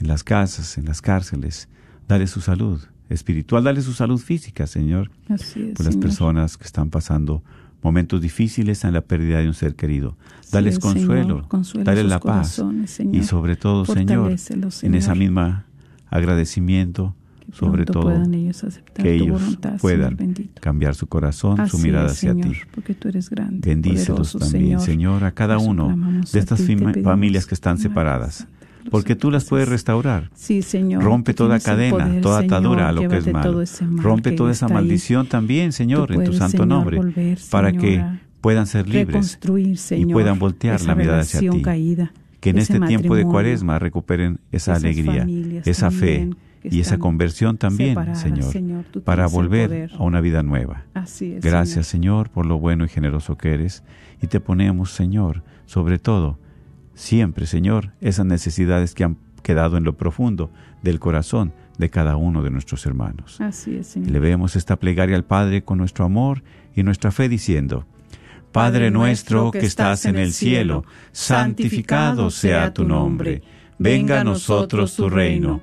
en 0.00 0.06
las 0.06 0.22
casas, 0.22 0.78
en 0.78 0.84
las 0.86 1.02
cárceles. 1.02 1.68
Dale 2.06 2.28
su 2.28 2.40
salud 2.40 2.80
espiritual, 3.08 3.64
dale 3.64 3.82
su 3.82 3.92
salud 3.92 4.18
física, 4.18 4.66
Señor 4.68 5.10
Así 5.28 5.60
es, 5.62 5.74
por 5.74 5.84
las 5.84 5.94
Señor. 5.94 6.08
personas 6.08 6.56
que 6.56 6.64
están 6.64 6.90
pasando 6.90 7.42
momentos 7.82 8.20
difíciles 8.20 8.84
en 8.84 8.94
la 8.94 9.00
pérdida 9.00 9.40
de 9.40 9.48
un 9.48 9.54
ser 9.54 9.74
querido. 9.74 10.16
Dales 10.52 10.74
es, 10.74 10.78
consuelo, 10.78 11.22
Señor. 11.22 11.48
Consuela 11.48 11.84
dale 11.84 12.02
sus 12.02 12.10
la 12.10 12.20
paz 12.20 12.62
Señor. 12.86 13.16
y 13.16 13.24
sobre 13.24 13.56
todo, 13.56 13.84
Señor, 13.84 14.18
Fortalécelos, 14.18 14.84
en 14.84 14.94
esa 14.94 15.06
Señor. 15.12 15.18
misma 15.18 15.66
agradecimiento, 16.08 17.16
sobre 17.52 17.84
todo 17.84 18.04
puedan 18.04 18.32
ellos 18.34 18.64
aceptar 18.64 19.04
que 19.04 19.18
tu 19.18 19.24
ellos 19.24 19.40
voluntad, 19.40 19.78
puedan 19.78 20.16
cambiar 20.60 20.94
su 20.94 21.06
corazón, 21.06 21.68
su 21.68 21.78
mirada 21.78 22.06
es, 22.06 22.12
hacia 22.12 22.32
Señor, 22.32 22.48
ti. 22.48 22.56
porque 22.74 22.94
tú 22.94 23.08
eres 23.08 23.28
grande, 23.28 23.68
Bendícelos 23.68 24.32
poderoso, 24.32 24.38
también, 24.38 24.80
Señor. 24.80 25.20
Señor, 25.20 25.24
a 25.24 25.32
cada 25.32 25.58
uno 25.58 25.94
de 26.32 26.38
estas 26.38 26.64
ti, 26.64 26.76
familias 27.02 27.46
que 27.46 27.54
están 27.54 27.76
separadas, 27.78 28.46
porque 28.90 29.14
tú 29.14 29.30
las 29.30 29.44
puedes 29.44 29.68
restaurar. 29.68 30.30
Sí, 30.34 30.62
Señor. 30.62 31.04
Rompe 31.04 31.34
toda 31.34 31.60
cadena, 31.60 32.06
poder, 32.06 32.20
toda 32.22 32.38
atadura 32.40 32.88
a 32.88 32.92
lo 32.92 33.06
que 33.08 33.18
es 33.18 33.30
malo. 33.30 33.58
mal 33.58 34.02
Rompe 34.02 34.32
toda 34.32 34.50
esa 34.50 34.66
ahí. 34.66 34.72
maldición 34.72 35.28
también, 35.28 35.72
Señor, 35.72 36.08
Tú 36.08 36.14
en 36.20 36.24
tu 36.24 36.32
santo 36.32 36.62
Señor, 36.62 36.68
nombre, 36.68 36.96
volver, 36.96 37.38
para 37.50 37.72
que 37.72 38.02
puedan 38.40 38.66
ser 38.66 38.88
libres 38.88 39.38
y 39.90 40.06
puedan 40.06 40.38
voltear 40.38 40.80
la 40.80 40.94
mirada 40.94 41.20
hacia 41.20 41.38
ti. 41.50 41.62
caída, 41.62 42.12
que 42.40 42.50
en 42.50 42.58
este 42.58 42.80
tiempo 42.80 43.14
de 43.14 43.24
cuaresma 43.24 43.78
recuperen 43.78 44.40
esa 44.50 44.74
alegría, 44.74 45.20
familias 45.20 45.68
esa 45.68 45.90
fe 45.90 46.30
y 46.64 46.80
esa 46.80 46.98
conversión 46.98 47.58
también, 47.58 47.96
Señor, 48.14 48.84
para 49.04 49.26
volver 49.26 49.90
a 49.98 50.02
una 50.02 50.20
vida 50.20 50.42
nueva. 50.42 50.84
Así 50.94 51.34
es, 51.34 51.44
Gracias, 51.44 51.86
Señor, 51.86 52.30
por 52.30 52.46
lo 52.46 52.58
bueno 52.58 52.84
y 52.84 52.88
generoso 52.88 53.36
que 53.36 53.52
eres. 53.52 53.82
Y 54.20 54.28
te 54.28 54.40
ponemos, 54.40 54.92
Señor, 54.92 55.42
sobre 55.66 55.98
todo, 55.98 56.38
siempre, 56.94 57.46
Señor, 57.46 57.92
esas 58.00 58.26
necesidades 58.26 58.94
que 58.94 59.04
han 59.04 59.16
quedado 59.42 59.76
en 59.76 59.84
lo 59.84 59.96
profundo 59.96 60.50
del 60.82 61.00
corazón 61.00 61.52
de 61.78 61.90
cada 61.90 62.16
uno 62.16 62.42
de 62.42 62.50
nuestros 62.50 62.86
hermanos. 62.86 63.40
Así 63.40 63.76
es, 63.76 63.88
Señor. 63.88 64.10
Elevemos 64.10 64.56
esta 64.56 64.76
plegaria 64.76 65.16
al 65.16 65.24
Padre 65.24 65.64
con 65.64 65.78
nuestro 65.78 66.04
amor 66.04 66.42
y 66.74 66.82
nuestra 66.82 67.10
fe 67.10 67.28
diciendo, 67.28 67.86
Padre 68.52 68.90
nuestro 68.90 69.50
que 69.50 69.60
estás 69.60 70.04
en 70.04 70.16
el 70.16 70.32
cielo, 70.32 70.84
santificado 71.10 72.30
sea 72.30 72.72
tu 72.72 72.84
nombre. 72.84 73.42
Venga 73.78 74.20
a 74.20 74.24
nosotros 74.24 74.94
tu 74.94 75.08
reino. 75.08 75.62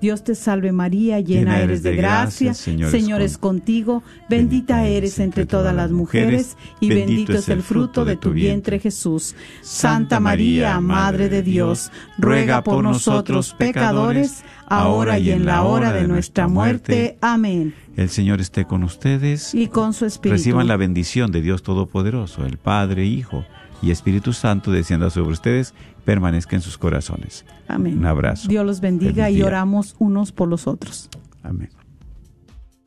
Dios 0.00 0.22
te 0.22 0.34
salve 0.34 0.72
María, 0.72 1.20
llena 1.20 1.60
eres 1.60 1.82
de 1.82 1.96
gracia, 1.96 2.54
Señor 2.54 3.20
es 3.20 3.36
contigo, 3.36 4.02
bendita 4.28 4.86
eres 4.86 5.18
entre 5.18 5.44
todas 5.44 5.74
las 5.74 5.90
mujeres 5.90 6.56
y 6.80 6.88
bendito 6.88 7.32
es 7.32 7.48
el 7.48 7.62
fruto 7.62 8.04
de 8.04 8.16
tu 8.16 8.30
vientre 8.30 8.78
Jesús. 8.78 9.34
Santa 9.60 10.20
María, 10.20 10.80
Madre 10.80 11.28
de 11.28 11.42
Dios, 11.42 11.90
ruega 12.16 12.62
por 12.62 12.82
nosotros 12.84 13.54
pecadores, 13.58 14.44
ahora 14.66 15.18
y 15.18 15.30
en 15.30 15.44
la 15.44 15.62
hora 15.62 15.92
de 15.92 16.06
nuestra 16.06 16.46
muerte. 16.46 17.18
Amén. 17.20 17.74
El 17.96 18.10
Señor 18.10 18.40
esté 18.40 18.64
con 18.64 18.84
ustedes. 18.84 19.54
Y 19.54 19.66
con 19.66 19.92
su 19.92 20.06
espíritu. 20.06 20.36
Reciban 20.36 20.68
la 20.68 20.76
bendición 20.76 21.32
de 21.32 21.42
Dios 21.42 21.64
Todopoderoso, 21.64 22.46
el 22.46 22.56
Padre, 22.58 23.04
Hijo 23.04 23.44
y 23.82 23.90
Espíritu 23.90 24.32
Santo 24.32 24.70
descienda 24.70 25.10
sobre 25.10 25.32
ustedes, 25.32 25.74
permanezca 26.04 26.56
en 26.56 26.62
sus 26.62 26.78
corazones. 26.78 27.44
Amén. 27.68 27.98
Un 27.98 28.06
abrazo. 28.06 28.48
Dios 28.48 28.64
los 28.64 28.80
bendiga 28.80 29.30
y 29.30 29.42
oramos 29.42 29.94
unos 29.98 30.32
por 30.32 30.48
los 30.48 30.66
otros. 30.66 31.10
Amén. 31.42 31.70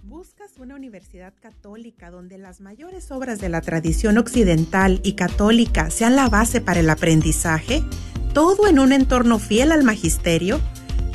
¿Buscas 0.04 0.58
una 0.60 0.76
universidad 0.76 1.34
católica 1.40 2.10
donde 2.12 2.38
las 2.38 2.62
mayores 2.62 3.12
obras 3.12 3.40
de 3.40 3.50
la 3.50 3.62
tradición 3.62 4.18
occidental 4.18 5.00
y 5.04 5.14
católica 5.14 5.90
sean 5.90 6.16
la 6.16 6.28
base 6.28 6.62
para 6.62 6.80
el 6.80 6.90
aprendizaje? 6.90 7.84
¿Todo 8.34 8.68
en 8.68 8.80
un 8.80 8.92
entorno 8.92 9.40
fiel 9.40 9.72
al 9.72 9.84
magisterio? 9.84 10.60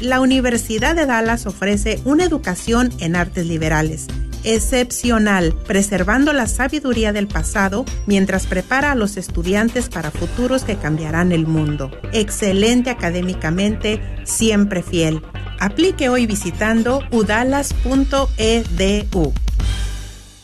La 0.01 0.21
Universidad 0.21 0.95
de 0.95 1.07
Dallas 1.07 1.47
ofrece 1.47 2.01
una 2.05 2.25
educación 2.25 2.91
en 3.01 3.17
artes 3.17 3.47
liberales 3.47 4.07
excepcional, 4.47 5.53
preservando 5.67 6.33
la 6.33 6.47
sabiduría 6.47 7.13
del 7.13 7.27
pasado 7.27 7.85
mientras 8.07 8.47
prepara 8.47 8.93
a 8.93 8.95
los 8.95 9.17
estudiantes 9.19 9.91
para 9.91 10.11
futuros 10.11 10.65
que 10.65 10.77
cambiarán 10.77 11.33
el 11.33 11.47
mundo. 11.47 11.91
Excelente 12.13 12.89
académicamente, 12.91 14.01
siempre 14.25 14.83
fiel. 14.83 15.21
Aplique 15.61 16.09
hoy 16.09 16.27
visitando 16.27 17.03
udalas.edu. 17.11 17.75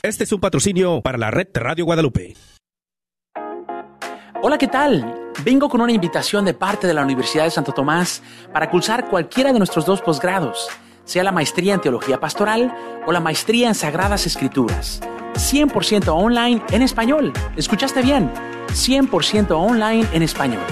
Este 0.02 0.24
es 0.24 0.32
un 0.32 0.40
patrocinio 0.40 1.00
para 1.00 1.16
la 1.16 1.30
red 1.30 1.46
Radio 1.54 1.84
Guadalupe. 1.84 2.34
Hola, 4.42 4.58
¿qué 4.58 4.66
tal? 4.66 5.30
Vengo 5.44 5.68
con 5.68 5.80
una 5.80 5.92
invitación 5.92 6.44
de 6.44 6.54
parte 6.54 6.88
de 6.88 6.94
la 6.94 7.04
Universidad 7.04 7.44
de 7.44 7.52
Santo 7.52 7.70
Tomás 7.70 8.20
para 8.52 8.68
cursar 8.68 9.08
cualquiera 9.08 9.52
de 9.52 9.58
nuestros 9.58 9.86
dos 9.86 10.02
posgrados, 10.02 10.68
sea 11.04 11.24
la 11.24 11.32
maestría 11.32 11.74
en 11.74 11.80
Teología 11.80 12.20
Pastoral 12.20 12.74
o 13.06 13.12
la 13.12 13.20
maestría 13.20 13.68
en 13.68 13.74
Sagradas 13.74 14.26
Escrituras. 14.26 15.00
100% 15.34 16.08
online 16.08 16.62
en 16.70 16.82
español. 16.82 17.32
¿Escuchaste 17.56 18.02
bien? 18.02 18.30
100% 18.68 19.50
online 19.50 20.06
en 20.12 20.22
español. 20.22 20.62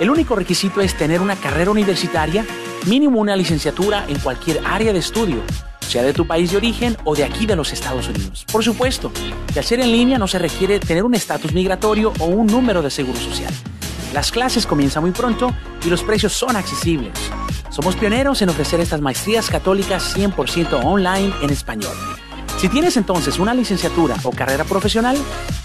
El 0.00 0.10
único 0.10 0.34
requisito 0.36 0.80
es 0.80 0.96
tener 0.96 1.20
una 1.20 1.36
carrera 1.36 1.70
universitaria, 1.70 2.44
mínimo 2.86 3.20
una 3.20 3.36
licenciatura 3.36 4.04
en 4.08 4.18
cualquier 4.18 4.60
área 4.66 4.92
de 4.92 4.98
estudio, 4.98 5.36
sea 5.80 6.02
de 6.02 6.12
tu 6.12 6.26
país 6.26 6.50
de 6.50 6.56
origen 6.56 6.96
o 7.04 7.14
de 7.14 7.24
aquí 7.24 7.46
de 7.46 7.56
los 7.56 7.72
Estados 7.72 8.08
Unidos. 8.08 8.44
Por 8.50 8.64
supuesto, 8.64 9.12
que 9.52 9.58
al 9.58 9.64
ser 9.64 9.80
en 9.80 9.92
línea 9.92 10.18
no 10.18 10.26
se 10.26 10.38
requiere 10.38 10.80
tener 10.80 11.04
un 11.04 11.14
estatus 11.14 11.52
migratorio 11.52 12.12
o 12.18 12.26
un 12.26 12.46
número 12.46 12.82
de 12.82 12.90
seguro 12.90 13.18
social. 13.18 13.52
Las 14.12 14.30
clases 14.30 14.66
comienzan 14.66 15.02
muy 15.02 15.12
pronto 15.12 15.54
y 15.84 15.88
los 15.88 16.02
precios 16.02 16.32
son 16.32 16.56
accesibles. 16.56 17.12
Somos 17.72 17.96
pioneros 17.96 18.40
en 18.42 18.50
ofrecer 18.50 18.80
estas 18.80 19.00
maestrías 19.00 19.48
católicas 19.48 20.14
100% 20.14 20.84
online 20.84 21.32
en 21.40 21.48
español. 21.48 21.96
Si 22.58 22.68
tienes 22.68 22.98
entonces 22.98 23.38
una 23.38 23.54
licenciatura 23.54 24.14
o 24.24 24.30
carrera 24.30 24.64
profesional, 24.64 25.16